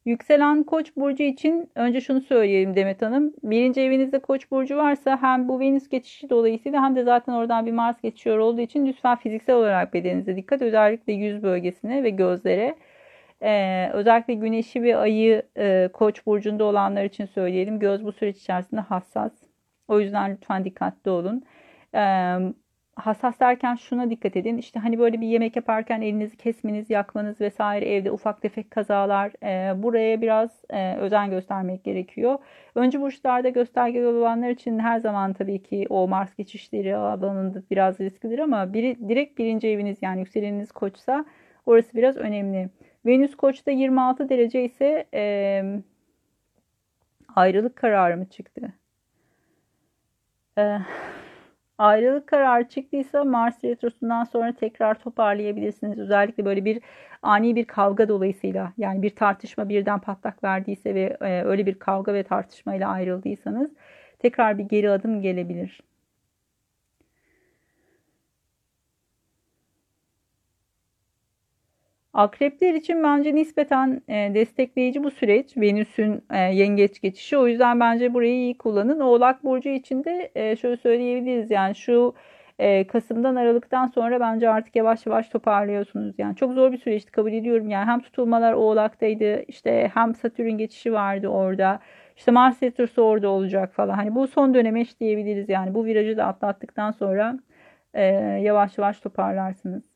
Yükselen 0.05 0.63
Koç 0.63 0.97
burcu 0.97 1.23
için 1.23 1.71
önce 1.75 2.01
şunu 2.01 2.21
söyleyeyim 2.21 2.77
Demet 2.77 3.03
Hanım. 3.03 3.35
Birinci 3.43 3.81
evinizde 3.81 4.19
Koç 4.19 4.51
burcu 4.51 4.77
varsa 4.77 5.23
hem 5.23 5.49
bu 5.49 5.61
Venüs 5.61 5.89
geçişi 5.89 6.31
dolayısıyla 6.31 6.83
hem 6.83 6.97
de 6.97 7.05
zaten 7.05 7.33
oradan 7.33 7.67
bir 7.67 7.73
Mars 7.73 8.01
geçiyor 8.03 8.39
olduğu 8.39 8.61
için 8.61 8.87
lütfen 8.87 9.17
fiziksel 9.17 9.57
olarak 9.57 9.95
bedeninize 9.95 10.37
dikkat. 10.37 10.63
Özellikle 10.63 11.13
yüz 11.13 11.43
bölgesine 11.43 12.03
ve 12.03 12.11
gözlere. 12.11 12.77
Ee, 13.43 13.91
özellikle 13.93 14.35
güneşi 14.35 14.83
ve 14.83 14.97
ayı 14.97 15.43
e, 15.57 15.89
Koç 15.93 16.27
burcunda 16.27 16.65
olanlar 16.65 17.05
için 17.05 17.27
söyleyelim. 17.27 17.79
Göz 17.79 18.05
bu 18.05 18.13
süreç 18.13 18.37
içerisinde 18.37 18.81
hassas. 18.81 19.50
O 19.91 20.01
yüzden 20.01 20.33
lütfen 20.33 20.65
dikkatli 20.65 21.11
olun. 21.11 21.45
Hassas 22.97 23.41
derken 23.41 23.75
şuna 23.75 24.11
dikkat 24.11 24.37
edin. 24.37 24.59
İşte 24.59 24.81
hani 24.81 24.99
böyle 24.99 25.21
bir 25.21 25.27
yemek 25.27 25.57
yaparken 25.57 26.01
elinizi 26.01 26.37
kesmeniz, 26.37 26.91
yakmanız 26.91 27.41
vesaire 27.41 27.95
evde 27.95 28.11
ufak 28.11 28.43
tefek 28.43 28.71
kazalar 28.71 29.33
e, 29.43 29.83
buraya 29.83 30.21
biraz 30.21 30.65
e, 30.71 30.97
özen 30.97 31.31
göstermek 31.31 31.85
gerekiyor. 31.85 32.39
Öncü 32.75 33.01
burçlarda 33.01 33.49
gösterge 33.49 34.07
olanlar 34.07 34.51
için 34.51 34.79
her 34.79 34.99
zaman 34.99 35.33
tabii 35.33 35.63
ki 35.63 35.87
o 35.91 36.09
Mars 36.09 36.35
geçişleri 36.35 36.97
alanında 36.97 37.63
biraz 37.71 38.01
risklidir 38.01 38.39
ama 38.39 38.73
biri, 38.73 39.09
direkt 39.09 39.39
birinci 39.39 39.69
eviniz 39.69 39.99
yani 40.03 40.21
yükseleniniz 40.21 40.73
koçsa 40.73 41.25
orası 41.67 41.97
biraz 41.97 42.17
önemli. 42.17 42.71
Venüs 43.07 43.35
koçta 43.35 43.71
26 43.71 44.29
derece 44.29 44.65
ise 44.65 45.07
e, 45.15 45.63
ayrılık 47.37 47.77
kararı 47.77 48.17
mı 48.17 48.27
çıktı? 48.31 48.80
Eee 50.59 50.81
Ayrılık 51.79 52.27
kararı 52.27 52.69
çıktıysa 52.69 53.25
Mars 53.25 53.65
retrosundan 53.65 54.25
sonra 54.25 54.55
tekrar 54.57 54.99
toparlayabilirsiniz. 54.99 55.99
Özellikle 55.99 56.45
böyle 56.45 56.65
bir 56.65 56.83
ani 57.23 57.57
bir 57.57 57.65
kavga 57.65 58.09
dolayısıyla 58.09 58.73
yani 58.79 59.03
bir 59.03 59.17
tartışma 59.17 59.69
birden 59.69 60.01
patlak 60.01 60.45
verdiyse 60.45 60.95
ve 60.95 61.17
e, 61.21 61.43
öyle 61.45 61.67
bir 61.67 61.79
kavga 61.79 62.15
ve 62.15 62.23
tartışmayla 62.23 62.89
ayrıldıysanız 62.89 63.71
tekrar 64.19 64.59
bir 64.59 64.65
geri 64.65 64.91
adım 64.91 65.23
gelebilir. 65.23 65.81
Akrepler 72.13 72.75
için 72.75 73.03
bence 73.03 73.35
nispeten 73.35 74.03
e, 74.09 74.35
destekleyici 74.35 75.05
bu 75.05 75.11
süreç. 75.11 75.57
Venüs'ün 75.57 76.25
e, 76.31 76.39
yengeç 76.39 77.01
geçişi. 77.01 77.39
O 77.39 77.47
yüzden 77.47 77.81
bence 77.81 78.15
burayı 78.15 78.35
iyi 78.35 78.59
kullanın. 78.59 79.01
Oğlak 79.01 79.45
Burcu 79.45 79.69
için 79.69 80.05
de 80.05 80.31
e, 80.35 80.57
şöyle 80.57 80.77
söyleyebiliriz. 80.77 81.51
Yani 81.51 81.75
şu 81.75 82.15
Kasım'dan 82.89 83.37
Aralık'tan 83.37 83.87
sonra 83.87 84.21
bence 84.21 84.49
artık 84.51 84.77
yavaş 84.77 85.07
yavaş 85.07 85.29
toparlıyorsunuz. 85.29 86.15
Yani 86.19 86.37
çok 86.37 86.53
zor 86.53 86.73
bir 86.73 86.79
süreçti 86.79 87.13
kabul 87.13 87.33
ediyorum. 87.33 87.69
Yani 87.71 87.87
hem 87.87 88.01
tutulmalar 88.01 88.53
Oğlak'taydı. 88.53 89.43
işte 89.49 89.91
hem 89.95 90.15
Satürn 90.15 90.59
geçişi 90.59 90.93
vardı 90.93 91.29
orada. 91.29 91.81
İşte 92.17 92.31
Mars 92.31 92.63
Retrosu 92.63 93.03
orada 93.03 93.29
olacak 93.29 93.73
falan. 93.75 93.95
Hani 93.95 94.15
bu 94.15 94.27
son 94.27 94.55
dönemeç 94.55 95.01
diyebiliriz. 95.01 95.49
Yani 95.49 95.75
bu 95.75 95.85
virajı 95.85 96.17
da 96.17 96.25
atlattıktan 96.27 96.91
sonra 96.91 97.39
yavaş 98.41 98.79
yavaş 98.79 99.01
toparlarsınız. 99.01 99.90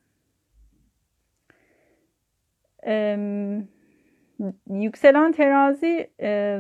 Ee, 2.87 3.17
yükselen 4.71 5.33
terazi 5.33 6.11
e, 6.21 6.59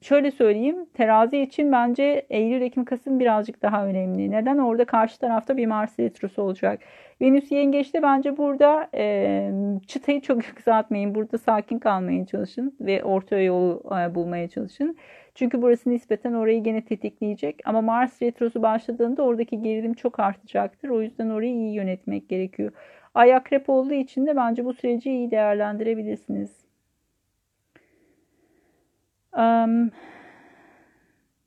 şöyle 0.00 0.30
söyleyeyim. 0.30 0.86
Terazi 0.94 1.38
için 1.38 1.72
bence 1.72 2.26
Eylül, 2.30 2.62
Ekim, 2.62 2.84
Kasım 2.84 3.20
birazcık 3.20 3.62
daha 3.62 3.86
önemli. 3.86 4.30
Neden? 4.30 4.58
Orada 4.58 4.84
karşı 4.84 5.18
tarafta 5.18 5.56
bir 5.56 5.66
Mars 5.66 5.98
retrosu 6.00 6.42
olacak. 6.42 6.80
Venüs 7.20 7.52
yengeçte 7.52 8.02
bence 8.02 8.36
burada 8.36 8.88
e, 8.94 9.50
çıtayı 9.86 10.20
çok 10.20 10.36
yükseltmeyin. 10.48 11.14
Burada 11.14 11.38
sakin 11.38 11.78
kalmaya 11.78 12.26
çalışın 12.26 12.76
ve 12.80 13.04
orta 13.04 13.38
yolu 13.38 13.82
e, 14.00 14.14
bulmaya 14.14 14.48
çalışın. 14.48 14.96
Çünkü 15.36 15.62
burası 15.62 15.90
nispeten 15.90 16.32
orayı 16.32 16.62
gene 16.62 16.84
tetikleyecek. 16.84 17.60
Ama 17.64 17.82
Mars 17.82 18.22
retrosu 18.22 18.62
başladığında 18.62 19.22
oradaki 19.22 19.62
gerilim 19.62 19.94
çok 19.94 20.20
artacaktır. 20.20 20.88
O 20.88 21.02
yüzden 21.02 21.30
orayı 21.30 21.52
iyi 21.52 21.74
yönetmek 21.74 22.28
gerekiyor. 22.28 22.72
Ay 23.14 23.34
akrep 23.34 23.70
olduğu 23.70 23.94
için 23.94 24.26
de 24.26 24.36
bence 24.36 24.64
bu 24.64 24.74
süreci 24.74 25.10
iyi 25.10 25.30
değerlendirebilirsiniz. 25.30 26.66
Um, 29.32 29.90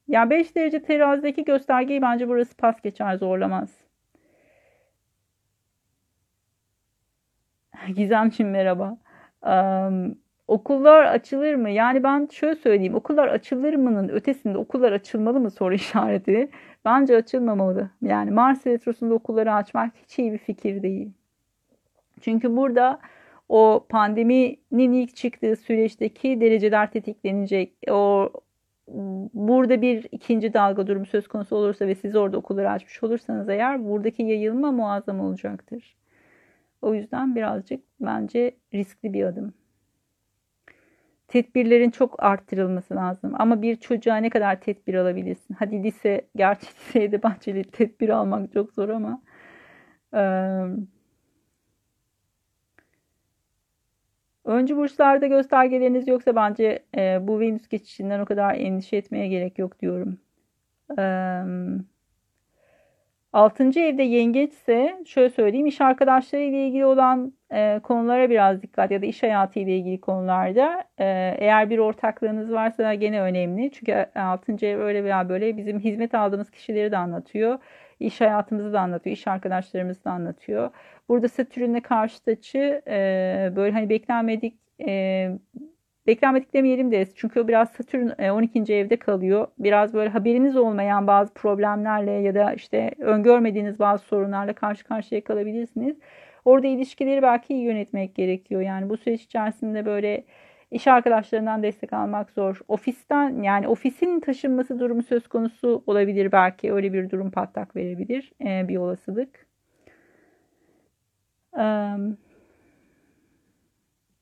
ya 0.08 0.30
5 0.30 0.56
derece 0.56 0.82
terazideki 0.84 1.44
göstergeyi 1.44 2.02
bence 2.02 2.28
burası 2.28 2.58
pas 2.58 2.82
geçer 2.82 3.16
zorlamaz. 3.16 3.70
Gizemciğim 7.96 8.52
merhaba. 8.52 8.98
Um, 9.42 10.29
okullar 10.50 11.04
açılır 11.04 11.56
mı? 11.56 11.70
Yani 11.70 12.04
ben 12.04 12.28
şöyle 12.32 12.56
söyleyeyim. 12.56 12.96
Okullar 12.96 13.28
açılır 13.28 13.74
mı'nın 13.74 14.10
ötesinde 14.10 14.58
okullar 14.58 14.92
açılmalı 14.92 15.40
mı 15.40 15.52
soru 15.52 15.74
işareti. 15.76 16.50
Bence 16.86 17.16
açılmamalı. 17.16 17.90
Yani 18.02 18.32
Mars 18.32 18.68
Retrosu'nda 18.68 19.14
okulları 19.14 19.54
açmak 19.54 19.94
hiç 19.96 20.20
iyi 20.20 20.34
bir 20.34 20.38
fikir 20.38 20.84
değil. 20.84 21.12
Çünkü 22.22 22.58
burada 22.58 23.00
o 23.50 23.86
pandeminin 23.90 24.94
ilk 24.94 25.16
çıktığı 25.16 25.56
süreçteki 25.56 26.42
dereceler 26.42 26.92
tetiklenecek. 26.92 27.74
O 27.92 28.30
burada 29.34 29.82
bir 29.82 30.08
ikinci 30.12 30.54
dalga 30.54 30.88
durumu 30.88 31.06
söz 31.06 31.28
konusu 31.28 31.56
olursa 31.56 31.88
ve 31.88 31.96
siz 31.96 32.16
orada 32.16 32.38
okulları 32.38 32.72
açmış 32.72 33.04
olursanız 33.04 33.50
eğer 33.50 33.90
buradaki 33.90 34.24
yayılma 34.24 34.72
muazzam 34.72 35.20
olacaktır. 35.20 35.96
O 36.82 36.94
yüzden 36.94 37.36
birazcık 37.36 37.84
bence 38.02 38.56
riskli 38.74 39.14
bir 39.14 39.24
adım. 39.24 39.54
Tedbirlerin 41.30 41.90
çok 41.90 42.24
arttırılması 42.24 42.96
lazım. 42.96 43.34
Ama 43.40 43.62
bir 43.62 43.76
çocuğa 43.76 44.18
ne 44.18 44.30
kadar 44.30 44.62
tedbir 44.62 44.94
alabilirsin? 44.94 45.56
Hadi 45.60 45.84
lise, 45.84 46.28
gerçi 46.36 46.68
liseye 46.68 47.12
de 47.12 47.24
bahçeli 47.24 47.64
tedbir 47.64 48.10
almak 48.10 48.54
çok 48.54 48.72
zor 48.74 48.90
ama 48.90 49.22
Öncü 54.46 54.78
burçlarda 54.78 55.28
göstergeleriniz 55.28 56.08
yoksa 56.08 56.36
bence 56.36 56.86
e, 56.98 57.28
bu 57.28 57.40
Venüs 57.40 57.68
geçişinden 57.68 58.20
o 58.20 58.26
kadar 58.26 58.56
endişe 58.56 58.98
etmeye 58.98 59.28
gerek 59.28 59.60
yok 59.60 59.82
diyorum. 59.82 60.20
E, 61.00 61.04
6. 63.34 63.80
evde 63.80 64.04
yengeçse 64.04 64.98
şöyle 65.06 65.30
söyleyeyim 65.30 65.66
iş 65.66 65.82
arkadaşları 65.82 66.42
ile 66.42 66.68
ilgili 66.68 66.86
olan 66.86 67.34
e, 67.52 67.80
konulara 67.84 68.30
biraz 68.30 68.62
dikkat 68.62 68.92
ya 68.92 69.02
da 69.02 69.06
iş 69.06 69.24
hayatı 69.24 69.60
ile 69.60 69.78
ilgili 69.78 70.02
konularda 70.02 70.84
e, 70.98 71.06
eğer 71.40 71.70
bir 71.70 71.78
ortaklığınız 71.78 72.52
varsa 72.52 72.94
gene 72.94 73.22
önemli. 73.22 73.72
Çünkü 73.72 74.06
6. 74.16 74.66
ev 74.66 74.80
öyle 74.80 75.04
veya 75.04 75.30
böyle 75.30 75.58
bizim 75.58 75.80
hizmet 75.80 76.16
aldığımız 76.16 76.52
kişileri 76.52 76.92
de 76.92 76.98
anlatıyor. 76.98 77.60
İş 78.00 78.22
hayatımızı 78.22 78.74
da 78.74 78.82
anlatıyor, 78.82 79.16
iş 79.16 79.28
arkadaşlarımızı 79.28 80.04
da 80.06 80.12
anlatıyor. 80.12 80.72
Burada 81.10 81.28
Satürn'le 81.28 81.80
karşıt 81.82 82.28
açı 82.28 82.82
e, 82.88 83.54
böyle 83.56 83.72
hani 83.72 83.90
beklenmedik 83.90 84.56
e, 84.88 85.30
beklenmedik 86.10 86.54
demeyelim 86.54 86.92
de 86.92 87.06
çünkü 87.16 87.48
biraz 87.48 87.70
Satürn 87.70 88.30
12. 88.32 88.74
E, 88.74 88.78
evde 88.78 88.98
kalıyor. 88.98 89.48
Biraz 89.60 89.94
böyle 89.94 90.10
haberiniz 90.10 90.58
olmayan 90.58 91.08
bazı 91.08 91.34
problemlerle 91.34 92.12
ya 92.12 92.36
da 92.36 92.54
işte 92.54 92.92
öngörmediğiniz 93.00 93.80
bazı 93.80 94.04
sorunlarla 94.04 94.54
karşı 94.54 94.84
karşıya 94.84 95.24
kalabilirsiniz. 95.24 95.98
Orada 96.46 96.68
ilişkileri 96.68 97.22
belki 97.22 97.54
iyi 97.54 97.64
yönetmek 97.64 98.16
gerekiyor. 98.16 98.62
Yani 98.62 98.90
bu 98.90 98.98
süreç 98.98 99.22
içerisinde 99.22 99.86
böyle 99.86 100.24
iş 100.72 100.88
arkadaşlarından 100.88 101.64
destek 101.64 101.94
almak 101.94 102.32
zor. 102.32 102.62
Ofisten 102.68 103.44
yani 103.44 103.68
ofisin 103.68 104.20
taşınması 104.20 104.80
durumu 104.80 105.04
söz 105.04 105.28
konusu 105.28 105.84
olabilir 105.88 106.32
belki. 106.32 106.74
Öyle 106.74 106.94
bir 106.94 107.10
durum 107.10 107.32
patlak 107.32 107.76
verebilir. 107.76 108.32
E, 108.46 108.68
bir 108.68 108.78
olasılık. 108.78 109.46
Um, 111.54 112.18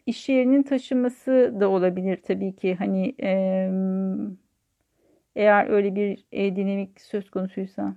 iş 0.08 0.30
yerinin 0.30 0.64
taşınması 0.64 1.54
da 1.60 1.70
olabilir 1.70 2.20
tabii 2.24 2.56
ki. 2.56 2.76
Hani 2.76 3.16
e, 3.24 3.70
eğer 5.36 5.68
öyle 5.70 5.96
bir 5.96 6.26
e, 6.32 6.56
dinamik 6.56 7.02
söz 7.02 7.30
konusuysa. 7.30 7.96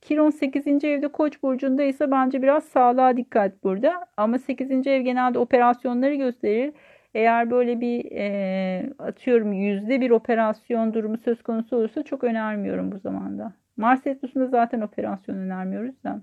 Kiron 0.00 0.30
8. 0.30 0.86
evde 0.88 1.08
Koç 1.08 1.42
burcunda 1.42 1.82
ise 1.82 2.10
bence 2.10 2.42
biraz 2.42 2.64
sağlığa 2.64 3.16
dikkat 3.16 3.64
burada. 3.64 4.06
Ama 4.16 4.38
8. 4.38 4.90
ev 4.90 5.00
genelde 5.02 5.38
operasyonları 5.38 6.14
gösterir. 6.14 6.72
Eğer 7.14 7.50
böyle 7.50 7.80
bir 7.80 8.12
e, 8.12 8.92
atıyorum 8.98 9.52
yüzde 9.52 10.00
bir 10.00 10.10
operasyon 10.10 10.94
durumu 10.94 11.18
söz 11.18 11.42
konusu 11.42 11.76
olursa 11.76 12.02
çok 12.02 12.24
önermiyorum 12.24 12.92
bu 12.92 12.98
zamanda. 12.98 13.52
Mars 13.76 14.06
Retrosu'nda 14.06 14.46
zaten 14.46 14.80
operasyon 14.80 15.36
önermiyoruz 15.36 16.04
da. 16.04 16.20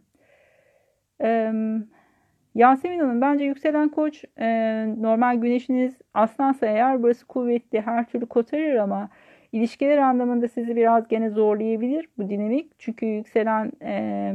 E, 1.24 1.54
Yasemin 2.56 3.00
Hanım 3.00 3.22
bence 3.22 3.44
yükselen 3.44 3.90
koç 3.90 4.26
e, 4.38 4.48
normal 4.98 5.36
güneşiniz 5.36 5.98
aslansa 6.14 6.66
eğer 6.66 7.04
burası 7.04 7.28
kuvvetli 7.28 7.82
her 7.82 8.06
türlü 8.08 8.26
kotarır 8.26 8.76
ama 8.76 9.10
İlişkiler 9.52 9.98
anlamında 9.98 10.48
sizi 10.48 10.76
biraz 10.76 11.08
gene 11.08 11.30
zorlayabilir 11.30 12.08
bu 12.18 12.30
dinamik. 12.30 12.72
Çünkü 12.80 13.06
yükselen 13.06 13.72
e, 13.82 14.34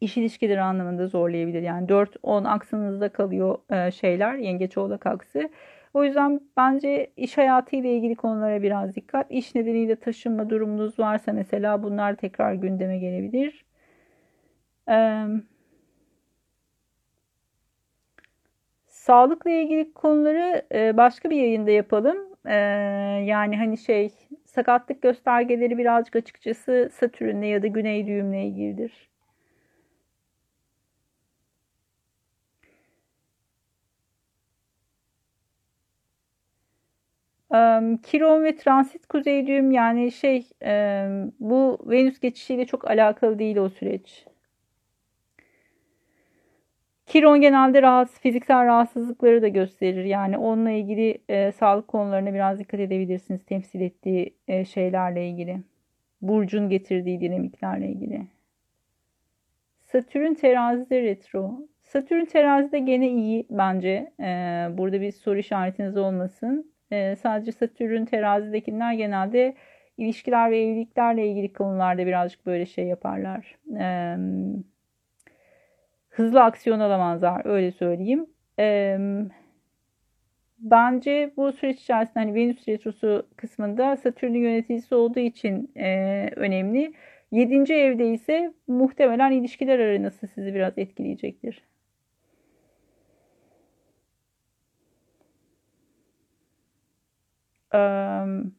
iş 0.00 0.16
ilişkileri 0.16 0.60
anlamında 0.60 1.06
zorlayabilir. 1.06 1.62
Yani 1.62 1.88
4-10 1.88 2.44
aksınızda 2.44 3.08
kalıyor 3.08 3.58
e, 3.70 3.90
şeyler 3.90 4.34
yengeç 4.34 4.78
oğlak 4.78 5.06
aksı. 5.06 5.50
O 5.94 6.04
yüzden 6.04 6.40
bence 6.56 7.12
iş 7.16 7.38
hayatı 7.38 7.76
ile 7.76 7.96
ilgili 7.96 8.14
konulara 8.16 8.62
biraz 8.62 8.94
dikkat. 8.94 9.30
İş 9.30 9.54
nedeniyle 9.54 9.96
taşınma 9.96 10.50
durumunuz 10.50 10.98
varsa 10.98 11.32
mesela 11.32 11.82
bunlar 11.82 12.14
tekrar 12.16 12.54
gündeme 12.54 12.98
gelebilir. 12.98 13.64
Ee, 14.88 15.26
sağlıkla 18.86 19.50
ilgili 19.50 19.92
konuları 19.94 20.62
e, 20.74 20.96
başka 20.96 21.30
bir 21.30 21.36
yayında 21.36 21.70
yapalım. 21.70 22.18
Ee, 22.46 22.54
yani 23.26 23.56
hani 23.56 23.78
şey 23.78 24.10
sakatlık 24.44 25.02
göstergeleri 25.02 25.78
birazcık 25.78 26.16
açıkçası 26.16 26.90
Satürn'le 26.92 27.42
ya 27.42 27.62
da 27.62 27.66
Güney 27.66 28.06
düğümle 28.06 28.44
ilgilidir. 28.46 29.09
Kiron 38.02 38.44
ve 38.44 38.56
transit 38.56 39.06
kuzey 39.06 39.46
düğüm 39.46 39.70
yani 39.70 40.12
şey 40.12 40.46
bu 41.40 41.78
Venüs 41.86 42.20
geçişiyle 42.20 42.66
çok 42.66 42.90
alakalı 42.90 43.38
değil 43.38 43.56
o 43.56 43.68
süreç. 43.68 44.26
Kiron 47.10 47.40
genelde 47.40 47.82
rahatsız, 47.82 48.20
fiziksel 48.20 48.66
rahatsızlıkları 48.66 49.42
da 49.42 49.48
gösterir. 49.48 50.04
Yani 50.04 50.38
onunla 50.38 50.70
ilgili 50.70 51.18
e, 51.28 51.52
sağlık 51.52 51.88
konularına 51.88 52.34
biraz 52.34 52.58
dikkat 52.58 52.80
edebilirsiniz. 52.80 53.44
Temsil 53.44 53.80
ettiği 53.80 54.34
e, 54.48 54.64
şeylerle 54.64 55.28
ilgili. 55.28 55.60
Burcun 56.22 56.68
getirdiği 56.68 57.20
dinamiklerle 57.20 57.88
ilgili. 57.88 58.26
Satürn 59.82 60.34
terazide 60.34 61.02
retro. 61.02 61.68
Satürn 61.82 62.24
terazide 62.24 62.78
gene 62.78 63.08
iyi 63.08 63.46
bence. 63.50 64.12
E, 64.20 64.24
burada 64.78 65.00
bir 65.00 65.12
soru 65.12 65.38
işaretiniz 65.38 65.96
olmasın. 65.96 66.69
E, 66.90 67.16
sadece 67.16 67.52
Satürn 67.52 68.04
terazidekiler 68.04 68.92
genelde 68.92 69.54
ilişkiler 69.96 70.50
ve 70.50 70.62
evliliklerle 70.62 71.26
ilgili 71.28 71.52
konularda 71.52 72.06
birazcık 72.06 72.46
böyle 72.46 72.66
şey 72.66 72.86
yaparlar. 72.86 73.56
Evet 73.70 74.64
hızlı 76.10 76.42
aksiyon 76.42 76.80
alamazlar 76.80 77.46
öyle 77.46 77.72
söyleyeyim. 77.72 78.26
E, 78.58 78.98
bence 80.58 81.32
bu 81.36 81.52
süreç 81.52 81.80
içerisinde 81.80 82.18
hani 82.18 82.34
Venüs 82.34 82.68
retrosu 82.68 83.26
kısmında 83.36 83.96
Satürn'ün 83.96 84.38
yöneticisi 84.38 84.94
olduğu 84.94 85.20
için 85.20 85.72
e, 85.76 86.30
önemli. 86.36 86.92
Yedinci 87.32 87.74
evde 87.74 88.12
ise 88.12 88.52
muhtemelen 88.66 89.32
ilişkiler 89.32 89.78
aranası 89.78 90.26
sizi 90.26 90.54
biraz 90.54 90.78
etkileyecektir. 90.78 91.62
Um, 97.72 98.54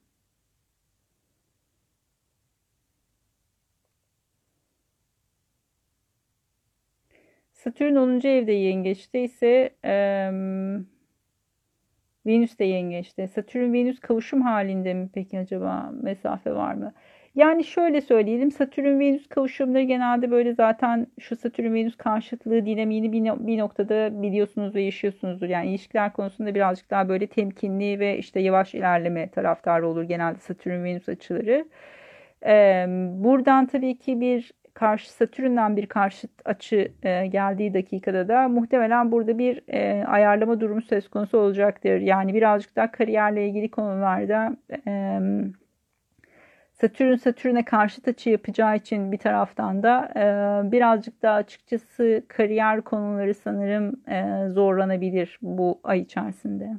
Satürn 7.54 7.96
10. 7.96 8.28
evde 8.28 8.52
yengeçte 8.52 9.24
ise 9.24 9.76
e, 9.86 10.32
Venüs 12.26 12.60
de 12.60 12.66
yengeçte. 12.66 13.28
Satürn 13.28 13.74
Venüs 13.74 14.00
kavuşum 14.00 14.42
halinde 14.42 14.94
mi 14.94 15.10
peki 15.14 15.40
acaba 15.40 15.92
mesafe 16.02 16.54
var 16.54 16.74
mı? 16.74 16.94
Yani 17.36 17.64
şöyle 17.64 18.02
söyleyelim 18.02 18.52
Satürn 18.52 19.00
Venüs 19.00 19.28
kavuşumları 19.28 19.84
genelde 19.84 20.32
böyle 20.32 20.54
zaten 20.54 21.08
şu 21.20 21.36
Satürn 21.36 21.74
Venüs 21.74 21.96
karşıtlığı 21.96 22.66
dinamiğini 22.66 23.12
bir, 23.12 23.48
bir 23.48 23.58
noktada 23.58 24.22
biliyorsunuz 24.22 24.76
ve 24.76 24.82
yaşıyorsunuzdur. 24.82 25.50
Yani 25.50 25.70
ilişkiler 25.70 26.14
konusunda 26.14 26.56
birazcık 26.56 26.90
daha 26.92 27.10
böyle 27.10 27.28
temkinli 27.28 28.00
ve 28.00 28.18
işte 28.18 28.40
yavaş 28.40 28.74
ilerleme 28.76 29.30
taraftarı 29.30 29.88
olur 29.88 30.04
genelde 30.04 30.40
Satürn 30.40 30.84
Venüs 30.84 31.10
açıları. 31.10 31.66
Ee, 32.46 32.86
buradan 33.24 33.66
tabii 33.66 33.98
ki 33.98 34.22
bir 34.22 34.52
karşı 34.74 35.14
Satürn'den 35.14 35.78
bir 35.78 35.86
karşıt 35.86 36.32
açı 36.46 36.92
e, 37.04 37.28
geldiği 37.28 37.74
dakikada 37.74 38.28
da 38.28 38.48
muhtemelen 38.48 39.12
burada 39.12 39.38
bir 39.38 39.62
e, 39.68 40.06
ayarlama 40.06 40.62
durumu 40.62 40.82
söz 40.82 41.10
konusu 41.10 41.38
olacaktır. 41.38 42.00
Yani 42.00 42.34
birazcık 42.34 42.76
daha 42.76 42.92
kariyerle 42.92 43.48
ilgili 43.48 43.72
konularda 43.72 44.58
e, 44.88 45.20
Satürn 46.82 47.16
Satürn'e 47.16 47.66
karşıt 47.66 48.08
açı 48.08 48.30
yapacağı 48.30 48.76
için 48.76 49.12
bir 49.12 49.18
taraftan 49.18 49.84
da 49.84 50.12
e, 50.16 50.72
birazcık 50.72 51.22
daha 51.22 51.36
açıkçası 51.36 52.24
kariyer 52.28 52.82
konuları 52.82 53.34
sanırım 53.34 53.96
e, 54.08 54.50
zorlanabilir 54.50 55.40
bu 55.42 55.80
ay 55.84 56.00
içerisinde. 56.00 56.72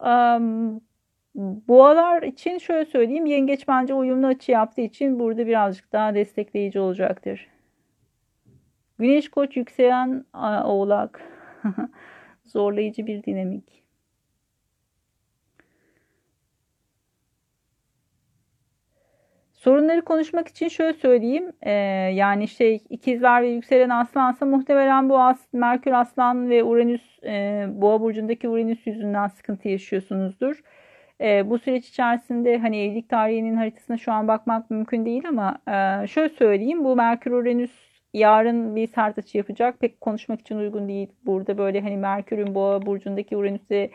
Um, 0.00 0.80
boğalar 1.34 2.22
için 2.22 2.58
şöyle 2.58 2.84
söyleyeyim. 2.84 3.26
Yengeç 3.26 3.68
bence 3.68 3.94
uyumlu 3.94 4.26
açı 4.26 4.52
yaptığı 4.52 4.80
için 4.80 5.18
burada 5.18 5.46
birazcık 5.46 5.92
daha 5.92 6.14
destekleyici 6.14 6.80
olacaktır. 6.80 7.48
Güneş 8.98 9.28
koç 9.28 9.56
yükselen 9.56 10.24
oğlak. 10.64 11.20
Zorlayıcı 12.44 13.06
bir 13.06 13.24
dinamik. 13.24 13.84
Sorunları 19.64 20.02
konuşmak 20.02 20.48
için 20.48 20.68
şöyle 20.68 20.92
söyleyeyim. 20.92 21.52
Ee, 21.62 21.70
yani 22.14 22.48
şey 22.48 22.84
ikizler 22.90 23.42
ve 23.42 23.48
yükselen 23.48 23.88
aslansa 23.88 24.46
muhtemelen 24.46 25.08
bu 25.08 25.20
as, 25.20 25.38
Merkür 25.52 25.92
aslan 25.92 26.50
ve 26.50 26.64
Uranüs 26.64 27.18
e, 27.24 27.66
boğa 27.68 28.00
burcundaki 28.00 28.48
Uranüs 28.48 28.86
yüzünden 28.86 29.26
sıkıntı 29.28 29.68
yaşıyorsunuzdur. 29.68 30.62
E, 31.20 31.50
bu 31.50 31.58
süreç 31.58 31.88
içerisinde 31.88 32.58
hani 32.58 32.80
evlilik 32.80 33.08
tarihinin 33.08 33.56
haritasına 33.56 33.96
şu 33.98 34.12
an 34.12 34.28
bakmak 34.28 34.70
mümkün 34.70 35.06
değil 35.06 35.28
ama 35.28 35.58
e, 35.68 36.06
şöyle 36.06 36.28
söyleyeyim. 36.28 36.84
Bu 36.84 36.96
Merkür 36.96 37.30
Uranüs 37.32 37.93
yarın 38.14 38.76
bir 38.76 38.86
sert 38.86 39.18
açı 39.18 39.38
yapacak. 39.38 39.80
Pek 39.80 40.00
konuşmak 40.00 40.40
için 40.40 40.56
uygun 40.56 40.88
değil. 40.88 41.08
Burada 41.26 41.58
böyle 41.58 41.80
hani 41.80 41.96
Merkür'ün 41.96 42.54
boğa 42.54 42.86
burcundaki 42.86 43.36
Uranüs'e 43.36 43.90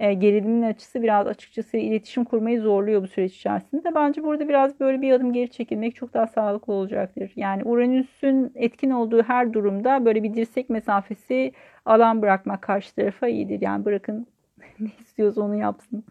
e, 0.00 0.14
gerilimin 0.14 0.62
açısı 0.62 1.02
biraz 1.02 1.26
açıkçası 1.26 1.76
iletişim 1.76 2.24
kurmayı 2.24 2.60
zorluyor 2.60 3.02
bu 3.02 3.06
süreç 3.06 3.36
içerisinde. 3.36 3.94
Bence 3.94 4.22
burada 4.22 4.48
biraz 4.48 4.80
böyle 4.80 5.02
bir 5.02 5.12
adım 5.12 5.32
geri 5.32 5.50
çekilmek 5.50 5.96
çok 5.96 6.14
daha 6.14 6.26
sağlıklı 6.26 6.72
olacaktır. 6.72 7.32
Yani 7.36 7.64
Uranüs'ün 7.64 8.52
etkin 8.54 8.90
olduğu 8.90 9.22
her 9.22 9.52
durumda 9.52 10.04
böyle 10.04 10.22
bir 10.22 10.34
dirsek 10.34 10.70
mesafesi 10.70 11.52
alan 11.84 12.22
bırakmak 12.22 12.62
karşı 12.62 12.94
tarafa 12.94 13.28
iyidir. 13.28 13.60
Yani 13.60 13.84
bırakın 13.84 14.26
ne 14.80 14.88
istiyorsa 15.00 15.40
onu 15.40 15.56
yapsın. 15.56 16.04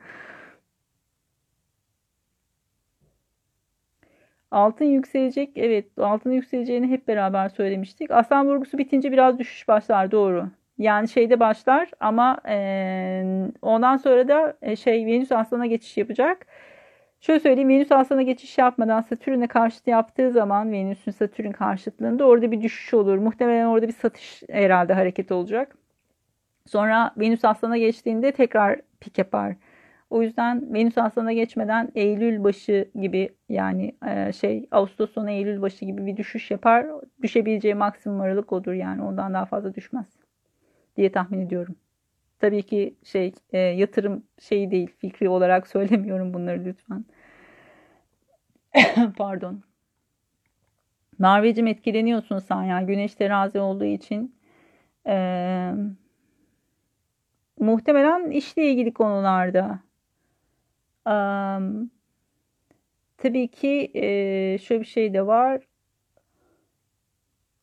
Altın 4.51 4.85
yükselecek. 4.85 5.51
Evet 5.55 5.85
altın 5.97 6.31
yükseleceğini 6.31 6.87
hep 6.87 7.07
beraber 7.07 7.49
söylemiştik. 7.49 8.11
Aslan 8.11 8.47
vurgusu 8.47 8.77
bitince 8.77 9.11
biraz 9.11 9.39
düşüş 9.39 9.67
başlar 9.67 10.11
doğru. 10.11 10.49
Yani 10.77 11.09
şeyde 11.09 11.39
başlar 11.39 11.91
ama 11.99 12.37
e, 12.49 13.49
ondan 13.61 13.97
sonra 13.97 14.27
da 14.27 14.57
e, 14.61 14.75
şey 14.75 15.05
Venüs 15.05 15.31
Aslan'a 15.31 15.65
geçiş 15.65 15.97
yapacak. 15.97 16.47
Şöyle 17.21 17.39
söyleyeyim 17.39 17.69
Venüs 17.69 17.91
Aslan'a 17.91 18.21
geçiş 18.21 18.57
yapmadan 18.57 19.01
Satürn'e 19.01 19.47
karşıt 19.47 19.87
yaptığı 19.87 20.31
zaman 20.31 20.71
Venüs'ün 20.71 21.11
Satürn 21.11 21.51
karşıtlığında 21.51 22.25
orada 22.25 22.51
bir 22.51 22.61
düşüş 22.61 22.93
olur. 22.93 23.17
Muhtemelen 23.17 23.65
orada 23.65 23.87
bir 23.87 23.93
satış 23.93 24.43
herhalde 24.49 24.93
hareket 24.93 25.31
olacak. 25.31 25.75
Sonra 26.65 27.13
Venüs 27.17 27.45
Aslan'a 27.45 27.77
geçtiğinde 27.77 28.31
tekrar 28.31 28.79
pik 28.99 29.17
yapar. 29.17 29.55
O 30.11 30.21
yüzden 30.21 30.73
Venüs 30.73 30.97
Aslan'a 30.97 31.33
geçmeden 31.33 31.91
Eylül 31.95 32.43
başı 32.43 32.91
gibi 33.01 33.29
yani 33.49 33.95
e, 34.07 34.33
şey 34.33 34.67
Ağustos 34.71 35.11
sonu 35.11 35.29
Eylül 35.29 35.61
başı 35.61 35.85
gibi 35.85 36.05
bir 36.05 36.17
düşüş 36.17 36.51
yapar. 36.51 36.87
Düşebileceği 37.21 37.75
maksimum 37.75 38.21
aralık 38.21 38.53
odur 38.53 38.73
yani 38.73 39.03
ondan 39.03 39.33
daha 39.33 39.45
fazla 39.45 39.75
düşmez 39.75 40.05
diye 40.97 41.11
tahmin 41.11 41.45
ediyorum. 41.45 41.75
Tabii 42.39 42.63
ki 42.63 42.95
şey 43.03 43.33
e, 43.53 43.57
yatırım 43.57 44.23
şeyi 44.39 44.71
değil 44.71 44.89
fikri 44.99 45.29
olarak 45.29 45.67
söylemiyorum 45.75 46.33
bunları 46.33 46.65
lütfen. 46.65 47.05
Pardon. 49.17 49.63
Merveciğim 51.19 51.67
etkileniyorsun 51.67 52.39
sen 52.39 52.63
ya. 52.63 52.81
Güneş 52.81 53.15
terazi 53.15 53.59
olduğu 53.59 53.85
için. 53.85 54.35
Ee, 55.07 55.71
muhtemelen 57.59 58.31
işle 58.31 58.71
ilgili 58.71 58.93
konularda. 58.93 59.79
Um, 61.05 61.91
tabii 63.17 63.47
ki 63.47 63.91
e, 63.93 64.57
şöyle 64.57 64.81
bir 64.81 64.85
şey 64.85 65.13
de 65.13 65.27
var. 65.27 65.61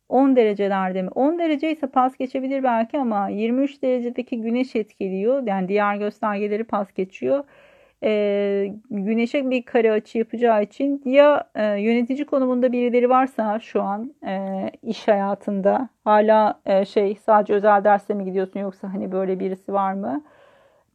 10 0.08 0.36
derecelerde 0.36 1.02
mi? 1.02 1.10
10 1.14 1.38
derece 1.38 1.72
ise 1.72 1.86
pas 1.86 2.16
geçebilir 2.16 2.62
belki 2.62 2.98
ama 2.98 3.28
23 3.28 3.82
derecedeki 3.82 4.40
güneş 4.40 4.76
etkiliyor. 4.76 5.46
Yani 5.46 5.68
diğer 5.68 5.96
göstergeleri 5.96 6.64
pas 6.64 6.92
geçiyor. 6.92 7.44
Ee, 8.02 8.72
güneşe 8.90 9.50
bir 9.50 9.62
kare 9.62 9.92
açı 9.92 10.18
yapacağı 10.18 10.62
için 10.62 11.02
ya 11.04 11.50
e, 11.54 11.64
yönetici 11.64 12.26
konumunda 12.26 12.72
birileri 12.72 13.10
varsa 13.10 13.60
şu 13.60 13.82
an 13.82 14.14
e, 14.26 14.70
iş 14.82 15.08
hayatında 15.08 15.88
hala 16.04 16.60
e, 16.66 16.84
şey 16.84 17.16
sadece 17.16 17.54
özel 17.54 17.84
derse 17.84 18.14
mi 18.14 18.24
gidiyorsun 18.24 18.60
yoksa 18.60 18.94
hani 18.94 19.12
böyle 19.12 19.40
birisi 19.40 19.72
var 19.72 19.92
mı? 19.92 20.24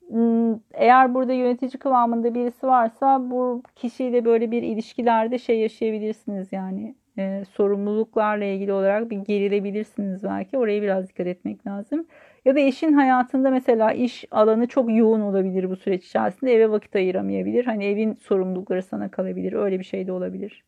Hmm, 0.09 0.53
eğer 0.73 1.13
burada 1.13 1.33
yönetici 1.33 1.71
kıvamında 1.79 2.35
birisi 2.35 2.67
varsa 2.67 3.31
bu 3.31 3.63
kişiyle 3.75 4.25
böyle 4.25 4.51
bir 4.51 4.63
ilişkilerde 4.63 5.39
şey 5.39 5.59
yaşayabilirsiniz 5.59 6.53
yani 6.53 6.95
e, 7.17 7.43
sorumluluklarla 7.51 8.45
ilgili 8.45 8.73
olarak 8.73 9.09
bir 9.11 9.17
gerilebilirsiniz 9.17 10.23
belki. 10.23 10.57
Oraya 10.57 10.81
biraz 10.81 11.09
dikkat 11.09 11.27
etmek 11.27 11.67
lazım. 11.67 12.05
Ya 12.45 12.55
da 12.55 12.59
eşin 12.59 12.93
hayatında 12.93 13.49
mesela 13.49 13.91
iş 13.91 14.25
alanı 14.31 14.67
çok 14.67 14.95
yoğun 14.97 15.21
olabilir 15.21 15.69
bu 15.69 15.75
süreç 15.75 16.05
içerisinde. 16.05 16.53
Eve 16.53 16.69
vakit 16.71 16.95
ayıramayabilir. 16.95 17.65
Hani 17.65 17.85
evin 17.85 18.13
sorumlulukları 18.13 18.83
sana 18.83 19.11
kalabilir. 19.11 19.53
Öyle 19.53 19.79
bir 19.79 19.83
şey 19.85 20.07
de 20.07 20.11
olabilir. 20.11 20.63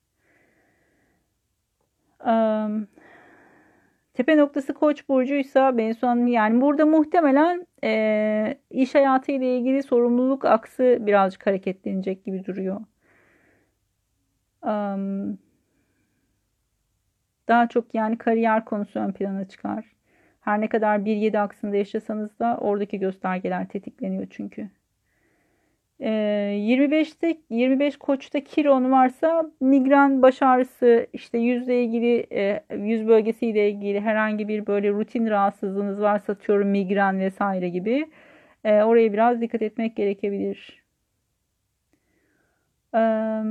Um, 2.26 2.88
tepe 4.16 4.38
noktası 4.38 4.74
koç 4.74 5.10
burcuysa 5.10 5.78
ben 5.78 5.92
son 5.92 6.26
yani 6.26 6.62
burada 6.62 6.86
muhtemelen 6.86 7.68
e, 7.84 8.58
iş 8.72 8.96
hayatı 8.96 9.32
ile 9.32 9.58
ilgili 9.58 9.84
sorumluluk 9.84 10.46
aksı 10.46 10.98
birazcık 11.02 11.48
hareketlenecek 11.48 12.26
gibi 12.26 12.46
duruyor. 12.46 12.82
Um, 14.64 15.38
daha 17.48 17.68
çok 17.70 17.96
yani 17.96 18.18
kariyer 18.18 18.66
konusu 18.66 19.00
ön 19.00 19.12
plana 19.12 19.48
çıkar. 19.48 19.86
Her 20.42 20.62
ne 20.62 20.70
kadar 20.70 21.00
1-7 21.00 21.40
aksında 21.40 21.76
yaşasanız 21.76 22.40
da 22.40 22.58
oradaki 22.58 23.00
göstergeler 23.00 23.68
tetikleniyor 23.68 24.28
çünkü. 24.30 24.70
Ee, 26.00 26.10
25'te 26.60 27.38
25 27.50 27.98
koçta 27.98 28.44
kiron 28.44 28.92
varsa 28.92 29.52
migren 29.62 30.22
baş 30.22 30.42
ağrısı 30.42 31.08
işte 31.14 31.38
yüzle 31.38 31.84
ilgili 31.84 32.28
e, 32.32 32.64
yüz 32.78 33.08
bölgesiyle 33.08 33.70
ilgili 33.70 34.02
herhangi 34.02 34.48
bir 34.48 34.68
böyle 34.68 34.90
rutin 34.92 35.28
rahatsızlığınız 35.28 36.02
varsa 36.02 36.34
atıyorum 36.34 36.68
migren 36.68 37.20
vesaire 37.20 37.70
gibi 37.70 38.10
e, 38.64 38.84
oraya 38.84 39.14
biraz 39.14 39.42
dikkat 39.42 39.62
etmek 39.62 39.96
gerekebilir. 39.96 40.86
Ee, 42.96 43.44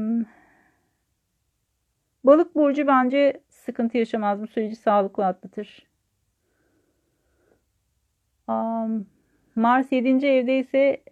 balık 2.24 2.54
burcu 2.54 2.86
bence 2.86 3.40
sıkıntı 3.48 3.98
yaşamaz. 3.98 4.42
Bu 4.42 4.46
süreci 4.46 4.76
sağlıklı 4.76 5.26
atlatır. 5.26 5.86
Mars 9.56 9.92
7. 9.92 10.26
evde 10.26 10.58
ise 10.58 11.02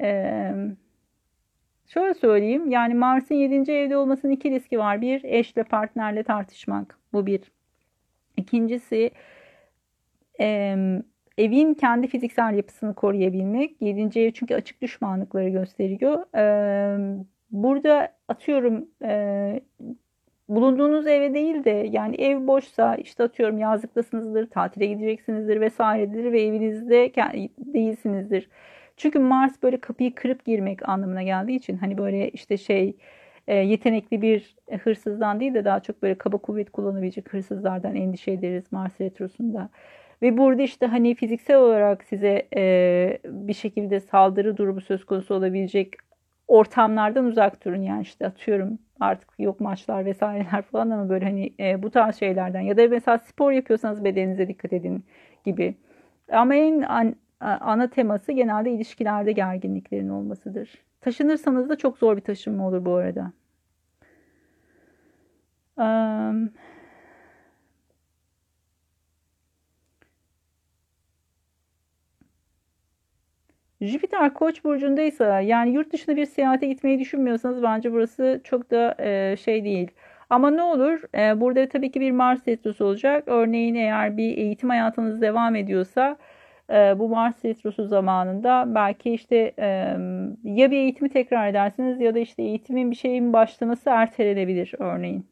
şöyle 1.93 2.15
söyleyeyim. 2.15 2.71
Yani 2.71 2.95
Mars'ın 2.95 3.35
7. 3.35 3.73
evde 3.73 3.97
olmasının 3.97 4.33
iki 4.33 4.51
riski 4.51 4.79
var. 4.79 5.01
Bir, 5.01 5.25
eşle 5.25 5.63
partnerle 5.63 6.23
tartışmak. 6.23 6.99
Bu 7.13 7.27
bir. 7.27 7.41
İkincisi 8.37 9.11
e, 10.41 10.77
evin 11.39 11.75
kendi 11.75 12.07
fiziksel 12.07 12.55
yapısını 12.55 12.95
koruyabilmek. 12.95 13.83
7. 13.83 14.21
ev 14.21 14.31
çünkü 14.31 14.55
açık 14.55 14.83
düşmanlıkları 14.83 15.49
gösteriyor. 15.49 16.37
E, 16.37 16.45
burada 17.51 18.13
atıyorum 18.29 18.89
e, 19.03 19.61
bulunduğunuz 20.49 21.07
eve 21.07 21.35
değil 21.35 21.65
de 21.65 21.89
yani 21.91 22.17
ev 22.17 22.47
boşsa 22.47 22.95
işte 22.95 23.23
atıyorum 23.23 23.59
yazlıktasınızdır, 23.59 24.51
tatile 24.51 24.87
gideceksinizdir 24.87 25.61
vesairedir 25.61 26.33
ve 26.33 26.43
evinizde 26.43 27.13
değilsinizdir. 27.59 28.49
Çünkü 29.03 29.19
Mars 29.19 29.63
böyle 29.63 29.81
kapıyı 29.81 30.15
kırıp 30.15 30.45
girmek 30.45 30.89
anlamına 30.89 31.23
geldiği 31.23 31.57
için 31.57 31.77
hani 31.77 31.99
böyle 31.99 32.31
işte 32.31 32.57
şey 32.57 32.97
e, 33.47 33.55
yetenekli 33.57 34.23
bir 34.23 34.57
hırsızdan 34.85 35.41
değil 35.41 35.55
de 35.55 35.65
daha 35.65 35.81
çok 35.81 36.03
böyle 36.03 36.15
kaba 36.19 36.39
kuvvet 36.39 36.71
kullanabilecek 36.71 37.33
hırsızlardan 37.33 37.97
endişe 37.97 38.31
ederiz 38.31 38.65
Mars 38.71 39.01
retrosunda. 39.01 39.69
Ve 40.23 40.39
burada 40.39 40.63
işte 40.63 40.87
hani 40.87 41.15
fiziksel 41.15 41.57
olarak 41.57 42.05
size 42.05 42.49
e, 42.57 43.19
bir 43.25 43.55
şekilde 43.55 44.01
saldırı 44.01 44.57
durumu 44.57 44.81
söz 44.81 45.05
konusu 45.07 45.35
olabilecek 45.35 45.95
ortamlardan 46.49 47.25
uzak 47.25 47.65
durun. 47.65 47.83
Yani 47.83 48.03
işte 48.03 48.27
atıyorum 48.27 48.79
artık 49.01 49.29
yok 49.39 49.61
maçlar 49.61 50.05
vesaireler 50.05 50.63
falan 50.73 50.91
ama 50.91 51.09
böyle 51.09 51.25
hani 51.25 51.53
e, 51.61 51.83
bu 51.83 51.91
tarz 51.91 52.17
şeylerden 52.17 52.61
ya 52.61 52.77
da 52.77 52.89
mesela 52.89 53.19
spor 53.19 53.53
yapıyorsanız 53.53 54.05
bedeninize 54.05 54.49
dikkat 54.49 54.73
edin 54.73 55.05
gibi. 55.47 55.75
Ama 56.33 56.55
en 56.55 56.85
ana 57.43 57.91
teması 57.91 58.33
genelde 58.33 58.71
ilişkilerde 58.71 59.33
gerginliklerin 59.33 60.09
olmasıdır. 60.09 60.71
Taşınırsanız 61.01 61.69
da 61.69 61.77
çok 61.77 61.99
zor 61.99 62.17
bir 62.17 62.23
taşınma 62.23 62.69
olur 62.69 62.85
bu 62.85 62.95
arada. 62.95 63.33
Um, 65.77 66.51
Jüpiter 73.83 74.35
Koç 74.35 74.65
burcundaysa 74.65 75.41
yani 75.41 75.71
yurt 75.71 75.93
dışına 75.93 76.17
bir 76.17 76.27
seyahate 76.27 76.67
gitmeyi 76.67 76.99
düşünmüyorsanız 77.01 77.63
bence 77.63 77.93
burası 77.93 78.41
çok 78.45 78.71
da 78.71 78.95
e, 78.99 79.37
şey 79.37 79.65
değil. 79.65 79.91
Ama 80.31 80.51
ne 80.51 80.63
olur 80.63 81.01
e, 81.15 81.41
burada 81.41 81.69
tabii 81.69 81.91
ki 81.91 82.01
bir 82.01 82.11
Mars 82.11 82.49
retrosu 82.49 82.85
olacak. 82.85 83.25
Örneğin 83.27 83.75
eğer 83.75 84.17
bir 84.17 84.39
eğitim 84.39 84.69
hayatınız 84.69 85.21
devam 85.21 85.57
ediyorsa 85.57 86.17
e, 86.73 86.99
bu 86.99 87.09
Mars 87.09 87.45
retrosu 87.45 87.87
zamanında 87.87 88.65
belki 88.75 89.11
işte 89.11 89.55
ya 90.45 90.71
bir 90.71 90.77
eğitimi 90.77 91.09
tekrar 91.09 91.49
edersiniz 91.49 92.01
ya 92.01 92.15
da 92.15 92.19
işte 92.19 92.43
eğitimin 92.43 92.91
bir 92.91 92.97
şeyin 92.97 93.33
başlaması 93.33 93.91
ertelenebilir 93.91 94.75
örneğin. 94.79 95.27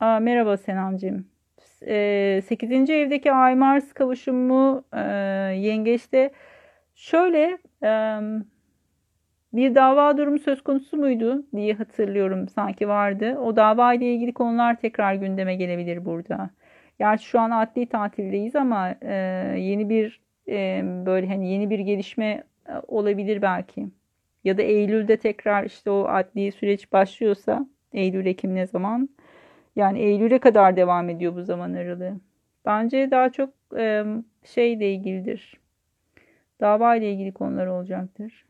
Aa, 0.00 0.20
merhaba 0.20 0.56
Senancığım. 0.56 1.26
E, 1.86 2.42
8. 2.44 2.92
evdeki 2.92 3.32
Ay 3.32 3.54
Mars 3.54 3.92
kavuşumu 3.92 4.84
e, 4.92 5.00
yengeçte 5.56 6.30
şöyle 6.94 7.58
bir 9.56 9.74
dava 9.74 10.16
durumu 10.18 10.38
söz 10.38 10.62
konusu 10.62 10.96
muydu 10.96 11.44
diye 11.56 11.74
hatırlıyorum 11.74 12.48
sanki 12.48 12.88
vardı. 12.88 13.38
O 13.38 13.56
dava 13.56 13.94
ile 13.94 14.14
ilgili 14.14 14.34
konular 14.34 14.80
tekrar 14.80 15.14
gündeme 15.14 15.54
gelebilir 15.56 16.04
burada. 16.04 16.50
Gerçi 16.98 17.24
şu 17.24 17.40
an 17.40 17.50
adli 17.50 17.86
tatildeyiz 17.86 18.56
ama 18.56 18.94
e, 19.02 19.14
yeni 19.58 19.88
bir 19.88 20.20
e, 20.48 20.82
böyle 21.06 21.26
hani 21.26 21.50
yeni 21.52 21.70
bir 21.70 21.78
gelişme 21.78 22.44
e, 22.68 22.72
olabilir 22.88 23.42
belki. 23.42 23.88
Ya 24.44 24.58
da 24.58 24.62
Eylül'de 24.62 25.16
tekrar 25.16 25.64
işte 25.64 25.90
o 25.90 26.04
adli 26.08 26.52
süreç 26.52 26.92
başlıyorsa 26.92 27.66
Eylül 27.92 28.26
Ekim 28.26 28.54
ne 28.54 28.66
zaman? 28.66 29.08
Yani 29.76 29.98
Eylül'e 29.98 30.38
kadar 30.38 30.76
devam 30.76 31.08
ediyor 31.10 31.34
bu 31.36 31.42
zaman 31.42 31.72
aralığı. 31.72 32.14
Bence 32.66 33.10
daha 33.10 33.30
çok 33.32 33.50
e, 33.78 34.04
şeyle 34.44 34.92
ilgilidir. 34.92 35.60
Dava 36.60 36.96
ile 36.96 37.12
ilgili 37.12 37.32
konular 37.32 37.66
olacaktır. 37.66 38.43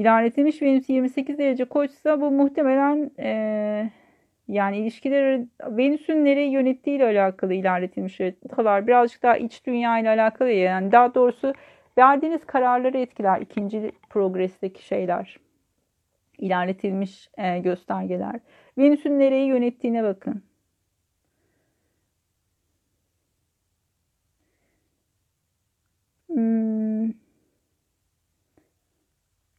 İlerletilmiş 0.00 0.62
Venüs 0.62 0.88
28 0.88 1.38
derece 1.38 1.64
koçsa 1.64 2.20
bu 2.20 2.30
muhtemelen 2.30 3.10
e, 3.18 3.90
yani 4.48 4.78
ilişkileri 4.78 5.46
Venüs'ün 5.62 6.24
nereyi 6.24 6.50
yönettiği 6.50 6.96
ile 6.96 7.04
alakalı 7.04 7.54
ilerletilmiş 7.54 8.20
haritalar 8.20 8.86
birazcık 8.86 9.22
daha 9.22 9.36
iç 9.36 9.66
dünya 9.66 9.98
ile 9.98 10.08
alakalı 10.08 10.50
yani 10.50 10.92
daha 10.92 11.14
doğrusu 11.14 11.52
verdiğiniz 11.98 12.44
kararları 12.46 12.98
etkiler 12.98 13.40
ikinci 13.40 13.92
progresteki 14.10 14.86
şeyler 14.86 15.38
ilerletilmiş 16.38 17.30
e, 17.38 17.58
göstergeler. 17.58 18.40
Venüs'ün 18.78 19.18
nereyi 19.18 19.46
yönettiğine 19.48 20.02
bakın. 20.04 20.42
Hmm. 26.28 26.79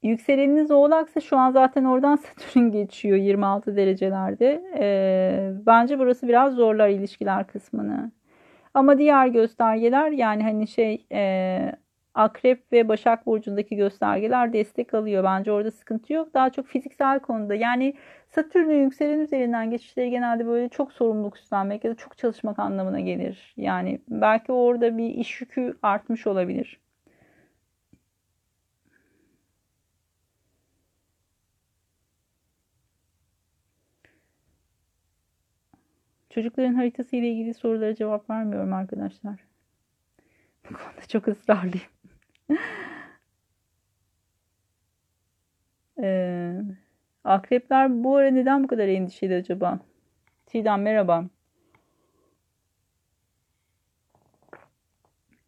Yükseleniniz 0.04 0.72
oğlaksa 0.72 1.20
şu 1.20 1.38
an 1.38 1.52
zaten 1.52 1.84
oradan 1.86 2.16
Satürn 2.38 2.72
geçiyor 2.72 3.18
26 3.18 3.76
derecelerde. 3.76 4.64
E, 4.80 5.52
bence 5.66 6.00
burası 6.00 6.28
biraz 6.28 6.54
zorlar 6.54 6.90
ilişkiler 6.90 7.48
kısmını. 7.48 8.12
Ama 8.74 8.98
diğer 8.98 9.28
göstergeler 9.28 10.12
yani 10.12 10.44
hani 10.44 10.68
şey 10.68 11.06
e, 11.12 11.72
Akrep 12.14 12.72
ve 12.72 12.88
Başak 12.88 13.26
Burcu'ndaki 13.26 13.76
göstergeler 13.76 14.54
destek 14.54 14.94
alıyor. 14.94 15.24
Bence 15.24 15.52
orada 15.52 15.72
sıkıntı 15.72 16.14
yok. 16.14 16.34
Daha 16.34 16.50
çok 16.50 16.68
fiziksel 16.68 17.20
konuda. 17.20 17.56
Yani 17.56 17.94
Satürn'ün 18.30 18.84
yükselen 18.84 19.20
üzerinden 19.20 19.72
geçişleri 19.72 20.10
genelde 20.10 20.46
böyle 20.46 20.70
çok 20.70 20.94
sorumluluk 20.94 21.38
üstlenmek 21.38 21.84
ya 21.84 21.92
da 21.92 21.96
çok 21.96 22.18
çalışmak 22.18 22.60
anlamına 22.60 23.00
gelir. 23.00 23.54
Yani 23.58 24.02
belki 24.10 24.52
orada 24.52 24.98
bir 24.98 25.10
iş 25.10 25.42
yükü 25.42 25.78
artmış 25.82 26.28
olabilir. 26.28 26.80
Çocukların 36.34 36.74
haritası 36.74 37.16
ile 37.16 37.30
ilgili 37.30 37.54
sorulara 37.54 37.96
cevap 37.96 38.30
vermiyorum 38.30 38.74
arkadaşlar. 38.74 39.40
Bu 40.70 40.74
konuda 40.74 41.08
çok 41.08 41.28
ısrarlıyım. 41.28 41.88
Ee, 46.04 46.62
akrepler 47.24 48.04
bu 48.04 48.16
ara 48.16 48.32
neden 48.32 48.64
bu 48.64 48.68
kadar 48.68 48.88
endişeli 48.88 49.36
acaba? 49.36 49.80
Çiğdem 50.48 50.82
merhaba. 50.82 51.26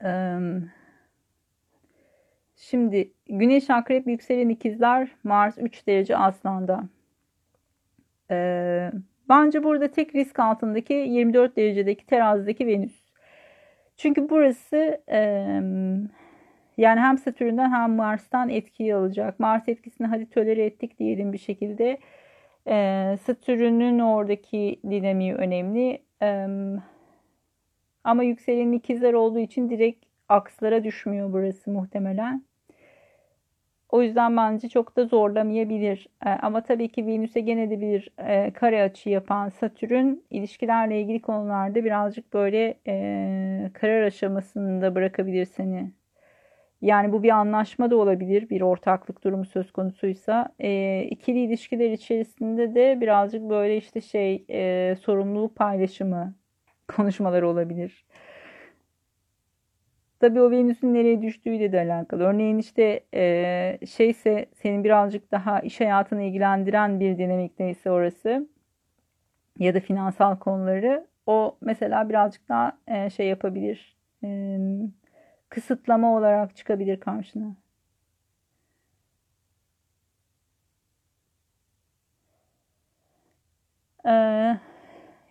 Ee, 0.04 0.40
şimdi 2.56 3.14
Güneş 3.26 3.70
Akrep 3.70 4.08
yükselen 4.08 4.50
ikizler 4.50 5.10
Mars 5.24 5.58
3 5.58 5.88
derece 5.88 6.18
aslanda. 6.18 6.84
Ee, 8.32 8.92
bence 9.30 9.64
burada 9.64 9.92
tek 9.92 10.16
risk 10.16 10.40
altındaki 10.40 10.94
24 10.94 11.58
derecedeki 11.58 12.06
terazideki 12.06 12.68
Venüs. 12.68 13.04
Çünkü 13.98 14.30
burası 14.30 15.02
e, 15.12 15.20
yani 16.78 17.00
hem 17.00 17.18
Satürn'den 17.18 17.72
hem 17.72 17.96
Mars'tan 17.96 18.50
etkiyi 18.50 18.96
alacak. 18.96 19.40
Mars 19.40 19.70
etkisini 19.70 20.08
hadi 20.08 20.30
tölere 20.30 20.66
ettik 20.66 21.00
diyelim 21.00 21.34
bir 21.34 21.38
şekilde. 21.38 21.98
E, 22.68 23.18
Satürn'ün 23.26 24.00
oradaki 24.00 24.80
dinamiği 24.90 25.34
önemli. 25.34 26.02
E, 26.22 26.48
ama 28.04 28.24
yükselenin 28.24 28.72
ikizler 28.74 29.14
olduğu 29.14 29.40
için 29.40 29.70
direkt 29.70 30.06
akslara 30.30 30.84
düşmüyor 30.84 31.34
burası 31.34 31.72
muhtemelen. 31.72 32.44
O 33.94 34.02
yüzden 34.02 34.38
bence 34.38 34.70
çok 34.70 34.96
da 34.96 35.06
zorlamayabilir. 35.06 36.08
E, 36.26 36.30
ama 36.30 36.62
tabii 36.64 36.89
ki 36.89 37.08
Venüs'e 37.08 37.39
gene 37.39 37.70
de 37.70 37.82
bir 37.82 38.10
e, 38.18 38.52
kare 38.54 38.84
açı 38.84 39.10
yapan 39.10 39.50
Satürn 39.50 40.16
ilişkilerle 40.30 41.02
ilgili 41.02 41.22
konularda 41.22 41.84
birazcık 41.84 42.34
böyle 42.34 42.80
e, 42.88 43.72
karar 43.74 44.04
aşamasında 44.04 44.96
bırakabilir 44.96 45.46
seni. 45.46 45.91
Yani 46.82 47.12
bu 47.12 47.24
bir 47.24 47.30
anlaşma 47.30 47.91
da 47.91 47.96
olabilir. 47.96 48.50
Bir 48.50 48.62
ortaklık 48.62 49.24
durumu 49.24 49.46
söz 49.46 49.72
konusuysa. 49.72 50.50
E, 50.60 51.02
ikili 51.04 51.39
ilişkiler 51.39 51.91
içerisinde 51.91 52.76
de 52.76 53.02
birazcık 53.02 53.41
böyle 53.50 53.78
işte 53.78 54.02
şey 54.02 54.46
e, 54.50 54.96
sorumluluk 54.96 55.56
paylaşımı 55.56 56.36
konuşmaları 56.88 57.48
olabilir. 57.50 58.06
Tabii 60.24 60.42
o 60.42 60.52
Venüs'ün 60.52 60.94
nereye 60.94 61.22
düştüğüyle 61.22 61.72
de 61.72 61.80
alakalı. 61.80 62.24
Örneğin 62.24 62.58
işte 62.58 63.04
e, 63.14 63.80
şeyse 63.88 64.46
senin 64.54 64.84
birazcık 64.84 65.32
daha 65.32 65.60
iş 65.60 65.80
hayatını 65.80 66.24
ilgilendiren 66.24 67.00
bir 67.00 67.18
dinamikteyse 67.18 67.92
orası 67.92 68.48
ya 69.60 69.76
da 69.76 69.80
finansal 69.80 70.36
konuları 70.40 71.08
o 71.26 71.58
mesela 71.62 72.10
birazcık 72.10 72.50
daha 72.50 72.78
e, 72.88 73.10
şey 73.10 73.28
yapabilir. 73.28 73.98
E, 74.24 74.58
kısıtlama 75.50 76.18
olarak 76.18 76.56
çıkabilir 76.56 77.00
karşına. 77.00 77.56
Ee, 84.06 84.58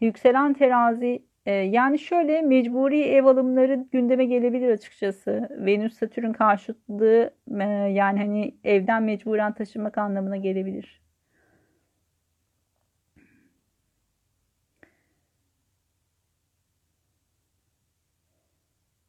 yükselen 0.01 0.55
terazi 0.55 1.23
e, 1.47 1.53
yani 1.53 1.99
şöyle 1.99 2.43
mecburi 2.43 3.03
ev 3.03 3.25
alımları 3.25 3.75
gündeme 3.93 4.25
gelebilir 4.25 4.71
açıkçası. 4.71 5.49
Venüs 5.67 5.95
Satürn 5.99 6.33
karşıtlığı 6.33 7.35
e, 7.61 7.65
yani 7.93 8.19
hani 8.19 8.55
evden 8.65 9.03
mecburen 9.03 9.53
taşınmak 9.53 9.99
anlamına 9.99 10.37
gelebilir. 10.37 11.03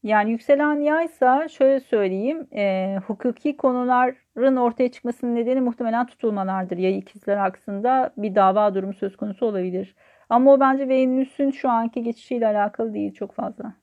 Yani 0.04 0.32
yükselen 0.32 0.80
yaysa 0.82 1.48
şöyle 1.48 1.80
söyleyeyim 1.80 2.48
e, 2.56 2.98
hukuki 3.08 3.58
konuların 3.58 4.56
ortaya 4.56 4.92
çıkmasının 4.92 5.36
nedeni 5.36 5.62
muhtemelen 5.62 6.08
tutulmalardır. 6.08 6.78
Ya 6.78 6.90
ikizler 6.90 7.38
aksında 7.38 8.14
bir 8.18 8.36
dava 8.36 8.76
durumu 8.76 8.94
söz 8.94 9.18
konusu 9.18 9.46
olabilir. 9.46 9.96
Ama 10.34 10.54
o 10.54 10.60
bence 10.60 10.90
Venüs'ün 10.90 11.52
şu 11.52 11.70
anki 11.70 12.04
geçişiyle 12.04 12.48
alakalı 12.48 12.94
değil 12.94 13.14
çok 13.14 13.34
fazla. 13.34 13.74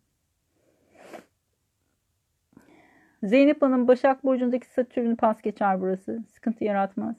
Zeynep 3.23 3.63
Hanım 3.63 3.89
Başak 3.89 4.25
Burcu'ndaki 4.25 4.67
Satürn'ü 4.67 5.17
pas 5.17 5.43
geçer 5.43 5.81
burası. 5.81 6.23
Sıkıntı 6.29 6.65
yaratmaz. 6.65 7.17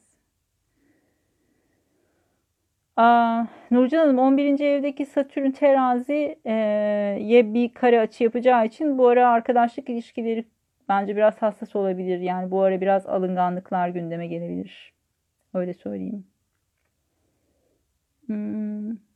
Aa, 2.98 3.46
Nurcan 3.72 4.00
Hanım 4.00 4.20
11. 4.20 4.60
evdeki 4.60 5.06
Satürn 5.06 5.52
terazi 5.52 6.40
e, 6.46 7.42
bir 7.54 7.74
kare 7.74 8.00
açı 8.00 8.24
yapacağı 8.24 8.66
için 8.66 8.98
bu 8.98 9.08
ara 9.08 9.30
arkadaşlık 9.30 9.90
ilişkileri 9.90 10.46
bence 10.90 11.16
biraz 11.16 11.42
hassas 11.42 11.76
olabilir. 11.76 12.20
Yani 12.20 12.52
bu 12.52 12.62
ara 12.62 12.82
biraz 12.82 13.08
alınganlıklar 13.08 13.90
gündeme 13.90 14.28
gelebilir. 14.28 14.94
Öyle 15.54 15.74
söyleyeyim. 15.74 16.28
Hmm. 18.26 19.11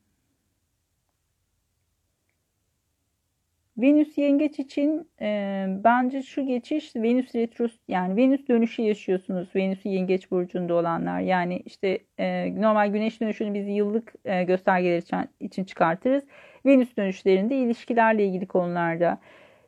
Venüs 3.78 4.18
yengeç 4.18 4.60
için 4.60 5.10
e, 5.22 5.66
bence 5.84 6.22
şu 6.22 6.46
geçiş 6.46 6.96
Venüs 6.96 7.36
retros 7.36 7.72
yani 7.88 8.16
Venüs 8.16 8.48
dönüşü 8.48 8.82
yaşıyorsunuz. 8.82 9.56
Venüs 9.56 9.80
yengeç 9.86 10.32
burcunda 10.32 10.74
olanlar. 10.74 11.20
Yani 11.20 11.62
işte 11.66 12.00
e, 12.18 12.56
normal 12.62 12.92
güneş 12.92 13.22
dönüşünü 13.22 13.54
biz 13.54 13.68
yıllık 13.68 14.14
e, 14.26 14.44
göstergeler 14.44 14.98
için, 14.98 15.18
için 15.40 15.64
çıkartırız. 15.64 16.24
Venüs 16.66 16.98
dönüşlerinde 16.98 17.56
ilişkilerle 17.56 18.26
ilgili 18.26 18.46
konularda 18.46 19.20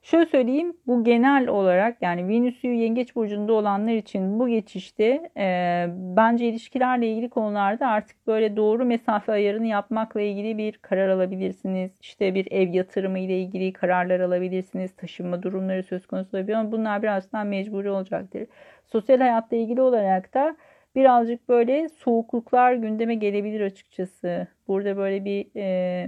Şöyle 0.08 0.26
söyleyeyim 0.26 0.78
bu 0.88 1.03
genel 1.03 1.47
olarak 1.47 2.01
yani 2.01 2.28
Venüs'ü 2.28 2.68
yengeç 2.68 3.16
burcunda 3.16 3.53
olanlar 3.53 3.93
için 3.93 4.39
bu 4.39 4.47
geçişte 4.47 5.32
e, 5.38 5.86
bence 5.89 6.45
ilişkilerle 6.49 7.08
ilgili 7.12 7.30
konularda 7.30 7.88
artık 7.88 8.28
böyle 8.28 8.55
doğru 8.55 8.86
mesafe 8.86 9.32
ayarını 9.32 9.68
yapmakla 9.68 10.22
ilgili 10.22 10.58
bir 10.58 10.78
karar 10.78 11.10
alabilirsiniz. 11.10 11.91
İşte 12.01 12.36
bir 12.36 12.51
ev 12.51 12.74
yatırımı 12.74 13.20
ile 13.20 13.39
ilgili 13.39 13.74
kararlar 13.74 14.20
alabilirsiniz. 14.20 14.95
Taşınma 14.95 15.43
durumları 15.43 15.84
söz 15.84 16.08
konusu 16.08 16.38
olabilir 16.38 16.53
ama 16.53 16.72
bunlar 16.72 17.03
birazdan 17.03 17.47
mecburi 17.47 17.89
olacaktır. 17.89 18.47
Sosyal 18.86 19.20
hayatla 19.20 19.58
ilgili 19.58 19.82
olarak 19.82 20.34
da 20.34 20.58
birazcık 20.95 21.49
böyle 21.49 21.89
soğukluklar 21.89 22.74
gündeme 22.74 23.16
gelebilir 23.16 23.62
açıkçası. 23.62 24.47
Burada 24.68 24.97
böyle 24.97 25.26
bir 25.26 25.47
e, 25.55 26.08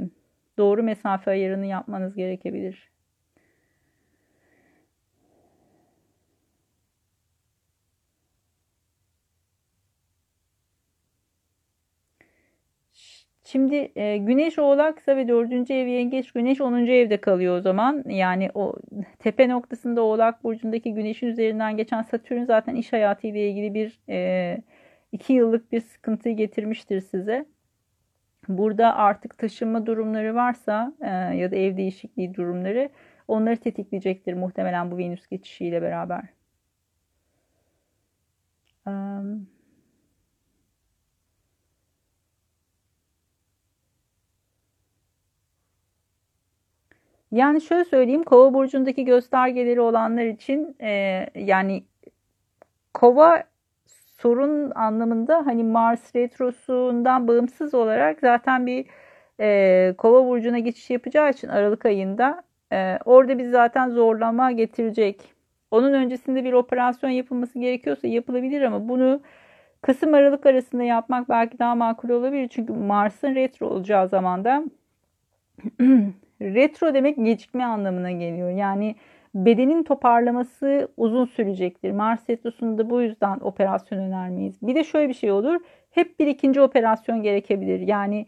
doğru 0.57 0.83
mesafe 0.83 1.31
ayarını 1.31 1.65
yapmanız 1.65 2.15
gerekebilir. 2.15 2.98
Şimdi 13.51 13.91
e, 13.95 14.17
Güneş 14.17 14.59
Oğlaksa 14.59 15.17
ve 15.17 15.27
4. 15.27 15.71
ev 15.71 15.87
Yengeç 15.87 16.31
Güneş 16.31 16.61
10. 16.61 16.73
evde 16.87 17.21
kalıyor 17.21 17.57
o 17.57 17.61
zaman. 17.61 18.03
Yani 18.07 18.51
o 18.53 18.75
tepe 19.19 19.49
noktasında 19.49 20.01
Oğlak 20.01 20.43
Burcu'ndaki 20.43 20.93
Güneş'in 20.93 21.27
üzerinden 21.27 21.77
geçen 21.77 22.01
Satürn 22.01 22.43
zaten 22.43 22.75
iş 22.75 22.93
hayatı 22.93 23.27
ile 23.27 23.49
ilgili 23.49 23.73
bir 23.73 23.99
e, 24.09 24.57
iki 25.11 25.33
yıllık 25.33 25.71
bir 25.71 25.81
sıkıntıyı 25.81 26.35
getirmiştir 26.37 27.01
size. 27.01 27.45
Burada 28.47 28.95
artık 28.95 29.37
taşınma 29.37 29.85
durumları 29.85 30.35
varsa 30.35 30.93
e, 31.01 31.09
ya 31.09 31.51
da 31.51 31.55
ev 31.55 31.77
değişikliği 31.77 32.33
durumları 32.33 32.89
onları 33.27 33.57
tetikleyecektir 33.57 34.33
muhtemelen 34.33 34.91
bu 34.91 34.97
Venüs 34.97 35.27
geçişiyle 35.27 35.81
beraber. 35.81 36.23
Um, 38.87 39.47
Yani 47.31 47.61
şöyle 47.61 47.85
söyleyeyim 47.85 48.23
Kova 48.23 48.53
burcundaki 48.53 49.05
göstergeleri 49.05 49.81
olanlar 49.81 50.25
için 50.25 50.75
e, 50.81 50.89
yani 51.35 51.83
Kova 52.93 53.43
sorun 54.17 54.71
anlamında 54.75 55.45
hani 55.45 55.63
Mars 55.63 56.15
retrosundan 56.15 57.27
bağımsız 57.27 57.73
olarak 57.73 58.19
zaten 58.19 58.65
bir 58.65 58.85
e, 59.39 59.93
Kova 59.97 60.27
burcuna 60.27 60.59
geçiş 60.59 60.89
yapacağı 60.89 61.29
için 61.29 61.47
Aralık 61.47 61.85
ayında 61.85 62.43
e, 62.73 62.99
orada 63.05 63.37
biz 63.39 63.51
zaten 63.51 63.89
zorlama 63.89 64.51
getirecek. 64.51 65.33
Onun 65.71 65.93
öncesinde 65.93 66.43
bir 66.43 66.53
operasyon 66.53 67.09
yapılması 67.09 67.59
gerekiyorsa 67.59 68.07
yapılabilir 68.07 68.61
ama 68.61 68.89
bunu 68.89 69.21
Kasım 69.81 70.13
Aralık 70.13 70.45
arasında 70.45 70.83
yapmak 70.83 71.29
belki 71.29 71.59
daha 71.59 71.75
makul 71.75 72.09
olabilir. 72.09 72.47
Çünkü 72.47 72.73
Mars'ın 72.73 73.35
retro 73.35 73.67
olacağı 73.67 74.07
zamanda 74.07 74.63
Retro 76.41 76.93
demek 76.93 77.25
gecikme 77.25 77.65
anlamına 77.65 78.11
geliyor. 78.11 78.49
Yani 78.49 78.95
bedenin 79.35 79.83
toparlaması 79.83 80.87
uzun 80.97 81.25
sürecektir. 81.25 81.91
Mars 81.91 82.29
retrosunda 82.29 82.89
bu 82.89 83.01
yüzden 83.01 83.39
operasyon 83.39 83.99
önermeyiz. 83.99 84.61
Bir 84.61 84.75
de 84.75 84.83
şöyle 84.83 85.09
bir 85.09 85.13
şey 85.13 85.31
olur. 85.31 85.59
Hep 85.91 86.19
bir 86.19 86.27
ikinci 86.27 86.61
operasyon 86.61 87.21
gerekebilir. 87.21 87.79
Yani 87.79 88.25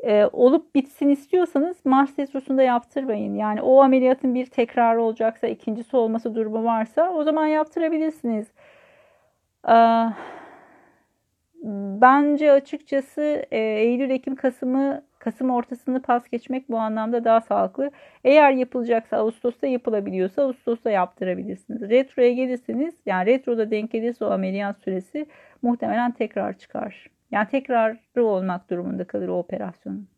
e, 0.00 0.24
olup 0.32 0.74
bitsin 0.74 1.08
istiyorsanız 1.08 1.76
Mars 1.84 2.18
retrosunda 2.18 2.62
yaptırmayın. 2.62 3.34
Yani 3.34 3.62
o 3.62 3.82
ameliyatın 3.82 4.34
bir 4.34 4.46
tekrarı 4.46 5.02
olacaksa, 5.02 5.46
ikincisi 5.46 5.96
olması 5.96 6.34
durumu 6.34 6.64
varsa 6.64 7.10
o 7.10 7.24
zaman 7.24 7.46
yaptırabilirsiniz. 7.46 8.46
Ee, 9.68 10.04
bence 12.00 12.52
açıkçası 12.52 13.46
e, 13.50 13.58
Eylül, 13.58 14.10
Ekim, 14.10 14.36
Kasım'ı 14.36 15.04
Kasım 15.24 15.50
ortasını 15.50 16.02
pas 16.02 16.28
geçmek 16.28 16.68
bu 16.70 16.78
anlamda 16.78 17.24
daha 17.24 17.40
sağlıklı. 17.40 17.90
Eğer 18.24 18.52
yapılacaksa 18.52 19.16
Ağustos'ta 19.16 19.66
yapılabiliyorsa 19.66 20.42
Ağustos'ta 20.42 20.90
yaptırabilirsiniz. 20.90 21.82
Retroya 21.82 22.32
gelirseniz 22.32 22.94
yani 23.06 23.26
retroda 23.26 23.70
denk 23.70 23.90
gelirse 23.90 24.24
o 24.24 24.30
ameliyat 24.30 24.78
süresi 24.78 25.26
muhtemelen 25.62 26.12
tekrar 26.12 26.58
çıkar. 26.58 27.10
Yani 27.30 27.48
tekrarı 27.48 28.24
olmak 28.24 28.70
durumunda 28.70 29.04
kalır 29.04 29.28
o 29.28 29.38
operasyonun. 29.38 30.08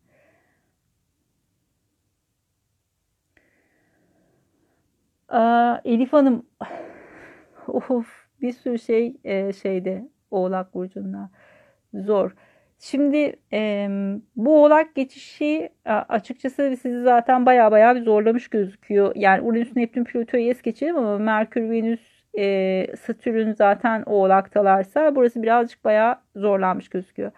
Aa, 5.29 5.77
Elif 5.85 6.13
Hanım 6.13 6.45
of 7.67 8.07
bir 8.41 8.51
sürü 8.51 8.79
şey 8.79 9.17
e, 9.23 9.53
şeyde 9.53 10.09
Oğlak 10.31 10.73
Burcu'nda 10.73 11.29
zor. 11.93 12.31
Şimdi 12.79 13.35
e, 13.53 13.87
bu 14.35 14.63
oğlak 14.63 14.95
geçişi 14.95 15.69
açıkçası 15.85 16.77
sizi 16.81 17.01
zaten 17.03 17.45
baya 17.45 17.71
baya 17.71 17.95
bir 17.95 18.01
zorlamış 18.01 18.47
gözüküyor. 18.47 19.11
Yani 19.15 19.41
Uranüs, 19.41 19.75
Neptün, 19.75 20.03
Plüto'yu 20.03 20.49
es 20.49 20.61
geçelim 20.61 20.97
ama 20.97 21.17
Merkür, 21.17 21.69
Venüs, 21.69 22.17
e, 22.37 22.87
Satürn 22.95 23.51
zaten 23.51 24.03
oğlaktalarsa 24.05 25.15
burası 25.15 25.43
birazcık 25.43 25.85
baya 25.85 26.21
zorlanmış 26.35 26.89
gözüküyor. 26.89 27.31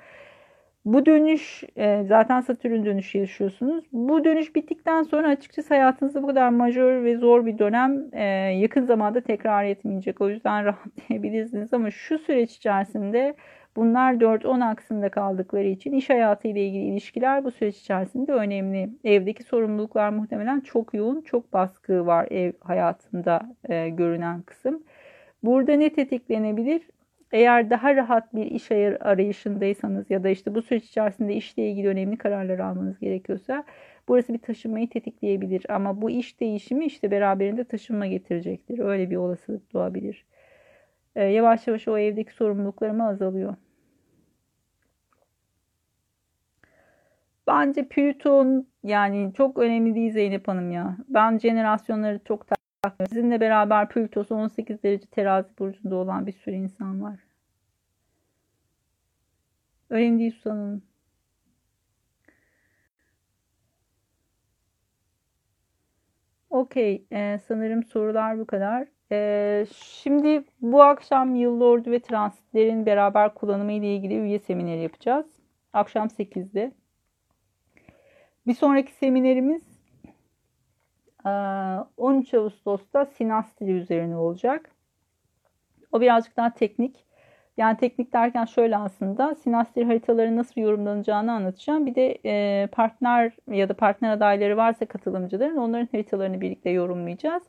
Bu 0.85 1.05
dönüş 1.05 1.63
e, 1.75 2.03
zaten 2.07 2.41
Satürn 2.41 2.85
dönüşü 2.85 3.17
yaşıyorsunuz. 3.17 3.85
Bu 3.91 4.23
dönüş 4.23 4.55
bittikten 4.55 5.03
sonra 5.03 5.27
açıkçası 5.27 5.73
hayatınızda 5.73 6.23
bu 6.23 6.27
kadar 6.27 6.49
majör 6.49 7.03
ve 7.03 7.17
zor 7.17 7.45
bir 7.45 7.57
dönem 7.57 8.05
e, 8.13 8.23
yakın 8.59 8.85
zamanda 8.85 9.21
tekrar 9.21 9.65
etmeyecek. 9.65 10.21
O 10.21 10.29
yüzden 10.29 10.65
rahatlayabilirsiniz 10.65 11.73
ama 11.73 11.91
şu 11.91 12.17
süreç 12.17 12.55
içerisinde 12.55 13.35
Bunlar 13.75 14.13
4-10 14.13 14.61
aksında 14.65 15.09
kaldıkları 15.09 15.67
için 15.67 15.91
iş 15.91 16.09
hayatı 16.09 16.47
ile 16.47 16.67
ilgili 16.67 16.83
ilişkiler 16.83 17.43
bu 17.43 17.51
süreç 17.51 17.77
içerisinde 17.77 18.31
önemli. 18.31 18.89
Evdeki 19.03 19.43
sorumluluklar 19.43 20.09
muhtemelen 20.09 20.59
çok 20.59 20.93
yoğun, 20.93 21.21
çok 21.21 21.53
baskı 21.53 22.05
var 22.05 22.27
ev 22.31 22.53
hayatında 22.59 23.55
e, 23.69 23.89
görünen 23.89 24.41
kısım. 24.41 24.83
Burada 25.43 25.73
ne 25.73 25.93
tetiklenebilir? 25.93 26.81
Eğer 27.31 27.69
daha 27.69 27.95
rahat 27.95 28.35
bir 28.35 28.45
iş 28.45 28.71
arayışındaysanız 29.01 30.11
ya 30.11 30.23
da 30.23 30.29
işte 30.29 30.55
bu 30.55 30.61
süreç 30.61 30.85
içerisinde 30.85 31.33
işle 31.35 31.69
ilgili 31.69 31.87
önemli 31.87 32.17
kararlar 32.17 32.59
almanız 32.59 32.99
gerekiyorsa 32.99 33.63
burası 34.07 34.33
bir 34.33 34.39
taşınmayı 34.39 34.89
tetikleyebilir. 34.89 35.65
Ama 35.69 36.01
bu 36.01 36.09
iş 36.09 36.39
değişimi 36.39 36.85
işte 36.85 37.11
beraberinde 37.11 37.63
taşınma 37.63 38.07
getirecektir. 38.07 38.79
Öyle 38.79 39.09
bir 39.09 39.15
olasılık 39.15 39.73
doğabilir. 39.73 40.25
Ee, 41.15 41.23
yavaş 41.23 41.67
yavaş 41.67 41.87
o 41.87 41.97
evdeki 41.97 42.33
sorumluluklarım 42.33 43.01
azalıyor. 43.01 43.55
Bence 47.47 47.87
Plüton 47.89 48.67
yani 48.83 49.33
çok 49.37 49.57
önemli 49.57 49.95
değil 49.95 50.11
Zeynep 50.11 50.47
Hanım 50.47 50.71
ya. 50.71 50.97
Ben 51.07 51.37
jenerasyonları 51.37 52.19
çok 52.25 52.47
takmıyorum. 52.47 53.07
Sizinle 53.09 53.39
beraber 53.41 53.89
Plütos 53.89 54.31
18 54.31 54.83
derece 54.83 55.05
terazi 55.07 55.57
burcunda 55.59 55.95
olan 55.95 56.27
bir 56.27 56.31
sürü 56.31 56.55
insan 56.55 57.01
var. 57.03 57.19
Önemli 59.89 60.19
değil 60.19 60.31
Susan 60.31 60.51
Hanım. 60.57 60.81
Okey. 66.49 67.05
Ee, 67.11 67.39
sanırım 67.47 67.83
sorular 67.83 68.39
bu 68.39 68.47
kadar. 68.47 68.87
Ee, 69.11 69.65
şimdi 69.75 70.43
bu 70.61 70.83
akşam 70.83 71.35
Yıllı 71.35 71.65
Ordu 71.65 71.91
ve 71.91 71.99
transitlerin 71.99 72.85
beraber 72.85 73.33
kullanımı 73.33 73.71
ile 73.71 73.95
ilgili 73.95 74.17
üye 74.17 74.39
semineri 74.39 74.81
yapacağız. 74.81 75.25
Akşam 75.73 76.07
8'de. 76.07 76.71
Bir 78.47 78.53
sonraki 78.53 78.91
seminerimiz 78.91 79.63
13 81.97 82.33
Ağustos'ta 82.33 83.05
sinastri 83.05 83.71
üzerine 83.71 84.15
olacak. 84.15 84.69
O 85.91 86.01
birazcık 86.01 86.37
daha 86.37 86.53
teknik. 86.53 87.05
Yani 87.57 87.77
teknik 87.77 88.13
derken 88.13 88.45
şöyle 88.45 88.77
aslında 88.77 89.35
sinastri 89.35 89.85
haritaları 89.85 90.35
nasıl 90.35 90.61
yorumlanacağını 90.61 91.31
anlatacağım. 91.31 91.85
Bir 91.85 91.95
de 91.95 92.67
partner 92.67 93.31
ya 93.47 93.69
da 93.69 93.73
partner 93.73 94.11
adayları 94.11 94.57
varsa 94.57 94.85
katılımcıların 94.85 95.57
onların 95.57 95.87
haritalarını 95.91 96.41
birlikte 96.41 96.69
yorumlayacağız. 96.69 97.43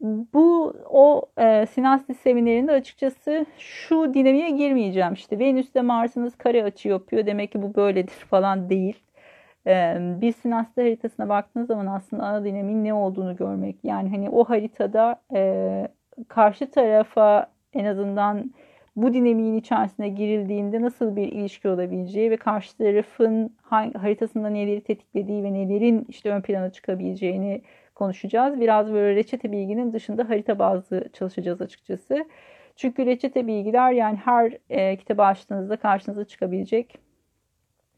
Bu 0.00 0.74
o 0.90 1.22
e, 1.38 1.66
sinastri 1.66 2.14
seminerinde 2.14 2.72
açıkçası 2.72 3.46
şu 3.58 4.14
dinamiğe 4.14 4.50
girmeyeceğim. 4.50 5.12
İşte 5.12 5.38
Venüs'te 5.38 5.82
Mars'ınız 5.82 6.36
kare 6.36 6.64
açı 6.64 6.88
yapıyor. 6.88 7.26
Demek 7.26 7.52
ki 7.52 7.62
bu 7.62 7.74
böyledir 7.74 8.12
falan 8.12 8.70
değil. 8.70 9.02
bir 10.20 10.32
sinastri 10.32 10.82
haritasına 10.82 11.28
baktığınız 11.28 11.66
zaman 11.66 11.86
aslında 11.86 12.22
ana 12.22 12.44
dinamiğin 12.44 12.84
ne 12.84 12.94
olduğunu 12.94 13.36
görmek. 13.36 13.76
Yani 13.84 14.10
hani 14.10 14.30
o 14.30 14.44
haritada 14.44 15.22
karşı 16.28 16.70
tarafa 16.70 17.50
en 17.72 17.84
azından 17.84 18.50
bu 18.96 19.14
dinamiğin 19.14 19.54
içerisine 19.54 20.08
girildiğinde 20.08 20.82
nasıl 20.82 21.16
bir 21.16 21.32
ilişki 21.32 21.68
olabileceği 21.68 22.30
ve 22.30 22.36
karşı 22.36 22.76
tarafın 22.76 23.56
haritasında 23.98 24.48
neleri 24.48 24.80
tetiklediği 24.80 25.44
ve 25.44 25.52
nelerin 25.52 26.06
işte 26.08 26.30
ön 26.30 26.40
plana 26.40 26.70
çıkabileceğini 26.70 27.62
konuşacağız. 27.98 28.60
Biraz 28.60 28.92
böyle 28.92 29.16
reçete 29.16 29.52
bilginin 29.52 29.92
dışında 29.92 30.28
harita 30.28 30.58
bazlı 30.58 31.08
çalışacağız 31.12 31.60
açıkçası. 31.60 32.24
Çünkü 32.76 33.06
reçete 33.06 33.46
bilgiler 33.46 33.92
yani 33.92 34.16
her 34.16 34.58
e, 34.70 34.96
kitabı 34.96 35.22
açtığınızda 35.22 35.76
karşınıza 35.76 36.24
çıkabilecek 36.24 36.98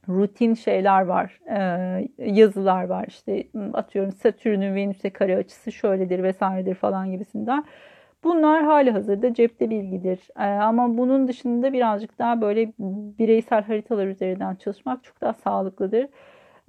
rutin 0.09 0.55
şeyler 0.55 1.03
var, 1.03 1.41
e, 1.51 2.09
yazılar 2.19 2.85
var. 2.85 3.05
İşte 3.09 3.47
atıyorum 3.75 4.13
Satürn'ün 4.13 4.75
Venüs'e 4.75 5.11
kare 5.11 5.37
açısı 5.37 5.73
şöyledir 5.73 6.23
vesairedir 6.23 6.75
falan 6.75 7.13
gibisinden. 7.13 7.65
Bunlar 8.25 8.65
hali 8.65 8.91
hazırda 8.91 9.35
cepte 9.35 9.71
bilgidir. 9.71 10.21
E, 10.39 10.43
ama 10.45 10.99
bunun 10.99 11.29
dışında 11.29 11.73
birazcık 11.73 12.19
daha 12.19 12.41
böyle 12.41 12.73
bireysel 13.19 13.63
haritalar 13.65 14.07
üzerinden 14.07 14.55
çalışmak 14.55 15.05
çok 15.05 15.21
daha 15.21 15.33
sağlıklıdır. 15.33 16.07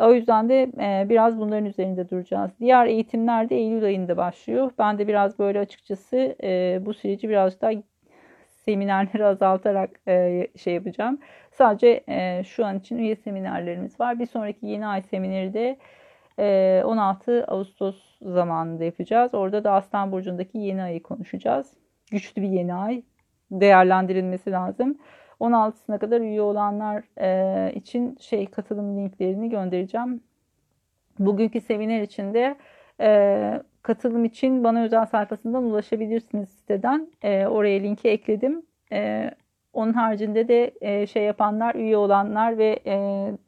O 0.01 0.13
yüzden 0.13 0.49
de 0.49 0.63
e, 0.79 1.09
biraz 1.09 1.39
bunların 1.39 1.65
üzerinde 1.65 2.09
duracağız. 2.09 2.51
Diğer 2.59 2.85
eğitimler 2.85 3.49
de 3.49 3.55
Eylül 3.55 3.83
ayında 3.83 4.17
başlıyor. 4.17 4.71
Ben 4.79 4.97
de 4.97 5.07
biraz 5.07 5.39
böyle 5.39 5.59
açıkçası 5.59 6.35
e, 6.43 6.79
bu 6.85 6.93
süreci 6.93 7.29
biraz 7.29 7.61
daha 7.61 7.71
seminerleri 8.65 9.25
azaltarak 9.25 9.89
e, 10.07 10.47
şey 10.57 10.73
yapacağım. 10.73 11.19
Sadece 11.51 12.03
şu 12.47 12.65
an 12.65 12.79
için 12.79 12.97
üye 12.97 13.15
seminerlerimiz 13.15 13.99
var. 13.99 14.19
Bir 14.19 14.25
sonraki 14.25 14.65
yeni 14.65 14.87
ay 14.87 15.01
semineri 15.01 15.53
de 15.53 15.77
e, 16.39 16.83
16 16.85 17.45
Ağustos 17.47 17.95
zamanında 18.21 18.83
yapacağız. 18.83 19.33
Orada 19.33 19.63
da 19.63 19.71
Aslan 19.71 20.11
Burcu'ndaki 20.11 20.57
yeni 20.57 20.83
ayı 20.83 21.03
konuşacağız. 21.03 21.73
Güçlü 22.11 22.41
bir 22.41 22.49
yeni 22.49 22.73
ay. 22.73 23.03
Değerlendirilmesi 23.51 24.51
lazım. 24.51 24.97
16'sına 25.41 25.99
kadar 25.99 26.21
üye 26.21 26.41
olanlar 26.41 27.03
için 27.71 28.17
şey 28.19 28.45
katılım 28.45 28.97
linklerini 28.97 29.49
göndereceğim. 29.49 30.21
Bugünkü 31.19 31.61
seminer 31.61 32.01
için 32.01 32.33
de 32.33 32.55
katılım 33.81 34.25
için 34.25 34.63
bana 34.63 34.83
özel 34.83 35.05
sayfasından 35.05 35.63
ulaşabilirsiniz 35.63 36.49
siteden. 36.49 37.07
Oraya 37.23 37.79
linki 37.79 38.09
ekledim. 38.09 38.61
Onun 39.73 39.93
haricinde 39.93 40.47
de 40.47 41.07
şey 41.07 41.23
yapanlar, 41.23 41.75
üye 41.75 41.97
olanlar 41.97 42.57
ve 42.57 42.79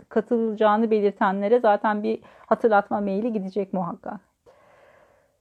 katılacağını 0.10 0.92
belirtenlere 0.92 1.60
zaten 1.60 2.04
bir 2.04 2.20
hatırlatma 2.46 3.02
maili 3.02 3.34
gidecek 3.34 3.74
muhakkak. 3.74 4.34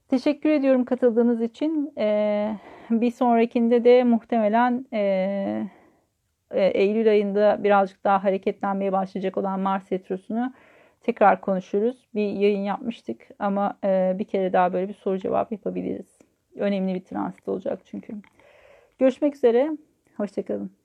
Teşekkür 0.09 0.49
ediyorum 0.49 0.85
katıldığınız 0.85 1.41
için. 1.41 1.93
E, 1.97 2.57
bir 2.89 3.11
sonrakinde 3.11 3.83
de 3.83 4.03
muhtemelen 4.03 4.85
e, 4.93 5.63
e, 6.53 6.65
Eylül 6.65 7.09
ayında 7.09 7.63
birazcık 7.63 8.03
daha 8.03 8.23
hareketlenmeye 8.23 8.91
başlayacak 8.91 9.37
olan 9.37 9.59
Mars 9.59 9.91
Retrosu'nu 9.91 10.53
tekrar 11.01 11.41
konuşuruz. 11.41 12.07
Bir 12.15 12.31
yayın 12.31 12.63
yapmıştık 12.63 13.27
ama 13.39 13.77
e, 13.83 14.15
bir 14.19 14.25
kere 14.25 14.53
daha 14.53 14.73
böyle 14.73 14.89
bir 14.89 14.93
soru 14.93 15.17
cevap 15.17 15.51
yapabiliriz. 15.51 16.19
Önemli 16.55 16.95
bir 16.95 17.03
transit 17.03 17.47
olacak 17.47 17.79
çünkü. 17.85 18.13
Görüşmek 18.99 19.35
üzere. 19.35 19.77
Hoşçakalın. 20.17 20.82